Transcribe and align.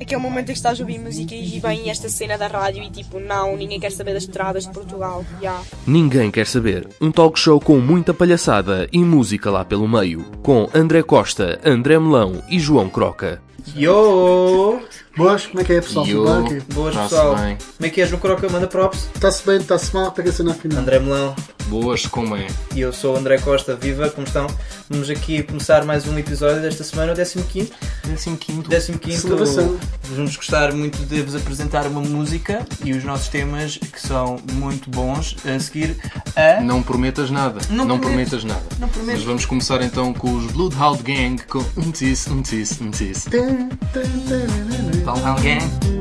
aquele 0.00 0.20
momento 0.20 0.48
em 0.48 0.52
que 0.52 0.58
estás 0.58 0.78
a 0.78 0.82
ouvir 0.82 0.98
música 0.98 1.34
e 1.34 1.60
vem 1.60 1.90
esta 1.90 2.08
cena 2.08 2.38
da 2.38 2.46
rádio 2.46 2.82
e 2.82 2.90
tipo, 2.90 3.20
não, 3.20 3.56
ninguém 3.56 3.78
quer 3.78 3.92
saber 3.92 4.14
das 4.14 4.22
estradas 4.22 4.64
de 4.64 4.72
Portugal. 4.72 5.24
Yeah. 5.40 5.62
Ninguém 5.86 6.30
quer 6.30 6.46
saber. 6.46 6.88
Um 7.00 7.12
talk 7.12 7.38
show 7.38 7.60
com 7.60 7.78
muita 7.78 8.14
palhaçada 8.14 8.88
e 8.92 8.98
música 8.98 9.50
lá 9.50 9.64
pelo 9.64 9.88
meio. 9.88 10.24
Com 10.42 10.68
André 10.74 11.02
Costa, 11.02 11.60
André 11.64 11.98
Melão 11.98 12.42
e 12.48 12.58
João 12.58 12.88
Croca. 12.88 13.42
Yo! 13.76 14.80
Boas, 15.16 15.46
como 15.46 15.60
é 15.60 15.64
que 15.64 15.72
é 15.72 15.80
pessoal? 15.80 16.06
Yo! 16.06 16.24
Tudo 16.24 16.48
bem? 16.48 16.60
Boas 16.72 16.94
Tá-se 16.94 17.08
pessoal! 17.14 17.36
bem. 17.36 17.56
Como 17.76 17.86
é 17.86 17.90
que 17.90 18.00
és 18.00 18.10
no 18.10 18.18
Croca? 18.18 18.48
Manda 18.48 18.66
props. 18.66 19.08
Está-se 19.14 19.44
bem, 19.44 19.56
está-se 19.58 19.94
mal, 19.94 20.12
pega 20.12 20.30
a 20.30 20.32
cena 20.32 20.52
afinal. 20.52 20.80
André 20.80 20.98
Melão 20.98 21.34
Boas, 21.66 22.04
como 22.06 22.34
é? 22.34 22.48
e 22.74 22.80
eu 22.80 22.92
sou 22.92 23.14
o 23.14 23.16
André 23.16 23.38
Costa. 23.38 23.76
Viva, 23.76 24.08
como 24.10 24.26
estão? 24.26 24.48
Vamos 24.88 25.08
aqui 25.08 25.44
começar 25.44 25.84
mais 25.84 26.04
um 26.08 26.18
episódio 26.18 26.60
desta 26.60 26.82
semana, 26.82 27.12
o 27.12 27.14
15. 27.14 27.72
Décimo 28.04 28.36
quinto. 28.36 28.68
15. 28.98 29.22
Celebração. 29.22 29.78
Vamos 30.10 30.34
gostar 30.34 30.72
muito 30.72 30.98
de 31.06 31.22
vos 31.22 31.36
apresentar 31.36 31.86
uma 31.86 32.00
música 32.00 32.66
e 32.84 32.92
os 32.92 33.04
nossos 33.04 33.28
temas 33.28 33.76
que 33.76 34.00
são 34.00 34.40
muito 34.54 34.90
bons 34.90 35.36
a 35.46 35.60
seguir 35.60 35.96
a. 36.34 36.60
Não 36.60 36.82
prometas 36.82 37.30
nada. 37.30 37.60
Não 37.70 37.84
Não, 37.84 38.00
prometas 38.00 38.42
nada. 38.42 38.64
Não 38.80 38.88
prometo. 38.88 39.16
Mas 39.16 39.24
vamos 39.24 39.44
começar 39.44 39.80
então 39.80 40.12
com 40.12 40.32
os 40.34 40.50
Bloodhound 40.50 41.02
Gang 41.04 41.40
com 41.46 41.64
um 41.76 41.92
tis, 41.92 42.26
um 42.26 42.42
tis, 42.42 42.80
um 42.80 42.90
tis. 42.90 43.26
Tum, 43.50 43.68
tum, 43.68 44.02
tum, 44.28 44.46
tum, 44.92 45.02
tum. 45.02 45.26
Alguém? 45.26 45.58
Dog 45.58 45.99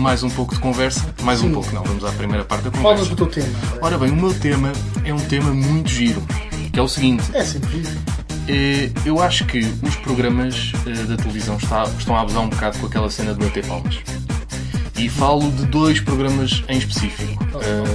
mais 0.00 0.22
um 0.22 0.30
pouco 0.30 0.54
de 0.54 0.60
conversa. 0.60 1.14
Mais 1.22 1.40
um 1.42 1.48
Sim. 1.48 1.54
pouco, 1.54 1.72
não. 1.74 1.82
Vamos 1.84 2.04
à 2.04 2.10
primeira 2.12 2.44
parte 2.44 2.64
da 2.64 2.70
Fala 2.70 2.82
conversa. 2.96 3.10
do 3.10 3.16
teu 3.16 3.26
tema. 3.26 3.58
Ora 3.82 3.98
bem, 3.98 4.10
o 4.10 4.16
meu 4.16 4.32
tema 4.34 4.72
é 5.04 5.12
um 5.12 5.20
tema 5.20 5.52
muito 5.52 5.88
giro. 5.90 6.22
Que 6.72 6.78
é 6.78 6.82
o 6.82 6.88
seguinte. 6.88 7.24
É 7.34 7.44
sempre 7.44 7.78
isso. 7.78 7.98
Eh, 8.48 8.90
Eu 9.04 9.20
acho 9.22 9.44
que 9.46 9.58
os 9.82 9.96
programas 9.96 10.72
eh, 10.86 10.90
da 11.04 11.16
televisão 11.16 11.56
estão 11.56 12.16
a 12.16 12.20
abusar 12.22 12.42
um 12.42 12.48
bocado 12.48 12.78
com 12.78 12.86
aquela 12.86 13.10
cena 13.10 13.34
de 13.34 13.44
bater 13.44 13.64
palmas. 13.66 13.98
E 14.96 15.08
falo 15.08 15.50
de 15.52 15.66
dois 15.66 16.00
programas 16.00 16.62
em 16.68 16.78
específico: 16.78 17.44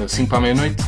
5 0.08 0.28
para 0.30 0.38
a 0.38 0.42
meia-noite 0.42 0.84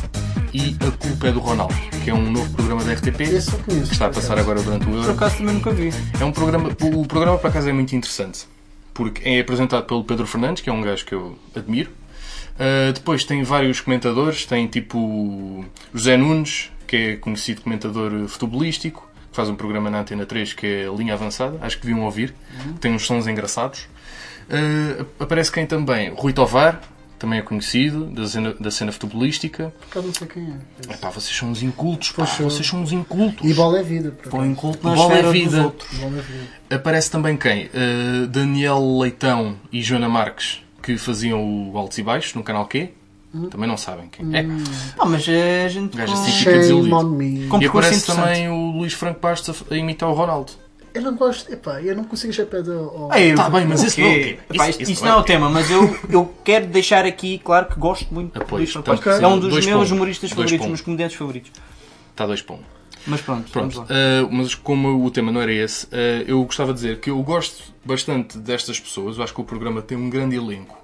e 0.52 0.76
A 0.86 0.90
Culpa 0.90 1.28
é 1.28 1.32
do 1.32 1.38
Ronaldo, 1.40 1.74
que 2.02 2.10
é 2.10 2.14
um 2.14 2.30
novo 2.30 2.50
programa 2.50 2.82
da 2.84 2.92
RTP 2.94 3.16
conheço. 3.18 3.52
que 3.58 3.72
está 3.92 4.06
a 4.06 4.10
passar 4.10 4.38
agora 4.38 4.60
durante 4.62 4.82
o 4.86 4.90
Por 4.90 4.96
Euro. 4.96 5.10
acaso 5.12 5.36
também 5.36 5.54
nunca 5.54 5.70
vi. 5.70 5.92
É 6.18 6.24
um 6.24 6.32
programa, 6.32 6.70
o 6.80 7.06
programa 7.06 7.38
por 7.38 7.48
acaso 7.48 7.68
é 7.68 7.72
muito 7.72 7.94
interessante, 7.94 8.46
porque 8.98 9.28
é 9.28 9.38
apresentado 9.38 9.84
pelo 9.84 10.02
Pedro 10.02 10.26
Fernandes, 10.26 10.60
que 10.60 10.68
é 10.68 10.72
um 10.72 10.82
gajo 10.82 11.06
que 11.06 11.14
eu 11.14 11.38
admiro. 11.54 11.88
Uh, 12.56 12.92
depois 12.92 13.22
tem 13.22 13.44
vários 13.44 13.80
comentadores, 13.80 14.44
tem 14.44 14.66
tipo 14.66 15.64
José 15.94 16.16
Nunes, 16.16 16.72
que 16.84 16.96
é 16.96 17.16
conhecido 17.16 17.62
comentador 17.62 18.26
futebolístico, 18.26 19.08
que 19.30 19.36
faz 19.36 19.48
um 19.48 19.54
programa 19.54 19.88
na 19.88 20.00
Antena 20.00 20.26
3 20.26 20.52
que 20.52 20.66
é 20.66 20.86
Linha 20.96 21.14
Avançada, 21.14 21.60
acho 21.62 21.78
que 21.78 21.86
deviam 21.86 22.04
ouvir, 22.04 22.34
tem 22.80 22.92
uns 22.92 23.06
sons 23.06 23.28
engraçados. 23.28 23.86
Uh, 24.50 25.06
aparece 25.20 25.52
quem 25.52 25.64
também? 25.64 26.12
Rui 26.12 26.32
Tovar, 26.32 26.82
também 27.18 27.38
é 27.38 27.42
conhecido, 27.42 28.06
da 28.06 28.26
cena, 28.26 28.54
da 28.58 28.70
cena 28.70 28.92
futebolística. 28.92 29.72
Por 29.90 30.02
não 30.02 30.14
sei 30.14 30.26
quem 30.26 30.44
é. 30.44 30.94
Epá, 30.94 31.10
vocês 31.10 31.36
são 31.36 31.50
uns 31.50 31.62
incultos, 31.62 32.12
pá, 32.12 32.24
vocês 32.24 32.66
são 32.66 32.82
uns 32.82 32.92
incultos. 32.92 33.48
E 33.48 33.52
bola 33.54 33.80
é 33.80 33.82
vida. 33.82 34.10
por 34.12 34.30
Põe 34.30 34.40
acaso. 34.40 34.52
um 34.52 34.54
culto 34.54 34.88
na 34.88 34.94
Bola 34.94 35.14
é 35.14 35.32
vida. 35.32 35.62
Bola 36.00 36.18
é 36.18 36.22
vida. 36.22 36.48
Aparece 36.70 37.10
também 37.10 37.36
quem? 37.36 37.66
Uh, 37.66 38.26
Daniel 38.28 38.98
Leitão 38.98 39.56
e 39.72 39.82
Joana 39.82 40.08
Marques, 40.08 40.62
que 40.82 40.96
faziam 40.96 41.70
o 41.70 41.76
Altos 41.76 41.98
e 41.98 42.02
Baixos 42.02 42.34
no 42.34 42.42
canal 42.42 42.66
Q. 42.66 42.90
Também 43.50 43.68
não 43.68 43.76
sabem 43.76 44.08
quem 44.08 44.34
é. 44.34 44.46
Ah, 44.98 45.04
mas 45.04 45.28
é 45.28 45.66
a 45.66 45.68
gente 45.68 45.94
O 45.94 45.98
gajo 45.98 46.14
com... 46.14 46.22
assim 46.22 46.32
fica 46.32 46.52
desiludido. 46.52 47.22
E 47.60 47.66
aparece 47.66 48.06
também 48.06 48.48
o 48.48 48.70
Luís 48.70 48.94
Franco 48.94 49.20
Bastos 49.20 49.64
a 49.70 49.76
imitar 49.76 50.08
o 50.08 50.14
Ronaldo. 50.14 50.52
Eu 50.98 51.02
não 51.04 51.16
gosto, 51.16 51.52
epá, 51.52 51.80
eu 51.80 51.94
não 51.94 52.04
consigo 52.04 52.32
achar 52.32 52.46
pé 52.46 52.58
ao... 52.58 53.10
Ei, 53.14 53.34
Tá 53.34 53.48
bem, 53.48 53.66
mas 53.66 53.82
isso 53.82 54.00
não 54.00 54.06
é? 54.08 54.18
Epá, 54.20 54.42
Isso- 54.52 54.64
isso, 54.70 54.82
isso 54.82 54.92
isso 54.92 55.04
não 55.04 55.12
é 55.12 55.14
é 55.14 55.20
o 55.20 55.22
tema, 55.22 55.48
mas 55.48 55.70
eu, 55.70 55.96
eu 56.10 56.34
quero 56.44 56.66
deixar 56.66 57.04
aqui 57.04 57.38
claro 57.38 57.66
que 57.66 57.78
gosto 57.78 58.12
muito 58.12 58.36
Apoio. 58.40 58.66
Portanto, 58.66 59.02
Bastos. 59.04 59.22
É 59.22 59.26
um 59.26 59.38
dos 59.38 59.50
dois 59.50 59.64
meus 59.64 59.76
pontos. 59.78 59.92
humoristas 59.92 60.30
Dois 60.30 60.40
favoritos, 60.50 60.66
meus 60.66 60.80
comediantes 60.80 61.16
favoritos. 61.16 61.52
Está 62.10 62.26
dois 62.26 62.42
pontos. 62.42 62.66
Mas 63.06 63.20
pronto, 63.20 63.50
Pronto, 63.50 63.74
vamos 63.76 63.90
lá. 63.90 63.96
uh, 64.24 64.28
mas 64.30 64.54
como 64.56 65.04
o 65.04 65.10
tema 65.10 65.30
não 65.32 65.40
era 65.40 65.52
esse, 65.52 65.86
uh, 65.86 65.88
eu 66.26 66.42
gostava 66.44 66.72
de 66.74 66.80
dizer 66.80 66.98
que 67.00 67.08
eu 67.10 67.22
gosto 67.22 67.62
bastante 67.84 68.36
destas 68.38 68.78
pessoas. 68.78 69.16
Eu 69.16 69.22
acho 69.24 69.32
que 69.32 69.40
o 69.40 69.44
programa 69.44 69.80
tem 69.80 69.96
um 69.96 70.10
grande 70.10 70.36
elenco. 70.36 70.76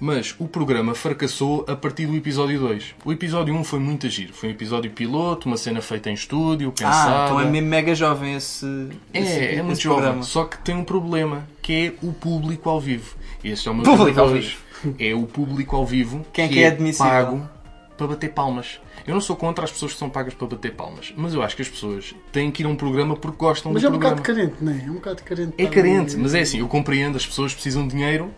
Mas 0.00 0.34
o 0.38 0.46
programa 0.48 0.94
fracassou 0.94 1.64
a 1.68 1.74
partir 1.76 2.06
do 2.06 2.14
episódio 2.16 2.58
2. 2.60 2.94
O 3.04 3.12
episódio 3.12 3.54
1 3.54 3.64
foi 3.64 3.78
muito 3.78 4.08
giro. 4.08 4.32
Foi 4.34 4.48
um 4.48 4.52
episódio 4.52 4.90
piloto, 4.90 5.46
uma 5.48 5.56
cena 5.56 5.80
feita 5.80 6.10
em 6.10 6.14
estúdio, 6.14 6.72
pensada. 6.72 7.22
Ah, 7.22 7.24
então 7.26 7.40
é 7.40 7.44
mesmo 7.44 7.68
mega 7.68 7.94
jovem 7.94 8.34
esse, 8.34 8.66
É, 9.12 9.18
esse, 9.20 9.38
é 9.38 9.62
muito 9.62 9.72
esse 9.74 9.82
jovem. 9.82 10.00
programa. 10.02 10.22
Só 10.24 10.44
que 10.44 10.58
tem 10.58 10.74
um 10.74 10.84
problema, 10.84 11.46
que 11.62 11.72
é 12.02 12.06
o 12.06 12.12
público 12.12 12.68
ao 12.68 12.80
vivo. 12.80 13.14
E 13.42 13.50
Este 13.50 13.68
é 13.68 13.70
o 13.70 13.74
meu 13.74 13.84
Público 13.84 14.20
ao 14.20 14.26
hoje. 14.28 14.58
É 14.98 15.14
o 15.14 15.22
público 15.26 15.76
ao 15.76 15.86
vivo 15.86 16.26
Quem 16.32 16.44
é 16.44 16.48
que 16.48 16.62
é 16.62 16.66
admissível? 16.66 17.10
pago 17.10 17.48
para 17.96 18.06
bater 18.08 18.30
palmas. 18.32 18.80
Eu 19.06 19.14
não 19.14 19.20
sou 19.20 19.36
contra 19.36 19.64
as 19.64 19.70
pessoas 19.70 19.92
que 19.92 19.98
são 19.98 20.10
pagas 20.10 20.34
para 20.34 20.46
bater 20.48 20.72
palmas, 20.72 21.12
mas 21.16 21.32
eu 21.32 21.42
acho 21.42 21.54
que 21.54 21.62
as 21.62 21.68
pessoas 21.68 22.14
têm 22.32 22.50
que 22.50 22.62
ir 22.62 22.66
a 22.66 22.68
um 22.68 22.74
programa 22.74 23.14
porque 23.16 23.36
gostam 23.38 23.72
Mas 23.72 23.82
do 23.82 23.86
é 23.86 23.90
um 23.90 23.92
bocado 23.94 24.20
programa. 24.20 24.50
carente, 24.50 24.64
não 24.64 24.72
é? 24.72 24.84
É 24.86 24.90
um 24.90 24.94
bocado 24.94 25.22
carente. 25.22 25.54
É 25.56 25.66
carente, 25.66 26.16
mas 26.16 26.34
é 26.34 26.40
assim, 26.40 26.58
eu 26.58 26.66
compreendo, 26.68 27.16
as 27.16 27.24
pessoas 27.26 27.54
precisam 27.54 27.86
de 27.86 27.94
dinheiro 27.94 28.30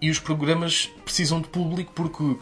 e 0.00 0.10
os 0.10 0.18
programas 0.18 0.90
precisam 1.04 1.40
de 1.40 1.48
público 1.48 1.92
porque, 1.94 2.36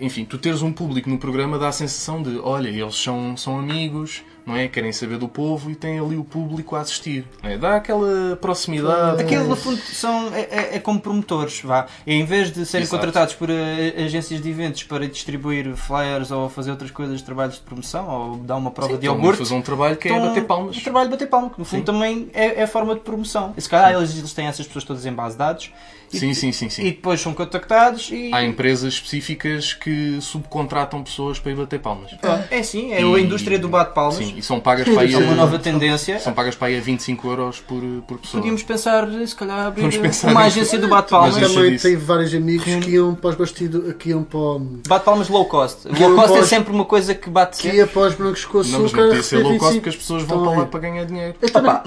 enfim, 0.00 0.24
tu 0.24 0.38
teres 0.38 0.62
um 0.62 0.72
público 0.72 1.08
no 1.08 1.18
programa 1.18 1.58
dá 1.58 1.68
a 1.68 1.72
sensação 1.72 2.22
de, 2.22 2.38
olha, 2.38 2.68
eles 2.68 2.96
são, 2.96 3.36
são 3.36 3.58
amigos, 3.58 4.22
não 4.46 4.56
é? 4.56 4.68
Querem 4.68 4.92
saber 4.92 5.18
do 5.18 5.28
povo 5.28 5.70
e 5.70 5.74
têm 5.74 5.98
ali 5.98 6.16
o 6.16 6.24
público 6.24 6.74
a 6.76 6.80
assistir. 6.80 7.24
É? 7.42 7.56
Dá 7.56 7.76
aquela 7.76 8.36
proximidade. 8.36 9.22
Aquilo, 9.22 9.46
no 9.46 9.56
fundo, 9.56 9.78
são, 9.78 10.34
é, 10.34 10.40
é- 10.50 10.76
é 10.76 10.78
como 10.78 11.00
promotores, 11.00 11.60
vá. 11.62 11.86
E 12.06 12.14
em 12.14 12.24
vez 12.24 12.50
de 12.52 12.64
serem 12.66 12.84
Exato. 12.84 12.98
contratados 12.98 13.34
por 13.34 13.48
eh, 13.50 13.94
agências 14.04 14.40
de 14.42 14.48
eventos 14.50 14.82
para 14.84 15.06
distribuir 15.08 15.74
flyers 15.76 16.30
ou 16.30 16.48
fazer 16.48 16.70
outras 16.70 16.90
coisas, 16.90 17.22
trabalhos 17.22 17.54
de 17.56 17.60
promoção, 17.62 18.08
ou 18.08 18.36
dar 18.36 18.56
uma 18.56 18.70
prova 18.70 18.94
Sim, 18.94 18.98
de 19.00 19.06
iogurte, 19.06 19.38
fazer 19.38 19.54
um 19.54 19.62
trabalho 19.62 19.96
que 19.96 20.08
é 20.08 20.18
bater 20.20 20.44
palmas. 20.44 20.76
O 20.76 20.82
trabalho 20.82 21.06
de 21.08 21.10
bater 21.12 21.28
palmas, 21.28 21.52
que 21.52 21.58
no 21.58 21.64
fundo 21.64 21.80
Sim. 21.80 21.84
também 21.84 22.30
é, 22.32 22.60
é 22.60 22.62
a 22.64 22.68
forma 22.68 22.94
de 22.94 23.00
promoção. 23.00 23.54
E 23.56 23.60
se 23.60 23.68
calhar 23.68 23.92
eles, 23.92 24.16
eles 24.16 24.32
têm 24.32 24.46
essas 24.46 24.66
pessoas 24.66 24.84
todas 24.84 25.06
em 25.06 25.12
base 25.12 25.34
de 25.34 25.38
dados 25.38 25.70
e, 26.12 26.18
Sim, 26.18 26.34
sim, 26.34 26.52
sim, 26.52 26.68
sim. 26.68 26.82
e 26.82 26.90
depois 26.90 27.20
são 27.20 27.32
contactados 27.32 28.10
e. 28.12 28.30
Há 28.34 28.44
empresas 28.44 28.94
específicas 28.94 29.72
que 29.72 30.20
subcontratam 30.20 31.02
pessoas 31.02 31.38
para 31.38 31.52
ir 31.52 31.54
bater 31.56 31.80
palmas. 31.80 32.10
É 32.50 32.62
sim, 32.62 32.92
é 32.92 33.00
E- 33.00 33.14
a 33.14 33.20
indústria 33.20 33.58
do 33.58 33.68
bate-palmas. 33.68 34.31
Sim, 34.32 34.38
e 34.38 34.42
são 34.42 34.60
pagas 34.60 34.88
para 34.88 35.02
aí 35.02 35.14
É 35.14 35.18
uma 35.18 35.32
a, 35.32 35.36
nova 35.36 35.58
tendência. 35.58 36.18
são 36.18 36.32
pagas 36.32 36.54
para 36.54 36.68
aí 36.68 36.78
a 36.78 36.80
25 36.80 37.28
euros 37.28 37.60
por, 37.60 37.82
por 38.06 38.18
pessoa. 38.18 38.40
Podíamos 38.40 38.62
pensar, 38.62 39.06
se 39.26 39.34
calhar, 39.36 39.66
abrir 39.66 39.82
uma 39.82 39.90
nisso. 39.90 40.26
agência 40.26 40.78
do 40.78 40.88
bate-palmas. 40.88 41.34
Mas 41.34 41.42
isso- 41.50 41.54
Também 41.54 41.76
tenho 41.78 42.00
vários 42.00 42.34
amigos 42.34 42.64
que 42.84 42.90
iam 42.90 43.14
para 43.14 43.30
os 43.30 43.36
bastidos, 43.36 43.94
que 43.94 44.10
iam 44.10 44.22
para, 44.22 44.38
o- 44.38 44.58
Bate-palmas 44.88 45.28
low 45.28 45.44
cost. 45.44 45.86
Low 45.88 46.14
cost 46.14 46.38
é 46.38 46.42
sempre 46.44 46.72
uma 46.72 46.84
coisa 46.84 47.14
que 47.14 47.28
bate 47.30 47.58
que 47.62 47.68
ia 47.68 47.86
para 47.86 48.02
os 48.02 48.14
brancos 48.14 48.44
com 48.44 48.58
Não, 48.58 48.64
mas 48.64 48.74
açúcar. 48.84 49.00
não 49.02 49.08
podia 49.08 49.22
ser 49.22 49.36
low 49.36 49.58
cost 49.58 49.60
25. 49.60 49.74
porque 49.76 49.88
as 49.90 49.96
pessoas 49.96 50.22
vão 50.24 50.38
Estão 50.38 50.52
para 50.52 50.60
lá 50.62 50.66
para 50.66 50.80
ganhar 50.80 51.04
dinheiro. 51.04 51.34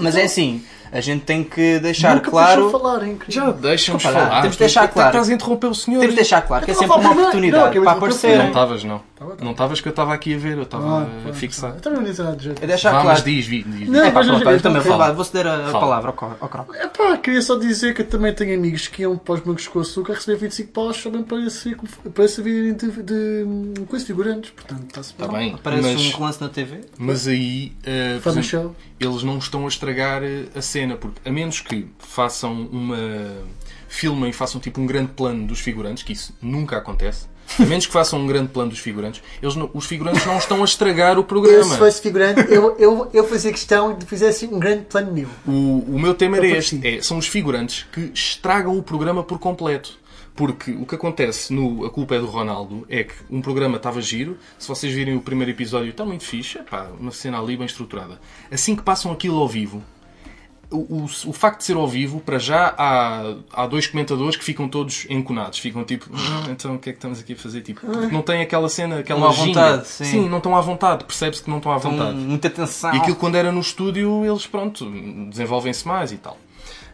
Mas 0.00 0.16
é 0.16 0.24
assim, 0.24 0.62
a 0.92 1.00
gente 1.00 1.24
tem 1.24 1.42
que 1.44 1.78
deixar 1.78 2.14
Nunca 2.16 2.30
claro. 2.30 2.62
deixam 2.62 2.80
falar, 2.80 3.02
é. 3.08 3.16
Já 3.28 3.44
lá, 3.44 3.52
falar. 3.98 4.40
temos 4.40 4.56
de 4.56 4.58
deixar 4.58 4.88
claro. 4.88 5.08
Estás 5.10 5.28
a 5.30 5.32
interromper 5.34 5.66
o 5.68 5.74
senhor. 5.74 5.98
Temos 6.00 6.14
de 6.14 6.20
deixar 6.20 6.42
claro 6.42 6.64
que 6.64 6.70
é 6.70 6.74
Eu 6.74 6.78
sempre 6.78 6.96
uma 6.96 7.10
oportunidade 7.12 7.80
para 7.80 8.08
dizer 8.08 8.38
Não 8.38 8.46
estavas, 8.48 8.84
não. 8.84 9.00
Tava, 9.16 9.30
tava. 9.30 9.44
Não 9.44 9.52
estavas 9.52 9.80
que 9.80 9.88
eu 9.88 9.90
estava 9.90 10.12
aqui 10.12 10.34
a 10.34 10.38
ver, 10.38 10.56
eu 10.58 10.62
estava 10.64 11.08
Ah, 11.26 11.30
a 11.30 11.32
fixar. 11.32 11.70
Eu 11.74 11.80
também 11.80 12.00
não 12.00 12.06
disse 12.06 12.22
nada 12.22 12.36
de 12.36 12.44
jeito. 12.44 12.62
É 12.62 12.66
deixar 12.66 12.90
Vá, 12.92 13.00
claro. 13.00 13.08
mas 13.16 13.24
diz, 13.24 13.46
diz, 13.46 13.64
diz. 13.66 13.88
Não, 13.88 14.00
É 14.04 14.10
pá, 14.10 14.22
mas 14.22 14.26
pronto, 14.26 14.50
eu- 14.50 14.60
também 14.60 14.82
fala. 14.82 15.06
vou, 15.06 15.14
vou 15.16 15.24
ceder 15.24 15.46
a, 15.46 15.70
palavra 15.70 16.08
ao 16.10 16.14
Cro- 16.14 16.36
ao 16.38 16.48
Croc. 16.50 16.68
Epá, 16.74 17.16
queria 17.16 17.40
só 17.40 17.56
dizer 17.56 17.94
que 17.94 18.02
eu 18.02 18.06
também 18.06 18.34
tenho 18.34 18.54
amigos 18.58 18.88
que 18.88 19.02
iam 19.02 19.16
para 19.16 19.34
os 19.34 19.40
bancos 19.40 19.66
com 19.68 19.80
açúcar 19.80 20.12
receber 20.14 20.36
25 20.36 20.70
paus 20.70 20.96
só 20.98 21.08
bem 21.08 21.22
para, 21.22 22.28
servir, 22.28 22.74
de, 22.74 22.90
de, 22.90 23.44
de 23.72 23.80
coisas 23.86 24.06
figurantes. 24.06 24.50
Portanto, 24.50 24.84
está-se 24.86 25.12
Está 25.12 25.28
bem, 25.28 25.54
Aparece 25.54 25.82
mas, 25.94 26.06
um 26.14 26.18
relance 26.18 26.40
na 26.42 26.48
TV. 26.50 26.80
mas 26.98 27.26
aí 27.26 27.72
show. 28.42 28.74
eles 29.00 29.22
não 29.22 29.38
estão 29.38 29.64
a 29.64 29.68
estragar 29.68 30.22
eh, 30.22 30.44
a 30.54 30.60
cena, 30.76 30.96
porque 30.96 31.20
a 31.28 31.32
menos 31.32 31.60
que 31.60 31.86
façam 31.98 32.52
uma. 32.70 32.96
filmem 33.88 34.30
e 34.30 34.32
façam 34.32 34.60
tipo 34.60 34.80
um 34.80 34.86
grande 34.86 35.12
plano 35.12 35.46
dos 35.46 35.60
figurantes, 35.60 36.02
que 36.02 36.12
isso 36.12 36.36
nunca 36.42 36.76
acontece. 36.76 37.26
A 37.58 37.64
menos 37.64 37.86
que 37.86 37.92
façam 37.92 38.18
um 38.20 38.26
grande 38.26 38.48
plano 38.48 38.70
dos 38.70 38.80
figurantes, 38.80 39.22
eles 39.40 39.54
não- 39.54 39.70
os 39.72 39.86
figurantes 39.86 40.26
não 40.26 40.36
estão 40.36 40.60
a 40.62 40.64
estragar 40.64 41.16
o 41.16 41.20
Eu, 41.20 41.24
programa. 41.24 41.62
se 41.64 41.78
fosse 41.78 42.02
figurante, 42.02 42.40
eu, 42.52 42.76
eu, 42.76 43.08
eu 43.14 43.24
fazia 43.26 43.52
questão 43.52 43.94
de 43.96 44.04
fizesse 44.04 44.46
um 44.46 44.58
grande 44.58 44.82
plano 44.86 45.12
meu. 45.12 45.28
O, 45.46 45.84
o 45.94 45.98
meu 45.98 46.12
tema 46.12 46.36
era 46.38 46.46
Eu 46.46 46.56
este: 46.56 46.80
é, 46.86 47.00
são 47.00 47.16
os 47.18 47.28
figurantes 47.28 47.86
que 47.92 48.10
estragam 48.12 48.76
o 48.76 48.82
programa 48.82 49.22
por 49.22 49.38
completo. 49.38 49.96
Porque 50.34 50.72
o 50.72 50.84
que 50.84 50.94
acontece 50.94 51.50
no 51.50 51.86
A 51.86 51.90
Culpa 51.90 52.14
é 52.16 52.18
do 52.18 52.26
Ronaldo 52.26 52.84
é 52.90 53.04
que 53.04 53.14
um 53.30 53.40
programa 53.40 53.78
estava 53.78 54.02
giro, 54.02 54.36
se 54.58 54.68
vocês 54.68 54.92
virem 54.92 55.16
o 55.16 55.20
primeiro 55.22 55.50
episódio, 55.50 55.88
está 55.88 56.04
muito 56.04 56.24
fixe, 56.24 56.58
pá, 56.58 56.90
uma 57.00 57.10
cena 57.10 57.38
ali 57.40 57.56
bem 57.56 57.64
estruturada. 57.64 58.20
Assim 58.52 58.76
que 58.76 58.82
passam 58.82 59.10
aquilo 59.12 59.38
ao 59.38 59.48
vivo, 59.48 59.82
o, 60.70 60.76
o, 60.76 61.04
o 61.04 61.32
facto 61.32 61.58
de 61.58 61.64
ser 61.64 61.76
ao 61.76 61.86
vivo, 61.86 62.20
para 62.20 62.38
já 62.38 62.74
há, 62.76 63.34
há 63.52 63.66
dois 63.66 63.86
comentadores 63.86 64.36
que 64.36 64.44
ficam 64.44 64.68
todos 64.68 65.06
enconados. 65.08 65.58
Ficam 65.58 65.84
tipo, 65.84 66.08
"Ah, 66.14 66.46
então 66.50 66.74
o 66.74 66.78
que 66.78 66.90
é 66.90 66.92
que 66.92 66.98
estamos 66.98 67.20
aqui 67.20 67.34
a 67.34 67.36
fazer? 67.36 67.60
Tipo, 67.62 67.80
porque 67.86 68.12
não 68.14 68.22
tem 68.22 68.40
aquela 68.40 68.68
cena, 68.68 68.98
aquela 68.98 69.20
Não 69.20 69.28
à 69.28 69.32
vontade, 69.32 69.86
sim. 69.88 70.28
não 70.28 70.38
estão 70.38 70.56
à 70.56 70.60
vontade, 70.60 71.04
percebe-se 71.04 71.42
que 71.42 71.50
não 71.50 71.58
estão 71.58 71.72
à 71.72 71.78
vontade. 71.78 72.16
muita 72.16 72.50
tensão. 72.50 72.94
E 72.94 72.98
aquilo 72.98 73.16
quando 73.16 73.36
era 73.36 73.52
no 73.52 73.60
estúdio, 73.60 74.24
eles 74.24 74.46
pronto, 74.46 74.90
desenvolvem-se 75.30 75.86
mais 75.86 76.12
e 76.12 76.16
tal. 76.16 76.34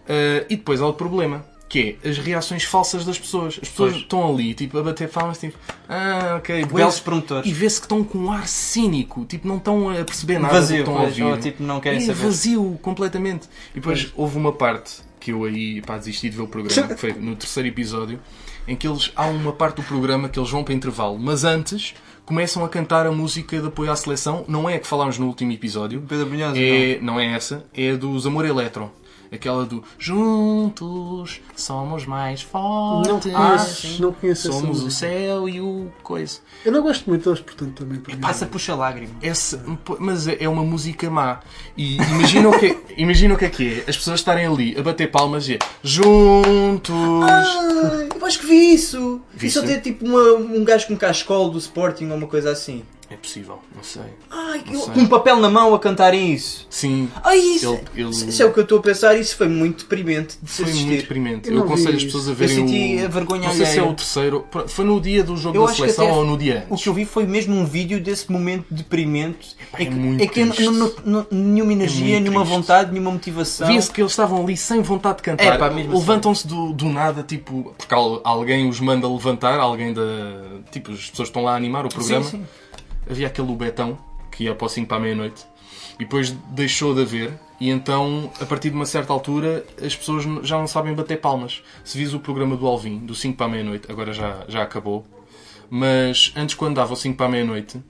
Uh, 0.03 0.45
e 0.51 0.57
depois 0.57 0.81
há 0.81 0.87
o 0.87 0.93
problema, 0.93 1.45
que 1.73 1.97
é 2.05 2.11
as 2.11 2.19
reações 2.19 2.65
falsas 2.65 3.03
das 3.03 3.19
pessoas. 3.19 3.59
As 3.63 3.67
pessoas 3.67 3.93
Pois. 3.93 4.03
estão 4.03 4.31
ali, 4.31 4.53
tipo, 4.53 4.77
a 4.77 4.83
bater 4.83 5.09
palmas, 5.09 5.39
tipo, 5.39 5.57
ah, 5.89 6.35
ok, 6.37 6.67
Belos 6.67 7.01
promotores. 7.01 7.51
E 7.51 7.55
vê-se 7.55 7.81
que 7.81 7.87
estão 7.87 8.05
com 8.05 8.19
um 8.19 8.31
ar 8.31 8.47
cínico, 8.47 9.25
tipo, 9.25 9.49
não 9.49 9.57
estão 9.57 9.89
a 9.89 10.05
perceber 10.05 10.39
nada 10.39 10.53
Vazio, 10.53 10.81
estão 10.81 10.97
a 10.97 10.99
pois, 10.99 11.09
ouvir. 11.13 11.23
ou 11.25 11.39
tipo, 11.39 11.63
não 11.63 11.81
querem 11.81 11.99
é 11.99 12.03
saber. 12.03 12.25
vazio, 12.25 12.79
completamente. 12.83 13.49
E 13.71 13.77
depois 13.81 14.13
houve 14.15 14.37
uma 14.37 14.53
parte 14.53 14.97
que 15.19 15.33
eu 15.33 15.45
aí, 15.45 15.81
pá, 15.81 15.97
desisti 15.97 16.29
de 16.29 16.37
ver 16.37 16.43
o 16.43 16.47
programa, 16.47 16.89
que 16.89 17.01
foi 17.01 17.15
no 17.15 17.35
terceiro 17.37 17.67
episódio, 17.67 18.21
em 18.69 18.77
que 18.77 18.87
eles, 18.87 19.11
há 19.17 19.25
uma 19.25 19.55
parte 19.55 19.77
do 19.77 19.83
programa 19.83 20.29
que 20.29 20.39
eles 20.39 20.51
vão 20.51 20.63
para 20.63 20.75
intervalo, 20.75 21.19
mas 21.19 21.43
antes 21.43 21.95
começam 22.27 22.63
a 22.67 22.69
cantar 22.69 23.07
a 23.07 23.13
música 23.13 23.59
de 23.59 23.67
apoio 23.69 23.91
à 23.91 23.97
seleção, 23.97 24.45
não 24.47 24.69
é 24.69 24.75
a 24.75 24.79
que 24.79 24.87
falámos 24.87 25.17
no 25.17 25.27
último 25.27 25.53
episódio, 25.53 26.03
Pedro 26.07 26.27
Brunhosa, 26.27 26.59
é, 26.59 26.99
não 27.01 27.19
é 27.19 27.33
essa, 27.35 27.65
é 27.75 27.93
a 27.93 27.97
dos 27.97 28.27
Amor 28.27 28.45
Eletro. 28.45 28.93
Aquela 29.33 29.65
do 29.65 29.83
Juntos 29.99 31.41
somos 31.57 32.05
mais 32.05 32.43
Não 32.43 32.51
fortes. 32.51 33.33
conheço, 33.33 34.03
não 34.03 34.13
conheço 34.13 34.53
Somos 34.53 34.83
o 34.83 34.91
céu 34.91 35.49
e 35.49 35.61
o 35.61 35.91
coisa. 36.03 36.39
Eu 36.65 36.71
não 36.73 36.83
gosto 36.83 37.09
muito 37.09 37.25
deles, 37.25 37.41
portanto, 37.41 37.73
também. 37.75 37.99
para. 37.99 38.17
Passa 38.19 38.45
puxa 38.47 38.75
lágrima. 38.75 39.15
Essa, 39.23 39.65
mas 39.99 40.29
é 40.29 40.37
é 40.43 40.49
uma 40.49 40.63
música 40.65 41.09
má. 41.11 41.41
E 41.77 41.97
imagina 41.97 42.49
o 42.51 42.59
que, 42.59 42.77
imagina 42.97 43.35
o 43.35 43.39
que 43.39 43.45
é 43.47 43.49
que 43.51 43.75
é. 43.87 43.91
As 43.91 43.97
pessoas 43.97 44.21
estarem 44.21 44.47
ali 44.47 44.79
a 44.79 44.83
bater 44.83 45.11
palmas 45.11 45.49
e 45.49 45.55
é 45.55 45.59
Juntos. 45.83 46.95
Ah, 47.25 48.07
eu 48.19 48.27
acho 48.27 48.39
que 48.41 48.47
vi 48.47 48.75
isso. 48.75 49.21
Viste? 49.33 49.47
Isso 49.59 49.65
até 49.65 49.79
tipo 49.79 50.05
uma- 50.05 50.35
um 50.35 50.65
gajo 50.65 50.87
com 50.89 50.97
cascol 50.97 51.51
do 51.51 51.59
Sporting 51.59 52.09
ou 52.11 52.17
uma 52.17 52.27
coisa 52.27 52.51
assim. 52.51 52.83
É 53.13 53.17
possível, 53.17 53.59
não 53.77 53.83
sei. 53.83 54.03
Ai, 54.31 54.63
Não 54.67 54.81
sei. 54.85 54.95
com 54.95 55.01
um 55.01 55.07
papel 55.07 55.37
na 55.39 55.51
mão 55.51 55.75
a 55.75 55.79
cantarem 55.79 56.33
isso. 56.33 56.67
Sim, 56.71 57.11
Ai, 57.23 57.39
isso, 57.39 57.75
Ele- 57.95 58.03
ele- 58.05 58.11
isso 58.11 58.43
é 58.43 58.47
o 58.47 58.53
que 58.53 58.59
eu 58.59 58.63
estou 58.63 58.79
a 58.79 58.83
pensar. 58.83 59.15
Isso 59.19 59.37
foi 59.37 59.49
muito 59.49 59.81
deprimente 59.83 60.39
de 60.43 60.51
foi 60.51 60.65
assistir. 60.65 60.87
muito 60.87 61.01
deprimente. 61.03 61.49
Eu 61.51 61.57
Eu, 61.57 61.65
aconselho 61.65 61.97
as 61.97 62.05
pessoas 62.05 62.29
a 62.29 62.31
Eu 62.31 62.35
verem 62.37 62.57
senti 62.57 63.03
o... 63.03 63.05
a 63.05 63.09
vergonha 63.09 63.49
Não 63.49 63.55
sei 63.55 63.67
se 63.67 63.79
é 63.79 63.83
o 63.83 63.93
terceiro. 63.93 64.47
Foi 64.69 64.85
no 64.85 64.99
dia 65.01 65.23
do 65.23 65.37
jogo 65.37 65.57
Eu 65.59 65.67
da 65.67 65.75
seleção 65.75 66.11
ou 66.11 66.25
no 66.25 66.39
dia 66.39 66.67
O 66.71 66.73
antes. 66.75 66.85
que 66.85 66.89
eu 66.89 66.95
vi 66.95 67.05
foi 67.05 67.27
mesmo 67.27 67.55
um 67.55 67.67
vídeo 67.67 68.01
desse 68.01 68.33
momento 68.33 68.65
deprimente. 68.71 69.57
é 69.75 69.83
em 69.83 69.87
que, 69.87 69.95
muito 69.95 70.23
em 70.25 70.29
que 70.29 70.41
eu 70.41 70.47
não- 70.73 70.73
não- 70.73 70.93
não- 71.05 71.27
nenhuma 71.31 71.73
energia, 71.73 72.13
muito 72.15 72.23
nenhuma 72.23 72.41
triste. 72.47 72.57
vontade, 72.57 72.93
nenhuma 72.93 73.11
motivação. 73.11 73.67
Via-se 73.67 73.91
que 73.91 74.01
eles 74.01 74.13
estavam 74.13 74.43
ali 74.43 74.57
sem 74.57 74.81
vontade 74.81 75.19
de 75.19 75.23
cantar. 75.25 75.45
É, 75.45 75.59
pá, 75.59 75.69
mesmo 75.71 75.91
assim. 75.93 76.01
Levantam-se 76.01 76.47
do, 76.47 76.73
do 76.73 76.87
nada, 76.89 77.23
tipo, 77.23 77.75
porque 77.77 77.93
al- 77.95 78.21
alguém 78.25 78.69
os 78.69 78.81
manda 78.81 79.07
levantar, 79.09 79.59
alguém 79.61 79.93
da. 79.93 80.03
Tipo, 80.71 80.93
as 80.93 81.11
pessoas 81.11 81.29
estão 81.29 81.43
lá 81.43 81.53
a 81.53 81.57
animar 81.57 81.85
o 81.85 81.89
programa. 81.89 82.25
sim. 82.25 82.43
Havia 83.09 83.27
aquele 83.27 83.55
Betão 83.55 83.99
que 84.31 84.45
ia 84.45 84.55
para 84.55 84.67
o 84.67 84.69
5 84.69 84.89
para 84.89 84.97
a 84.97 85.01
meia-noite 85.01 85.45
e 85.95 86.05
depois 86.05 86.31
deixou 86.51 86.95
de 86.95 87.03
haver 87.03 87.33
E 87.61 87.71
então, 87.71 88.33
a 88.41 88.47
partir 88.47 88.71
de 88.71 88.77
uma 88.77 88.87
certa 88.87 89.13
altura, 89.13 89.65
as 89.85 89.95
pessoas 89.95 90.25
já 90.47 90.59
não 90.59 90.67
sabem 90.67 90.95
bater 90.95 91.21
palmas. 91.21 91.63
Se 91.85 91.97
vis 91.97 92.13
o 92.15 92.19
programa 92.19 92.57
do 92.57 92.67
Alvin, 92.67 92.99
do 92.99 93.15
5 93.15 93.37
para 93.37 93.47
a 93.47 93.49
meia-noite, 93.49 93.91
agora 93.91 94.13
já, 94.13 94.45
já 94.49 94.63
acabou, 94.63 95.07
mas 95.71 96.33
antes, 96.37 96.55
quando 96.55 96.77
dava 96.77 96.93
o 96.93 96.97
5 96.97 97.17
para 97.17 97.27
a 97.27 97.29
meia-noite, 97.29 97.81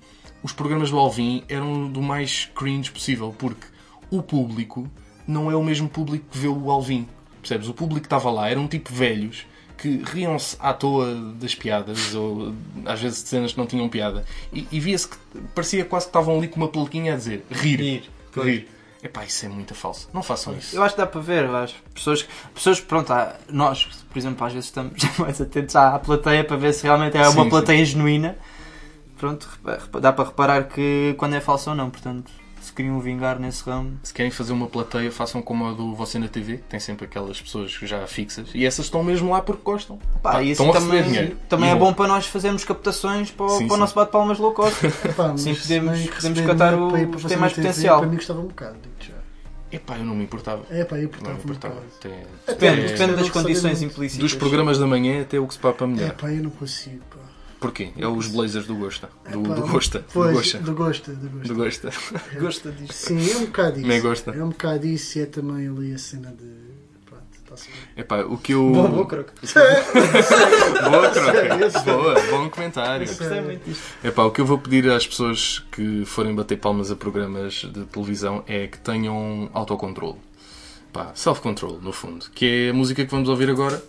os 0.43 0.53
programas 0.53 0.91
do 0.91 0.99
Alvin 0.99 1.43
eram 1.49 1.89
do 1.89 2.03
mais 2.03 2.51
cringe 2.55 2.91
possível, 2.91 3.35
porque 3.39 3.67
o 4.11 4.23
público 4.23 4.91
não 5.27 5.51
é 5.51 5.57
o 5.57 5.63
mesmo 5.63 5.89
público 5.89 6.27
que 6.31 6.39
vê 6.39 6.49
o 6.49 6.71
Alvin. 6.71 7.09
Percebes? 7.41 7.69
O 7.69 7.75
público 7.75 8.03
que 8.03 8.07
estava 8.07 8.31
lá 8.31 8.51
eram 8.51 8.69
tipo 8.69 8.93
velhos 8.93 9.47
que 9.83 10.01
riam-se 10.07 10.57
à 10.61 10.73
toa 10.73 11.13
das 11.35 11.57
piadas, 11.57 12.15
ou 12.15 12.55
às 12.87 13.01
vezes 13.01 13.25
de 13.25 13.29
cenas 13.29 13.53
que 13.53 13.59
não 13.59 13.67
tinham 13.67 13.89
piada, 13.89 14.25
e, 14.53 14.65
e 14.71 14.79
via-se 14.79 15.09
que 15.09 15.17
parecia 15.57 15.85
quase 15.85 16.07
que 16.07 16.11
estavam 16.11 16.39
ali 16.39 16.47
com 16.47 16.57
uma 16.57 16.69
plaquinha 16.69 17.15
a 17.15 17.17
dizer 17.17 17.45
rir. 17.51 17.81
Rir, 17.81 18.11
pois. 18.33 18.47
rir. 18.47 18.69
Epá, 19.03 19.25
isso 19.25 19.45
é 19.45 19.49
muito 19.49 19.75
falso. 19.75 20.09
Não 20.15 20.23
façam 20.23 20.57
isso. 20.57 20.77
Eu 20.77 20.85
acho 20.85 20.95
que 20.95 21.01
dá 21.01 21.07
para 21.09 21.21
ver, 21.21 21.45
acho. 21.47 21.75
Pessoas, 21.93 22.25
pessoas 22.55 22.81
pronto, 22.81 23.13
nós, 23.51 23.85
por 24.09 24.17
exemplo, 24.17 24.47
às 24.47 24.53
vezes 24.53 24.69
estamos 24.69 24.93
mais 25.19 25.41
atentos 25.41 25.75
à 25.75 25.99
plateia 25.99 26.45
para 26.45 26.57
ver 26.57 26.73
se 26.73 26.85
realmente 26.85 27.17
é 27.17 27.25
Sim, 27.25 27.35
uma 27.35 27.43
sim. 27.43 27.51
plateia 27.51 27.85
genuína. 27.85 28.39
Pronto, 29.19 29.49
dá 30.01 30.13
para 30.13 30.25
reparar 30.27 30.69
que 30.69 31.17
quando 31.19 31.35
é 31.35 31.41
falso 31.41 31.71
ou 31.71 31.77
não, 31.77 31.91
portanto, 31.91 32.31
se 32.63 32.73
queriam 32.73 32.99
vingar 33.01 33.39
nesse 33.39 33.65
ramo. 33.65 33.93
Se 34.03 34.13
querem 34.15 34.31
fazer 34.31 34.53
uma 34.53 34.67
plateia, 34.67 35.11
façam 35.11 35.43
como 35.43 35.67
a 35.69 35.73
do 35.73 35.95
Você 35.95 36.19
na 36.19 36.29
TV, 36.29 36.59
que 36.59 36.63
tem 36.65 36.79
sempre 36.81 37.05
aquelas 37.07 37.41
pessoas 37.41 37.71
já 37.83 38.07
fixas. 38.07 38.49
E 38.55 38.65
essas 38.65 38.85
estão 38.87 39.03
mesmo 39.03 39.31
lá 39.31 39.41
porque 39.43 39.63
gostam. 39.65 39.99
Pá, 40.23 40.33
Pá, 40.33 40.43
e 40.43 40.53
isso 40.53 40.63
estão 40.63 40.71
a 40.71 40.79
receber 40.79 40.97
também, 41.03 41.13
dinheiro. 41.13 41.37
também 41.49 41.69
E 41.69 41.73
é 41.73 41.75
bom. 41.75 41.87
bom 41.87 41.93
para 41.95 42.09
nós 42.09 42.27
fazermos 42.27 42.65
captações 42.65 43.31
para, 43.31 43.47
o- 43.47 43.59
Sim, 43.59 43.67
para 43.67 43.75
o 43.77 43.79
nosso 43.81 43.95
bate-palmas 43.95 44.39
low 44.39 44.53
cost. 44.53 44.87
Epá, 45.05 45.37
Sim, 45.37 45.55
podemos- 45.55 46.07
podemos 46.11 46.41
catar 46.41 46.75
o- 46.75 46.93
que 46.93 47.27
têm 47.29 47.37
mais 47.37 47.53
TV, 47.53 47.67
potencial. 47.69 47.99
Para 47.99 48.09
mim 48.09 48.17
gostava 48.17 48.41
um 48.41 48.47
bocado, 48.47 48.77
digo 48.83 48.95
já. 49.01 49.23
Epá, 49.77 49.97
eu 49.97 50.05
não 50.05 50.15
me 50.15 50.25
importava. 50.25 50.63
É 50.71 50.85
pá, 50.85 50.97
eu 50.97 51.05
Não 51.05 51.09
portava 51.09 51.35
me 51.37 51.43
importava. 51.45 51.83
Até- 51.99 52.27
Depende, 52.47 52.81
É. 52.81 52.85
depende 52.89 53.13
das 53.15 53.23
Não 53.27 53.31
condições 53.31 53.81
implícitas. 53.83 54.19
Dos 54.23 54.35
programas 54.35 54.79
da 54.79 54.87
manhã 54.87 55.23
até 55.23 55.41
o 55.41 55.47
que 55.47 55.55
se 55.55 55.61
papa 55.61 55.85
É 55.85 55.89
melhor. 55.89 56.13
pá, 56.13 56.31
eu 56.31 56.43
não 56.43 56.51
consigo, 56.51 57.01
pá. 57.11 57.22
Porquê? 57.63 57.91
É 57.97 58.07
os 58.09 58.27
blazers 58.27 58.67
do 58.67 58.75
Gosta. 58.75 59.09
Do, 59.31 59.41
Epá, 59.41 59.55
do 59.55 59.67
Gosta. 59.69 59.99
Do 60.01 60.05
Pois, 60.13 60.35
Gosta. 60.35 60.59
do 60.59 60.75
Gosta, 60.75 61.13
do 61.13 61.29
Do 61.29 61.55
Gosta. 61.55 61.91
Gosta. 61.91 62.41
Gosta 62.41 62.73
disto. 62.73 62.93
Sim, 63.07 63.31
é 63.31 63.37
um 63.37 63.47
bocado 63.47 63.79
isso. 63.79 63.89
Nem 63.89 64.01
gosta. 64.01 64.31
É 64.33 64.43
um 64.43 64.49
bocado 64.49 64.87
isso 64.87 65.19
e 65.19 65.23
é 65.23 65.27
também 65.27 65.69
ali 65.69 65.95
a 65.95 65.99
cena 65.99 66.31
de. 66.33 66.73
Epá, 67.97 68.21
o 68.23 68.39
que 68.39 68.55
eu. 68.55 68.73
Bom, 68.73 68.89
bom, 68.91 69.05
croco. 69.05 69.31
Boa 70.91 71.09
troca. 71.11 71.83
Boa, 71.85 72.15
bom 72.31 72.51
comentário. 72.51 73.07
Epá, 74.03 74.25
o 74.25 74.31
que 74.31 74.41
eu 74.41 74.47
vou 74.47 74.59
pedir 74.59 74.91
às 74.91 75.07
pessoas 75.07 75.63
que 75.71 76.05
forem 76.07 76.35
bater 76.35 76.59
palmas 76.59 76.91
a 76.91 76.97
programas 76.97 77.53
de 77.71 77.85
televisão 77.85 78.43
é 78.49 78.67
que 78.67 78.79
tenham 78.79 79.51
autocontrole. 79.53 80.17
Pá, 80.93 81.13
self-control, 81.15 81.79
no 81.83 81.93
fundo. 81.93 82.27
Que 82.35 82.67
é 82.67 82.71
a 82.71 82.75
música 82.75 83.05
que 83.05 83.11
vamos 83.11 83.29
ouvir 83.29 83.49
agora, 83.51 83.83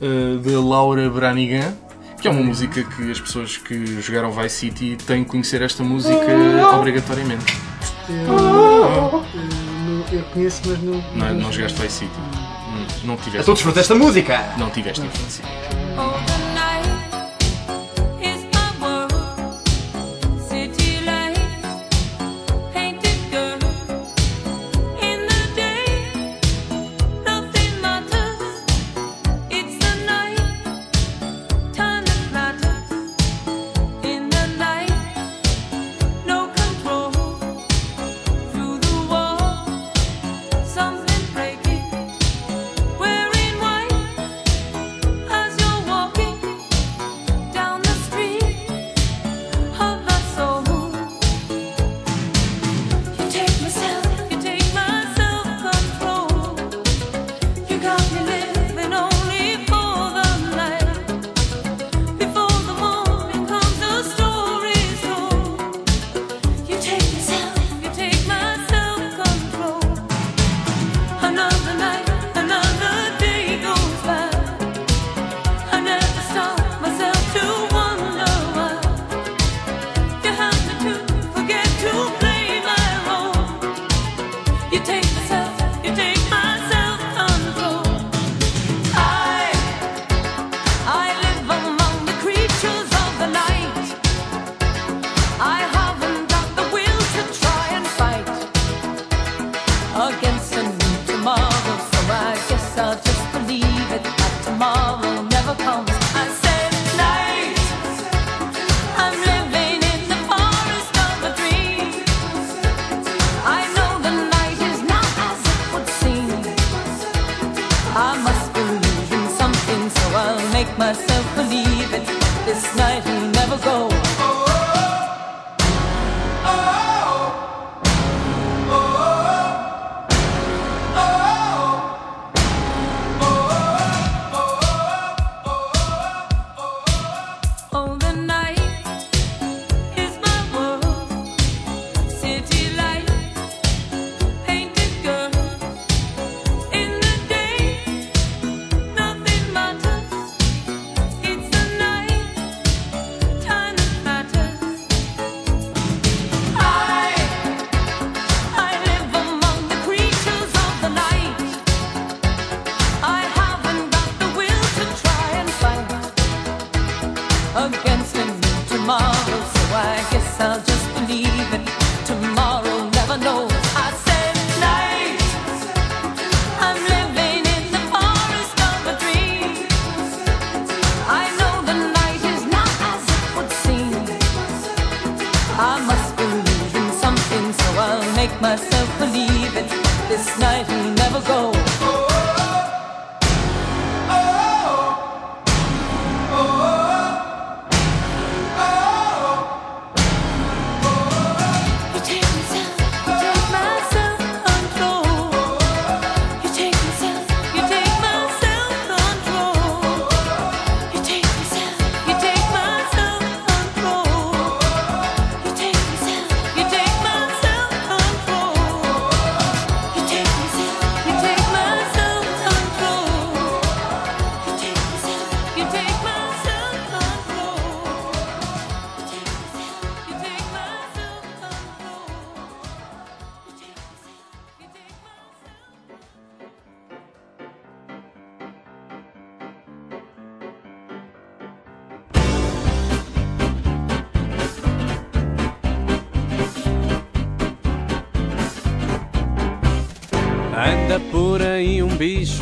eh, 0.00 0.36
de 0.42 0.54
Laura 0.54 1.10
Branigan. 1.10 1.76
Que 2.20 2.26
é 2.26 2.30
uma 2.30 2.42
música 2.42 2.82
que 2.82 3.10
as 3.10 3.20
pessoas 3.20 3.56
que 3.56 4.00
jogaram 4.00 4.30
Vice 4.32 4.56
City 4.56 4.96
têm 5.06 5.22
que 5.22 5.30
conhecer 5.30 5.62
esta 5.62 5.84
música 5.84 6.16
obrigatoriamente. 6.76 7.44
Eu, 8.08 8.16
eu, 8.16 9.24
não- 9.86 10.04
eu 10.12 10.22
conheço, 10.32 10.62
mas 10.66 10.82
não. 10.82 11.04
Não, 11.14 11.26
é- 11.28 11.32
não 11.32 11.52
jogaste 11.52 11.80
Vice 11.80 11.98
City. 12.00 12.10
Hum, 12.18 12.86
Não 13.04 13.16
tiveste. 13.16 13.38
Então 13.42 13.54
desfruta 13.54 13.80
esta 13.80 13.94
música! 13.94 14.52
Não 14.58 14.68
tiveste 14.70 15.00
infância. 15.04 15.44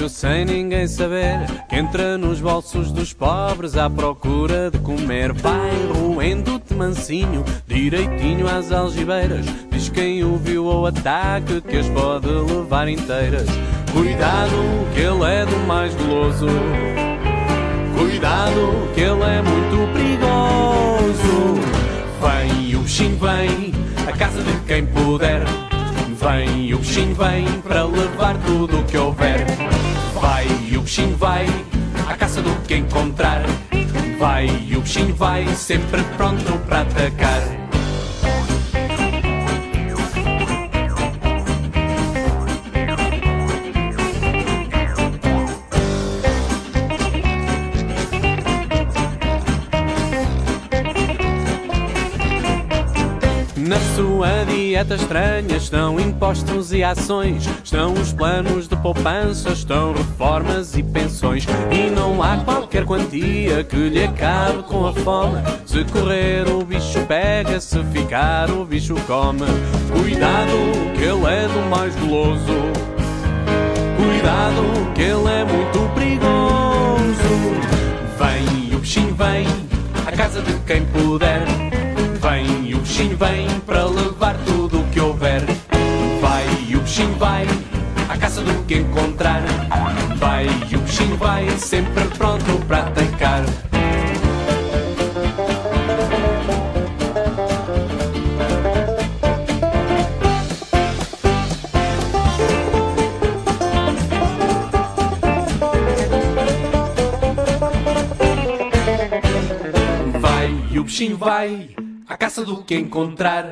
Bicho 0.06 0.08
sem 0.08 0.44
ninguém 0.44 0.86
saber 0.86 1.46
Que 1.68 1.76
entra 1.76 2.16
nos 2.16 2.40
bolsos 2.40 2.92
dos 2.92 3.12
pobres 3.12 3.76
à 3.76 3.90
procura 3.90 4.70
de 4.70 4.78
comer. 4.78 5.32
Vai 5.32 5.70
roendo-te 5.92 6.74
mansinho, 6.74 7.44
direitinho 7.66 8.48
às 8.48 8.72
algibeiras. 8.72 9.44
Diz 9.70 9.88
quem 9.88 10.24
o 10.24 10.36
viu 10.36 10.70
ao 10.70 10.86
ataque 10.86 11.60
que 11.60 11.76
as 11.76 11.88
pode 11.88 12.26
levar 12.26 12.88
inteiras. 12.88 13.46
Cuidado 13.92 14.50
que 14.94 15.00
ele 15.00 15.24
é 15.24 15.46
do 15.46 15.58
mais 15.66 15.94
goloso 15.94 16.46
Cuidado 17.96 18.92
que 18.94 19.00
ele 19.00 19.22
é 19.22 19.42
muito 19.42 19.92
perigoso. 19.92 21.54
Vem 22.20 22.76
o 22.76 22.80
bichinho 22.80 23.18
vem, 23.18 23.72
a 24.06 24.12
casa 24.16 24.42
de 24.42 24.52
quem 24.66 24.86
puder. 24.86 25.42
Vem 26.20 26.74
o 26.74 26.78
bichinho 26.78 27.14
vem 27.14 27.46
para 27.62 27.84
levar 27.84 28.36
tudo 28.44 28.80
o 28.80 28.84
que 28.84 28.96
houver 28.98 29.46
Vai 30.20 30.46
o 30.76 30.80
bichinho 30.80 31.16
vai, 31.16 31.46
à 32.08 32.14
caça 32.14 32.42
do 32.42 32.54
que 32.66 32.76
encontrar. 32.76 33.42
Vai 34.18 34.48
o 34.74 34.80
bichinho 34.80 35.14
vai, 35.14 35.46
sempre 35.54 36.02
pronto 36.16 36.58
para 36.66 36.80
atacar 36.80 37.55
sua 54.76 54.84
dieta 54.84 54.94
estranha 54.96 55.56
estão 55.56 55.98
impostos 55.98 56.70
e 56.70 56.84
ações, 56.84 57.48
estão 57.64 57.94
os 57.94 58.12
planos 58.12 58.68
de 58.68 58.76
poupança, 58.76 59.50
estão 59.50 59.94
reformas 59.94 60.76
e 60.76 60.82
pensões. 60.82 61.46
E 61.72 61.88
não 61.88 62.22
há 62.22 62.36
qualquer 62.38 62.84
quantia 62.84 63.64
que 63.64 63.88
lhe 63.88 64.04
acabe 64.04 64.64
com 64.64 64.86
a 64.86 64.92
fome. 64.92 65.40
Se 65.64 65.82
correr 65.84 66.46
o 66.48 66.62
bicho 66.62 67.00
pega, 67.06 67.58
se 67.58 67.82
ficar 67.84 68.50
o 68.50 68.66
bicho 68.66 68.96
come. 69.06 69.46
Cuidado 69.92 70.52
que 70.94 71.04
ele 71.04 71.26
é 71.26 71.48
do 71.48 71.70
mais 71.70 71.94
goloso. 71.96 72.60
Cuidado 73.96 74.92
que 74.94 75.02
ele 75.02 75.30
é 75.30 75.44
muito 75.44 75.94
perigoso. 75.94 76.26
Vem 78.18 78.76
o 78.76 78.80
bichinho 78.80 79.14
vem, 79.14 79.46
à 80.06 80.12
casa 80.12 80.42
de 80.42 80.52
quem 80.66 80.84
puder. 80.86 81.40
Vem 82.20 82.74
o 82.74 82.78
bichinho 82.80 83.16
vem 83.16 83.48
para 83.60 83.84
levar 83.86 84.36
tudo 84.44 84.55
do 88.46 88.64
que 88.64 88.76
encontrar. 88.76 89.42
Vai 90.16 90.46
o 90.46 90.78
bichinho 90.78 91.16
vai, 91.16 91.50
sempre 91.58 92.04
pronto 92.16 92.64
para 92.66 92.78
atacar. 92.78 93.44
Vai 110.20 110.78
o 110.78 110.84
bichinho 110.84 111.16
vai, 111.16 111.70
à 112.08 112.16
caça 112.16 112.44
do 112.44 112.62
que 112.62 112.76
encontrar. 112.76 113.46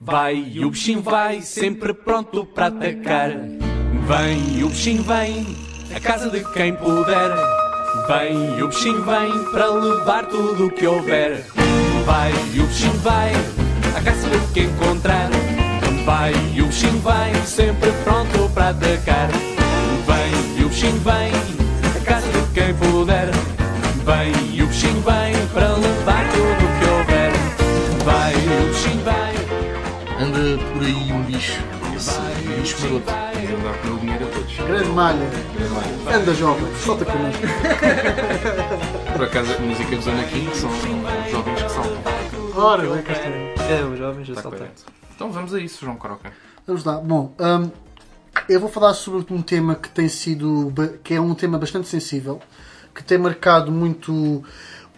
Vai 0.00 0.58
o 0.64 0.70
bichinho 0.70 1.02
vai, 1.02 1.42
sempre 1.42 1.92
pronto 1.92 2.44
para 2.46 2.66
atacar. 2.66 3.71
Vem 4.06 4.64
o 4.64 4.68
bichinho 4.68 5.02
vem, 5.04 5.56
à 5.94 6.00
casa 6.00 6.28
de 6.28 6.44
quem 6.52 6.74
puder. 6.74 7.30
Vem 8.08 8.62
o 8.62 8.68
bichinho 8.68 9.02
vem 9.04 9.44
para 9.52 9.66
levar 9.66 10.26
tudo 10.26 10.66
o 10.66 10.70
que 10.70 10.86
houver. 10.86 11.44
Vai 12.04 12.32
e 12.52 12.60
o 12.60 12.66
bichinho 12.66 12.98
vai, 12.98 13.32
à 13.96 14.02
caça 14.02 14.28
do 14.28 14.52
que 14.52 14.62
encontrar. 14.62 15.30
Vai 16.04 16.32
e 16.52 16.62
o 16.62 16.66
bichinho 16.66 16.98
vai, 17.00 17.32
sempre 17.46 17.92
pronto 18.04 18.50
para 18.52 18.70
atacar. 18.70 19.28
Vem 20.06 20.60
e 20.60 20.64
o 20.64 20.68
bichinho 20.68 21.00
vem, 21.00 21.32
à 21.96 22.04
casa 22.04 22.28
de 22.28 22.52
quem 22.52 22.74
puder. 22.74 23.30
Vem 24.04 24.42
o 24.62 24.66
bichinho 24.66 25.02
vem 25.02 25.46
para 25.52 25.76
levar 25.76 26.24
tudo 26.32 26.64
o 26.64 26.78
que 26.78 26.90
houver. 26.90 27.32
Vai 28.04 28.34
o 28.34 28.68
bichinho 28.68 29.04
vem. 29.04 30.26
Anda 30.26 30.62
por 30.72 30.82
aí 30.82 31.12
um 31.12 31.22
bicho. 31.22 31.60
Esse 31.96 32.20
bicho 32.60 32.76
maroto. 32.82 33.31
Com 33.82 33.88
o 33.94 33.98
dinheiro 33.98 34.26
a 34.26 34.28
todos. 34.30 34.56
Grande 34.56 34.88
malha. 34.90 35.26
Anda 36.14 36.34
jovem, 36.34 36.74
solta 36.76 37.04
connosco. 37.04 37.42
Por 39.16 39.24
acaso, 39.24 39.52
a 39.54 39.58
música 39.60 39.96
dos 39.96 40.06
Ana 40.08 40.24
King 40.24 40.56
são 40.56 40.70
os 40.70 41.30
jovens 41.30 41.62
que 41.62 41.68
saltam. 41.70 42.02
Ora, 42.54 42.82
bem, 42.88 43.02
cá 43.02 43.12
está. 43.12 43.28
É, 43.64 43.82
os 43.84 43.98
jovens 43.98 44.28
a 44.28 44.32
Está 44.32 44.42
saltar. 44.42 44.58
coerente. 44.60 44.82
Então 45.14 45.30
vamos 45.32 45.54
a 45.54 45.60
isso, 45.60 45.84
João 45.84 45.96
Croca. 45.96 46.32
Vamos 46.66 46.84
lá. 46.84 46.98
Bom, 46.98 47.34
hum, 47.38 47.70
eu 48.48 48.60
vou 48.60 48.68
falar 48.68 48.94
sobre 48.94 49.32
um 49.32 49.42
tema 49.42 49.74
que 49.74 49.88
tem 49.88 50.08
sido, 50.08 50.70
ba- 50.70 50.90
que 51.02 51.14
é 51.14 51.20
um 51.20 51.34
tema 51.34 51.58
bastante 51.58 51.88
sensível, 51.88 52.40
que 52.94 53.02
tem 53.02 53.18
marcado 53.18 53.70
muito 53.72 54.42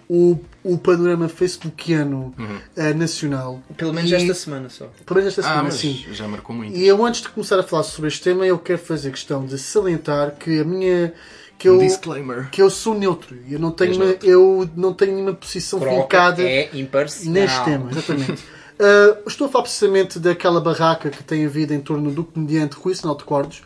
o, 0.08 0.38
o 0.62 0.76
panorama 0.78 1.28
facebookiano 1.28 2.34
eh, 2.76 2.92
nacional. 2.94 3.62
Pelo 3.76 3.92
menos 3.92 4.10
E- 4.10 4.14
esta 4.14 4.34
semana 4.34 4.68
só. 4.68 4.86
Pelo 5.06 5.20
menos 5.20 5.36
esta 5.38 5.50
Ah, 5.50 5.54
semana, 5.56 5.70
sim. 5.70 6.04
já 6.12 6.28
marcou 6.28 6.54
muito. 6.54 6.76
E 6.76 6.86
eu, 6.86 7.04
antes 7.04 7.22
de 7.22 7.28
começar 7.30 7.58
a 7.58 7.62
falar 7.62 7.82
sobre 7.84 8.08
este 8.08 8.22
tema, 8.22 8.46
eu 8.46 8.58
quero 8.58 8.78
fazer 8.78 9.10
questão 9.10 9.44
de 9.46 9.56
salientar 9.58 10.32
que 10.36 10.60
a 10.60 10.64
minha. 10.64 11.12
que 11.58 11.68
eu, 11.68 11.78
Disclaimer. 11.78 12.50
que 12.50 12.60
eu 12.60 12.68
sou 12.68 12.94
neutro. 12.98 13.36
Eu 13.48 13.58
não 13.58 13.70
tenho, 13.70 13.94
uma, 13.96 14.04
eu 14.22 14.68
não 14.76 14.92
tenho 14.92 15.12
nenhuma 15.12 15.32
posição 15.32 15.80
fincada 15.80 16.42
é 16.42 16.68
neste 16.72 17.64
tema, 17.64 17.90
exatamente. 17.90 18.42
Uh, 18.74 19.22
estou 19.28 19.46
a 19.46 19.50
falar 19.50 19.62
precisamente 19.62 20.18
daquela 20.18 20.60
barraca 20.60 21.08
que 21.10 21.22
tem 21.22 21.46
havido 21.46 21.72
em 21.72 21.80
torno 21.80 22.10
do 22.10 22.24
comediante 22.24 22.76
Rui 22.76 22.94
Sinal 22.94 23.16
de 23.16 23.24
Cordos, 23.24 23.62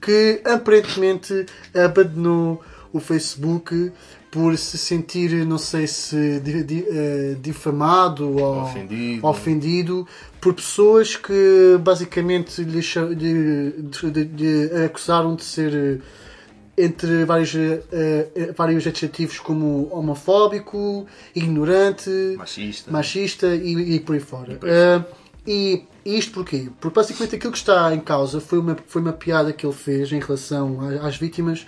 que 0.00 0.40
aparentemente 0.44 1.46
abandonou 1.74 2.62
o 2.92 3.00
Facebook 3.00 3.92
por 4.32 4.56
se 4.56 4.78
sentir, 4.78 5.44
não 5.44 5.58
sei 5.58 5.86
se 5.86 6.16
eh, 6.16 7.36
difamado 7.38 8.34
ou 8.38 8.62
Ofendido. 8.62 9.26
ofendido 9.26 10.08
por 10.40 10.54
pessoas 10.54 11.14
que 11.16 11.76
basicamente 11.78 12.62
lhe, 12.64 12.80
lhe- 12.80 14.24
de 14.24 14.70
acusaram 14.86 15.36
de 15.36 15.44
ser 15.44 15.74
eh, 15.74 15.98
entre 16.78 17.26
vários, 17.26 17.54
eh, 17.54 18.54
vários 18.56 18.86
adjetivos 18.86 19.38
como 19.38 19.88
homofóbico, 19.92 21.06
ignorante, 21.36 22.08
Machista. 22.38 22.90
machista 22.90 23.54
e, 23.54 23.96
e 23.96 24.00
por 24.00 24.14
aí 24.14 24.20
fora. 24.20 24.58
Eh, 24.62 25.02
e 25.46 25.84
isto 26.06 26.32
porquê? 26.32 26.70
Porque 26.80 26.94
basicamente 26.94 27.34
aquilo 27.36 27.52
que 27.52 27.58
está 27.58 27.94
em 27.94 28.00
causa 28.00 28.40
foi 28.40 28.58
uma, 28.58 28.76
foi 28.86 29.02
uma 29.02 29.12
piada 29.12 29.52
que 29.52 29.66
ele 29.66 29.74
fez 29.74 30.10
em 30.10 30.20
relação 30.20 30.78
às 31.02 31.18
vítimas 31.18 31.66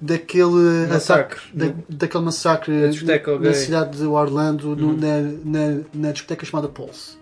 daquele 0.00 0.86
Massacre. 0.88 1.38
ataque, 1.38 1.56
da, 1.56 1.74
daquele 1.88 2.24
massacre 2.24 2.72
na 2.72 3.38
gay. 3.38 3.54
cidade 3.54 3.98
de 3.98 4.04
Orlando, 4.06 4.74
no- 4.76 4.96
na, 4.96 5.20
na, 5.44 5.80
na 5.94 6.12
discoteca 6.12 6.44
chamada 6.44 6.68
Pulse. 6.68 7.16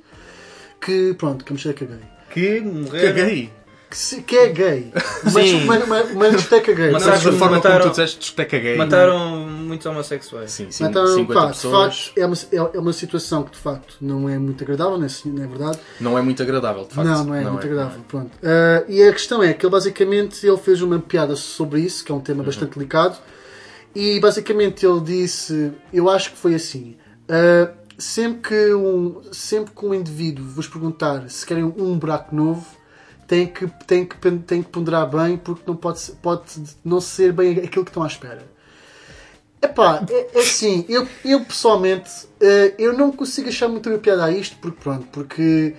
Que, 0.80 1.14
pronto, 1.14 1.44
que 1.44 1.52
uma 1.52 1.56
discoteca 1.56 1.87
gay. 1.87 1.98
Que 2.30 2.61
morreram. 2.61 3.14
Caguei. 3.16 3.50
Que, 3.92 3.98
se- 3.98 4.22
que 4.22 4.35
é 4.38 4.48
gay. 4.48 4.90
Sim. 5.28 5.64
uma, 5.64 5.76
uma, 5.78 6.02
uma 6.05 6.31
discoteca 6.31 6.72
gay. 6.72 6.90
Mas 6.92 7.02
Não, 7.05 7.11
sabes 7.12 7.24
da 7.24 7.33
forma 7.33 7.57
mataram- 7.57 7.78
como 7.81 7.90
tu 7.90 7.90
disseste, 7.90 8.20
discoteca 8.20 8.59
gay. 8.59 8.76
Mataram 8.78 9.37
muitos 9.46 9.85
homossexuais. 9.87 10.50
Sim, 10.50 10.70
sim, 10.70 10.85
Então, 10.85 11.07
50 11.07 11.35
pá, 11.35 11.46
de 11.46 11.52
pessoas. 11.52 12.07
facto, 12.07 12.18
é 12.18 12.24
uma, 12.26 12.35
é 12.35 12.76
é 12.76 12.81
uma 12.81 12.92
situação 12.94 13.42
que 13.42 13.50
de 13.50 13.59
facto 13.59 13.96
não 14.00 14.26
é 14.31 14.38
muito 14.38 14.64
agradável, 14.64 14.96
não 14.96 15.02
é, 15.02 15.07
assim- 15.07 15.31
não 15.31 15.44
é 15.44 15.46
verdade? 15.46 15.78
Não 16.00 16.16
é 16.18 16.22
muito 16.22 16.42
agradável, 16.42 16.85
de 16.87 16.94
facto. 16.94 17.07
não, 17.07 17.24
não 17.24 17.35
é 17.35 17.44
muito 17.50 17.66
agradável. 17.66 18.00
Pronto. 18.09 18.31
Ah, 18.42 18.83
e 18.88 19.02
a 19.02 19.12
questão 19.12 19.42
é 19.42 19.52
que 19.52 19.66
ele 19.66 19.70
basicamente 19.72 20.46
ele 20.46 20.57
fez 20.57 20.81
uma 20.81 20.98
piada 20.98 21.37
sobre 21.37 21.81
isso, 21.83 22.02
que 22.02 22.11
é 22.11 22.14
um 22.14 22.18
Uhum. 22.18 22.24
tema 22.24 22.42
bastante 22.42 22.78
delicado, 22.78 23.18
e 23.94 24.18
basicamente 24.20 24.87
ele 24.87 25.00
disse, 25.00 25.70
eu 25.92 26.09
acho 26.09 26.31
que 26.33 26.38
foi 26.38 26.55
assim. 26.55 26.96
ah, 27.28 27.70
sempre, 27.98 28.40
que 28.48 28.74
um, 28.74 29.20
sempre 29.33 29.70
que 29.74 29.85
um 29.87 29.92
indivíduo 29.94 30.44
vos 30.46 30.66
perguntar 30.66 31.28
se 31.28 31.44
querem 31.46 31.62
um 31.62 31.98
buraco 31.98 32.35
novo, 32.35 32.66
tem 33.26 33.46
que, 33.46 33.66
tem 33.87 34.04
que, 34.04 34.16
tem 34.38 34.62
que 34.62 34.70
ponderar 34.70 35.08
bem, 35.08 35.37
porque 35.37 35.62
não 35.66 35.76
pode, 35.76 36.00
pode 36.22 36.42
não 36.85 37.00
ser 37.00 37.32
bem 37.32 37.58
aquilo 37.58 37.85
que 37.85 37.90
estão 37.90 38.02
à 38.02 38.06
espera. 38.06 38.42
Epá, 39.62 40.04
é, 40.11 40.38
é 40.38 40.40
assim, 40.40 40.85
eu, 40.88 41.06
eu 41.24 41.44
pessoalmente 41.44 42.11
eh, 42.40 42.74
eu 42.76 42.92
não 42.92 43.12
consigo 43.12 43.48
achar 43.48 43.68
muito 43.68 43.88
bem 43.88 43.98
piada 43.98 44.24
a 44.24 44.30
isto, 44.32 44.56
porque 44.56 44.76
pronto, 44.82 45.06
porque, 45.12 45.76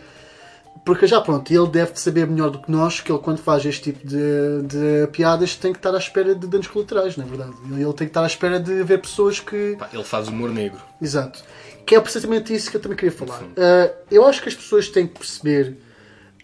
porque 0.86 1.06
já 1.06 1.20
pronto, 1.20 1.54
ele 1.54 1.68
deve 1.68 2.00
saber 2.00 2.26
melhor 2.26 2.50
do 2.50 2.62
que 2.62 2.72
nós 2.72 3.02
que 3.02 3.12
ele 3.12 3.20
quando 3.20 3.40
faz 3.40 3.66
este 3.66 3.92
tipo 3.92 4.08
de, 4.08 4.62
de 4.64 5.08
piadas 5.12 5.58
tem 5.58 5.74
que 5.74 5.80
estar 5.80 5.94
à 5.94 5.98
espera 5.98 6.34
de 6.34 6.48
danos 6.48 6.68
colaterais, 6.68 7.18
na 7.18 7.26
verdade. 7.26 7.52
Ele, 7.70 7.84
ele 7.84 7.94
tem 7.94 8.08
que 8.08 8.12
estar 8.12 8.24
à 8.24 8.28
espera 8.28 8.58
de 8.58 8.84
ver 8.84 9.02
pessoas 9.02 9.42
que. 9.42 9.76
Pá, 9.78 9.90
ele 9.92 10.06
faz 10.06 10.30
humor 10.30 10.50
negro. 10.50 10.80
Exato. 11.02 11.44
Que 11.86 11.96
é 11.96 12.00
precisamente 12.00 12.56
isso 12.56 12.72
que 12.72 12.78
eu 12.78 12.82
também 12.82 12.98
queria 12.98 13.12
falar. 13.12 13.44
Eh, 13.58 13.94
eu 14.10 14.26
acho 14.26 14.42
que 14.42 14.48
as 14.48 14.56
pessoas 14.56 14.88
têm 14.88 15.06
que 15.06 15.20
perceber 15.20 15.76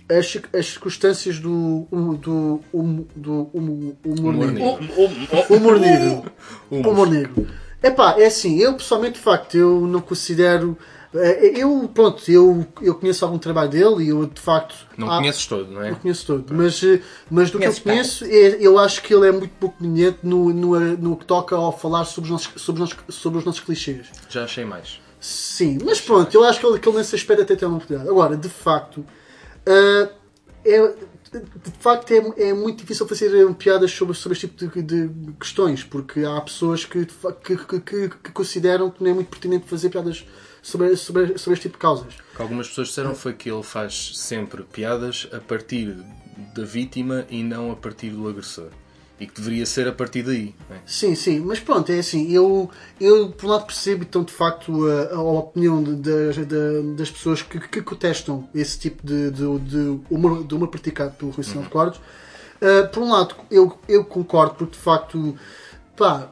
as, 0.10 0.38
as 0.58 0.65
circunstâncias 0.67 1.39
do, 1.39 1.88
hum- 1.91 2.15
do, 2.15 2.62
hum- 2.74 3.06
do 3.15 3.50
hum- 3.54 3.95
humor 4.04 4.34
Humor 4.34 4.52
negro. 4.52 4.80
Humor 5.50 5.80
negro. 5.80 6.24
Humor 6.72 7.08
negro. 7.10 7.48
Epá, 7.82 8.15
é 8.17 8.26
assim, 8.26 8.60
eu 8.60 8.74
pessoalmente, 8.74 9.13
de 9.15 9.19
facto, 9.24 9.56
eu 9.56 9.82
não 9.88 10.02
considero. 10.02 10.78
eh, 11.13 11.54
Eu, 11.62 11.89
pronto, 11.93 12.30
eu, 12.30 12.65
eu 12.82 12.93
conheço 12.95 13.24
algum 13.24 13.38
trabalho 13.38 13.69
dele 13.69 14.04
e 14.06 14.10
eu, 14.10 14.26
de 14.26 14.41
facto. 14.41 14.76
Não 14.98 15.10
há- 15.10 15.17
conheces 15.19 15.45
todo, 15.45 15.72
não 15.72 15.82
é? 15.82 15.91
Não 15.91 15.98
conheço 15.98 16.26
todo, 16.26 16.54
mas, 16.54 16.84
eh, 16.84 17.02
mas 17.32 17.50
do 17.52 17.58
que 17.60 17.65
eu 17.67 17.74
conheço, 17.82 18.26
é- 18.26 18.58
eu 18.60 18.78
acho 18.78 19.02
que 19.02 19.13
ele 19.13 19.28
é 19.28 19.32
muito 19.32 19.52
pouco 19.60 19.78
conveniente 19.78 20.19
no, 20.24 20.52
no, 20.54 20.78
no 20.98 21.15
que 21.15 21.26
toca 21.26 21.56
ao 21.56 21.72
falar 21.78 22.04
sobre 22.04 22.28
os 22.28 22.32
nossos, 22.32 22.62
sobre 22.62 22.84
os 22.84 22.89
nossos, 22.89 23.15
sobre 23.15 23.39
os 23.39 23.45
nossos 23.45 23.62
clichês. 23.62 24.08
Já 24.28 24.43
achei 24.43 24.65
mais. 24.65 25.00
Sim, 25.22 25.78
mas 25.86 26.02
pronto, 26.02 26.34
eu 26.36 26.43
acho 26.43 26.60
que 26.60 26.65
ele, 26.65 26.80
que 26.80 26.89
ele 26.89 26.98
nesse 26.98 27.15
aspecto 27.15 27.43
até 27.43 27.56
tem 27.56 27.67
uma 27.67 27.78
oportunidade. 27.78 28.10
Agora, 28.10 28.36
de 28.36 28.50
facto, 28.50 29.06
ah, 29.65 30.10
é, 30.65 30.88
de 31.32 31.72
facto 31.80 32.12
é, 32.12 32.50
é 32.50 32.54
muito 32.54 32.80
difícil 32.80 33.08
fazer 33.08 33.32
piadas 33.56 33.91
sobre, 33.91 34.15
sobre 34.15 34.36
este 34.36 34.48
tipo 34.48 34.82
de, 34.82 35.08
de 35.08 35.32
questões, 35.34 35.84
porque 35.84 36.22
há 36.26 36.39
pessoas 36.41 36.86
que, 36.86 37.06
que, 37.43 37.56
que- 37.82 38.10
que 38.10 38.32
consideram 38.32 38.89
que 38.89 39.04
não 39.04 39.12
é 39.12 39.13
muito 39.13 39.30
pertinente 39.30 39.67
fazer 39.67 39.89
piadas 39.89 40.26
sobre, 40.62 40.95
sobre, 40.98 41.38
sobre 41.38 41.54
este 41.54 41.63
tipo 41.63 41.78
de 41.78 41.82
causas. 41.82 42.13
O 42.34 42.36
que 42.36 42.41
algumas 42.41 42.67
pessoas 42.67 42.88
disseram 42.89 43.15
foi 43.15 43.34
que 43.34 43.50
ele 43.50 43.63
faz 43.63 44.12
sempre 44.15 44.63
piadas 44.63 45.28
a 45.32 45.39
partir 45.39 45.95
da 46.56 46.63
vítima 46.65 47.26
e 47.30 47.43
não 47.43 47.72
a 47.72 47.76
partir 47.76 48.10
do 48.10 48.28
agressor. 48.28 48.69
E 49.19 49.27
que 49.27 49.34
deveria 49.36 49.65
ser 49.65 49.88
a 49.88 49.91
partir 49.91 50.23
daí. 50.23 50.55
é? 50.71 50.75
Sim, 50.86 51.13
sim, 51.13 51.39
mas 51.41 51.60
pronto, 51.60 51.91
é 51.91 51.99
assim, 51.99 52.32
eu, 52.32 52.69
eu 53.01 53.29
por 53.29 53.47
um 53.47 53.49
lado 53.49 53.65
percebo 53.65 54.03
então 54.03 54.23
de 54.23 54.32
facto 54.32 54.88
a, 54.88 55.15
a 55.15 55.21
opinião 55.21 55.84
de- 55.84 55.95
das- 55.95 56.38
da- 56.38 56.95
das 56.95 57.12
pessoas 57.12 57.41
que, 57.41 57.60
que 57.60 57.82
contestam 57.82 58.47
esse 58.55 58.79
tipo 58.79 59.05
de, 59.05 59.29
de, 59.32 59.60
de 59.60 59.99
humor, 60.10 60.43
de 60.45 60.55
humor 60.55 60.69
praticado 60.69 61.15
pelo 61.15 61.32
Rui 61.32 61.43
Sinal 61.43 61.63
de 61.63 61.69
Cordos. 61.69 61.99
Uh, 62.62 62.88
por 62.91 63.03
um 63.03 63.12
lado, 63.12 63.36
eu, 63.51 63.77
eu 63.88 64.03
concordo 64.05 64.55
porque 64.55 64.73
de 64.77 64.82
facto, 64.82 65.36
pá, 65.97 66.29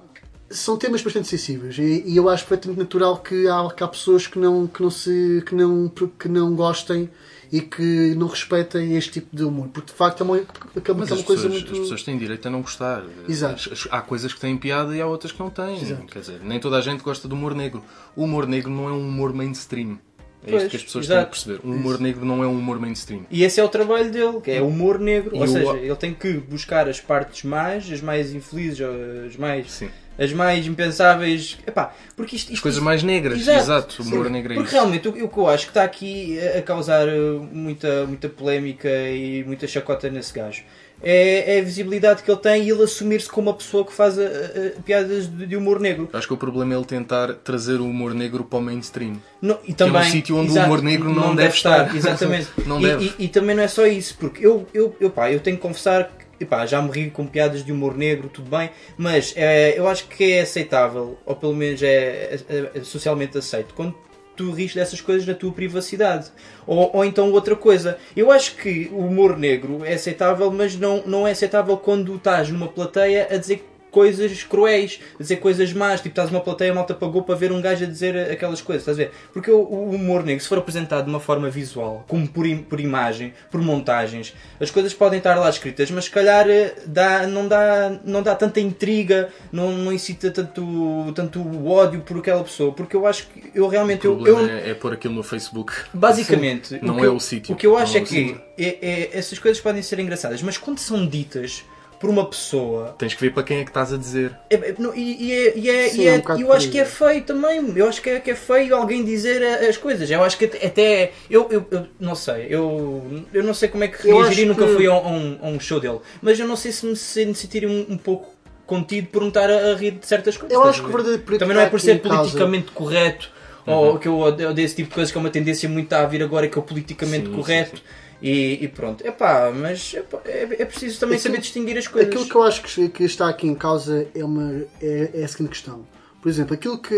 são 0.49 0.77
temas 0.77 1.01
bastante 1.01 1.27
sensíveis 1.27 1.77
e, 1.77 2.03
e 2.05 2.15
eu 2.15 2.29
acho 2.29 2.45
perfeitamente 2.45 2.79
natural 2.79 3.17
que 3.17 3.47
há, 3.49 3.67
que 3.73 3.83
há 3.83 3.87
pessoas 3.87 4.27
que 4.27 4.39
não, 4.39 4.65
que, 4.65 4.81
não 4.81 4.89
se, 4.89 5.43
que, 5.45 5.53
não, 5.53 5.89
que 5.89 6.29
não 6.29 6.55
gostem 6.55 7.09
e 7.51 7.61
que 7.61 8.13
não 8.15 8.27
respeitem 8.27 8.95
este 8.97 9.13
tipo 9.13 9.35
de 9.35 9.43
humor, 9.43 9.67
porque 9.69 9.91
de 9.91 9.97
facto 9.97 10.21
é 10.21 10.23
uma, 10.23 10.37
acaba 10.75 10.99
Mas 10.99 11.07
que 11.09 11.13
é 11.13 11.17
uma 11.17 11.23
coisa 11.23 11.43
pessoas, 11.43 11.53
muito. 11.63 11.71
as 11.73 11.79
pessoas 11.79 12.03
têm 12.03 12.17
direito 12.17 12.47
a 12.47 12.51
não 12.51 12.61
gostar. 12.61 13.03
Exato. 13.27 13.71
Há 13.91 14.01
coisas 14.01 14.33
que 14.33 14.39
têm 14.39 14.57
piada 14.57 14.95
e 14.95 15.01
há 15.01 15.07
outras 15.07 15.31
que 15.31 15.39
não 15.39 15.49
têm. 15.49 15.77
Quer 16.07 16.19
dizer, 16.19 16.39
nem 16.43 16.59
toda 16.59 16.77
a 16.77 16.81
gente 16.81 17.03
gosta 17.03 17.27
do 17.27 17.35
humor 17.35 17.53
negro. 17.55 17.83
O 18.15 18.23
humor 18.23 18.47
negro 18.47 18.69
não 18.71 18.87
é 18.87 18.91
um 18.91 19.07
humor 19.07 19.33
mainstream. 19.33 19.99
É 20.45 20.51
Pois, 20.51 20.63
isto 20.63 20.69
que 20.71 20.75
as 20.77 20.83
pessoas 20.83 21.07
têm 21.07 21.15
exato. 21.17 21.31
que 21.31 21.43
perceber. 21.43 21.67
O 21.67 21.71
humor 21.71 21.99
negro 21.99 22.23
não 22.23 22.43
é 22.43 22.47
um 22.47 22.57
humor 22.57 22.79
mainstream. 22.79 23.25
E 23.29 23.43
esse 23.43 23.59
é 23.59 23.63
o 23.63 23.67
trabalho 23.67 24.11
dele, 24.11 24.39
que 24.39 24.51
é 24.51 24.61
humor 24.61 24.99
negro. 24.99 25.35
E 25.35 25.39
Ou 25.39 25.43
o- 25.45 25.47
seja, 25.47 25.77
ele 25.77 25.95
tem 25.95 26.13
que 26.13 26.33
buscar 26.33 26.87
as 26.87 27.01
partes 27.01 27.43
más, 27.43 27.91
as 27.91 28.01
mais 28.01 28.33
infelizes, 28.33 28.79
as 29.25 29.35
mais, 29.35 29.69
Sim. 29.71 29.89
As 30.17 30.33
mais 30.33 30.65
impensáveis. 30.67 31.57
Epá, 31.65 31.93
porque 32.15 32.35
isto, 32.35 32.47
As 32.47 32.53
isto 32.53 32.63
coisas 32.63 32.81
mais 32.81 33.03
negras. 33.03 33.39
Exato. 33.39 33.59
Exato. 33.59 34.01
O 34.01 34.05
humor 34.05 34.29
negro 34.29 34.53
é 34.53 34.55
Porque 34.55 34.71
realmente 34.71 35.07
o, 35.07 35.25
o 35.25 35.29
que 35.29 35.37
eu 35.37 35.47
acho 35.47 35.65
que 35.65 35.71
está 35.71 35.83
aqui 35.83 36.39
a 36.39 36.57
a 36.57 36.61
causar 36.61 37.07
uh, 37.07 37.47
muita, 37.51 38.05
muita 38.05 38.27
polémica 38.27 38.89
e 38.89 39.43
muita 39.43 39.67
chacota 39.67 40.09
nesse 40.09 40.33
gajo 40.33 40.63
é, 41.01 41.57
é 41.57 41.59
a 41.59 41.63
visibilidade 41.63 42.23
que 42.23 42.31
ele 42.31 42.39
tem 42.39 42.63
e 42.63 42.69
ele 42.71 42.83
assumir-se 42.83 43.29
como 43.29 43.49
uma 43.49 43.55
pessoa 43.55 43.85
que 43.85 43.93
faz 43.93 44.17
uh, 44.17 44.21
uh, 44.21 44.81
piadas 44.81 45.27
de, 45.27 45.45
de 45.45 45.55
humor 45.55 45.79
negro. 45.79 46.09
Acho 46.11 46.27
que 46.27 46.33
o 46.33 46.37
problema 46.37 46.73
é 46.73 46.77
ele 46.77 46.85
tentar 46.85 47.33
trazer 47.33 47.79
o 47.79 47.85
humor 47.85 48.13
negro 48.13 48.43
para 48.43 48.59
o 48.59 48.61
mainstream. 48.61 49.17
Não, 49.41 49.59
e 49.63 49.73
Que 49.73 49.83
é 49.83 49.85
um 49.85 49.91
também, 49.91 50.09
sítio 50.09 50.35
onde 50.35 50.49
o 50.49 50.53
exato, 50.53 50.65
humor 50.65 50.81
negro 50.81 51.13
não 51.13 51.35
deve 51.35 51.53
estar. 51.53 51.93
Exatamente. 51.95 52.47
Não 52.65 52.79
e, 52.79 52.83
deve. 52.83 53.13
E, 53.19 53.25
e 53.25 53.27
também 53.27 53.55
não 53.55 53.63
é 53.63 53.67
só 53.67 53.85
isso, 53.85 54.17
porque 54.19 54.45
eu, 54.45 54.67
eu, 54.73 54.95
eu, 54.99 55.09
pá, 55.09 55.31
eu 55.31 55.39
tenho 55.39 55.57
que 55.57 55.61
confessar 55.61 56.05
que 56.05 56.25
pá, 56.45 56.65
já 56.65 56.81
me 56.81 57.09
com 57.11 57.25
piadas 57.25 57.63
de 57.63 57.71
humor 57.71 57.95
negro, 57.95 58.29
tudo 58.29 58.49
bem, 58.49 58.69
mas 58.97 59.33
é, 59.35 59.77
eu 59.77 59.87
acho 59.87 60.07
que 60.07 60.33
é 60.33 60.41
aceitável, 60.41 61.17
ou 61.25 61.35
pelo 61.35 61.53
menos 61.53 61.81
é, 61.81 62.39
é- 62.49 62.71
é 62.75 62.83
socialmente 62.83 63.37
aceito, 63.37 63.73
quando 63.73 63.95
tu 64.35 64.51
rires 64.51 64.75
dessas 64.75 65.01
coisas 65.01 65.27
na 65.27 65.33
tua 65.33 65.51
privacidade. 65.51 66.31
Ou, 66.65 66.91
ou 66.93 67.03
então 67.03 67.31
outra 67.31 67.55
coisa, 67.55 67.97
eu 68.15 68.31
acho 68.31 68.55
que 68.55 68.87
o 68.91 68.99
humor 68.99 69.35
negro 69.37 69.83
é 69.83 69.93
aceitável, 69.95 70.51
mas 70.51 70.75
não, 70.77 71.03
não 71.05 71.27
é 71.27 71.31
aceitável 71.31 71.75
quando 71.75 72.15
estás 72.15 72.49
numa 72.49 72.67
plateia 72.67 73.27
a 73.31 73.37
dizer 73.37 73.65
coisas 73.97 74.43
cruéis, 74.43 74.99
a 75.19 75.23
dizer 75.23 75.37
coisas 75.37 75.73
más, 75.73 76.01
tipo 76.01 76.09
estás 76.09 76.29
numa 76.29 76.41
plateia, 76.43 76.71
a 76.71 76.75
malta 76.75 76.93
pagou 76.93 77.23
para 77.23 77.33
ver 77.35 77.51
um 77.51 77.59
gajo 77.59 77.83
a 77.83 77.87
dizer 77.87 78.15
aquelas 78.31 78.61
coisas, 78.61 78.83
estás 78.83 78.97
a 78.99 79.01
ver? 79.03 79.11
Porque 79.33 79.49
o, 79.49 79.59
humor 79.89 80.23
negro, 80.23 80.43
se 80.43 80.47
for 80.47 80.59
apresentado 80.59 81.05
de 81.05 81.09
uma 81.09 81.19
forma 81.19 81.49
visual, 81.49 82.05
como 82.07 82.27
por, 82.27 82.45
im- 82.45 82.61
por 82.61 82.79
imagem, 82.79 83.33
por 83.49 83.59
montagens, 83.61 84.35
as 84.59 84.69
coisas 84.69 84.93
podem 84.93 85.17
estar 85.17 85.33
lá 85.35 85.49
escritas, 85.49 85.89
mas 85.89 86.05
se 86.05 86.11
calhar 86.11 86.47
eh, 86.47 86.75
dá, 86.85 87.25
não, 87.25 87.47
dá, 87.47 87.99
não 88.05 88.21
dá 88.21 88.35
tanta 88.35 88.59
intriga, 88.59 89.29
não, 89.51 89.71
não 89.71 89.91
incita 89.91 90.29
tanto, 90.29 91.11
tanto 91.15 91.67
ódio 91.67 92.01
por 92.01 92.17
aquela 92.19 92.43
pessoa, 92.43 92.71
porque 92.71 92.95
eu 92.95 93.07
acho 93.07 93.25
que 93.27 93.51
eu 93.55 93.67
realmente 93.67 94.05
O 94.07 94.11
eu, 94.11 94.15
problema 94.15 94.41
eu- 94.41 94.57
é, 94.59 94.69
é 94.69 94.73
pôr 94.75 94.93
aquilo 94.93 95.15
no 95.15 95.23
Facebook. 95.23 95.73
Basicamente, 95.93 96.79
Não 96.81 96.93
o 96.93 96.97
que 96.97 97.03
é 97.03 97.07
eu- 97.07 97.15
o 97.15 97.19
sítio. 97.19 97.53
O 97.53 97.57
que 97.57 97.65
eu 97.65 97.71
Não 97.71 97.79
acho 97.79 97.97
é 97.97 98.01
é 98.01 98.03
que 98.03 98.37
é- 98.57 98.77
é- 98.81 99.09
essas 99.17 99.39
coisas 99.39 99.59
podem 99.61 99.81
ser 99.81 99.99
engraçadas, 99.99 100.41
mas 100.43 100.57
quando 100.57 100.79
são 100.79 101.05
ditas 101.07 101.63
por 101.99 102.09
uma 102.09 102.25
pessoa. 102.29 102.95
Tens 102.97 103.13
que 103.13 103.21
ver 103.21 103.31
para 103.33 103.43
quem 103.43 103.59
é 103.59 103.63
que 103.63 103.69
estás 103.69 103.91
a 103.91 103.97
dizer. 103.97 104.31
é- 104.49 104.55
é- 104.55 104.75
não, 104.77 104.93
e, 104.95 105.25
e 105.25 105.31
é- 105.33 105.57
e 105.57 105.69
é- 105.69 105.89
Sim, 105.89 106.01
e 106.01 106.07
é 106.07 106.11
um 106.11 106.15
é- 106.15 106.17
bocado 106.19 106.41
eu 106.41 106.53
acho 106.53 106.65
por 106.67 106.71
que 106.71 106.79
é 106.79 106.85
feio 106.85 107.23
também. 107.23 107.73
Eu 107.75 107.87
acho 107.89 108.01
que 108.01 108.09
é, 108.09 108.19
que 108.19 108.31
é 108.31 108.35
feio 108.35 108.75
alguém 108.75 109.03
dizer 109.03 109.43
as 109.67 109.77
coisas. 109.77 110.09
Eu 110.09 110.23
acho 110.23 110.37
que 110.37 110.45
até. 110.45 111.11
eu, 111.29 111.47
eu, 111.51 111.65
eu 111.71 111.87
não 111.99 112.15
sei. 112.15 112.47
Eu, 112.49 113.23
eu 113.33 113.43
não 113.43 113.53
sei 113.53 113.69
como 113.69 113.83
é 113.83 113.87
que 113.87 114.07
Eu 114.07 114.17
reagiri. 114.19 114.41
acho 114.41 114.49
Nunca 114.49 114.65
que- 114.67 114.73
fui 114.75 114.85
a 114.87 114.93
um, 114.93 115.39
a 115.41 115.47
um 115.47 115.59
show 115.59 115.79
dele. 115.79 115.99
Mas 116.21 116.39
eu 116.39 116.47
não 116.47 116.55
sei 116.55 116.71
se 116.71 116.85
me, 116.85 116.95
se 116.95 117.25
me 117.25 117.33
sentiria 117.35 117.69
um, 117.69 117.85
um 117.89 117.97
pouco 117.97 118.35
contido 118.65 119.07
por 119.07 119.21
não 119.21 119.29
estar 119.29 119.49
a, 119.49 119.71
a 119.71 119.75
rir 119.75 119.91
de 119.91 120.05
certas 120.05 120.35
coisas. 120.37 120.53
Eu 120.55 120.63
acho 120.63 120.81
que 120.81 120.85
o 120.85 120.87
ver? 120.89 120.93
verdadeiro 120.97 121.23
perigo 121.23 121.39
Também 121.39 121.55
não 121.55 121.63
é 121.63 121.69
por 121.69 121.79
ser 121.79 121.95
em 121.95 121.99
causa- 121.99 122.17
politicamente 122.17 122.71
correto 122.71 123.31
ou 123.65 123.97
que 123.99 124.07
eu 124.07 124.17
odeio 124.19 124.53
desse 124.53 124.75
tipo 124.75 124.89
de 124.89 124.95
coisas 124.95 125.11
que 125.11 125.17
é 125.17 125.21
uma 125.21 125.29
tendência 125.29 125.67
muito 125.67 125.91
a 125.93 126.05
vir 126.05 126.23
agora 126.23 126.47
que 126.47 126.57
é 126.57 126.59
o 126.59 126.63
politicamente 126.63 127.25
Sim, 127.25 127.31
sim, 127.31 127.35
correto. 127.37 127.81
E, 128.21 128.63
e 128.63 128.67
pronto, 128.67 129.05
Epá, 129.05 129.51
mas 129.55 129.93
epá, 129.93 130.19
é, 130.25 130.41
é 130.61 130.65
preciso 130.65 130.99
também 130.99 131.17
Aquilo- 131.17 131.33
saber 131.33 131.41
distinguir 131.41 131.77
as 131.77 131.87
coisas. 131.87 132.09
Aquilo 132.11 132.27
que 132.27 132.35
eu 132.35 132.43
acho 132.43 132.63
que, 132.63 132.89
que 132.89 133.03
está 133.03 133.29
aqui 133.29 133.47
em 133.47 133.53
causa 133.55 134.07
é, 134.15 134.23
uma, 134.23 134.63
é, 134.81 135.11
é 135.13 135.23
a 135.23 135.27
seguinte 135.27 135.49
questão. 135.51 135.85
Por 136.21 136.29
exemplo, 136.29 136.53
aquilo 136.55 136.79
que, 136.79 136.95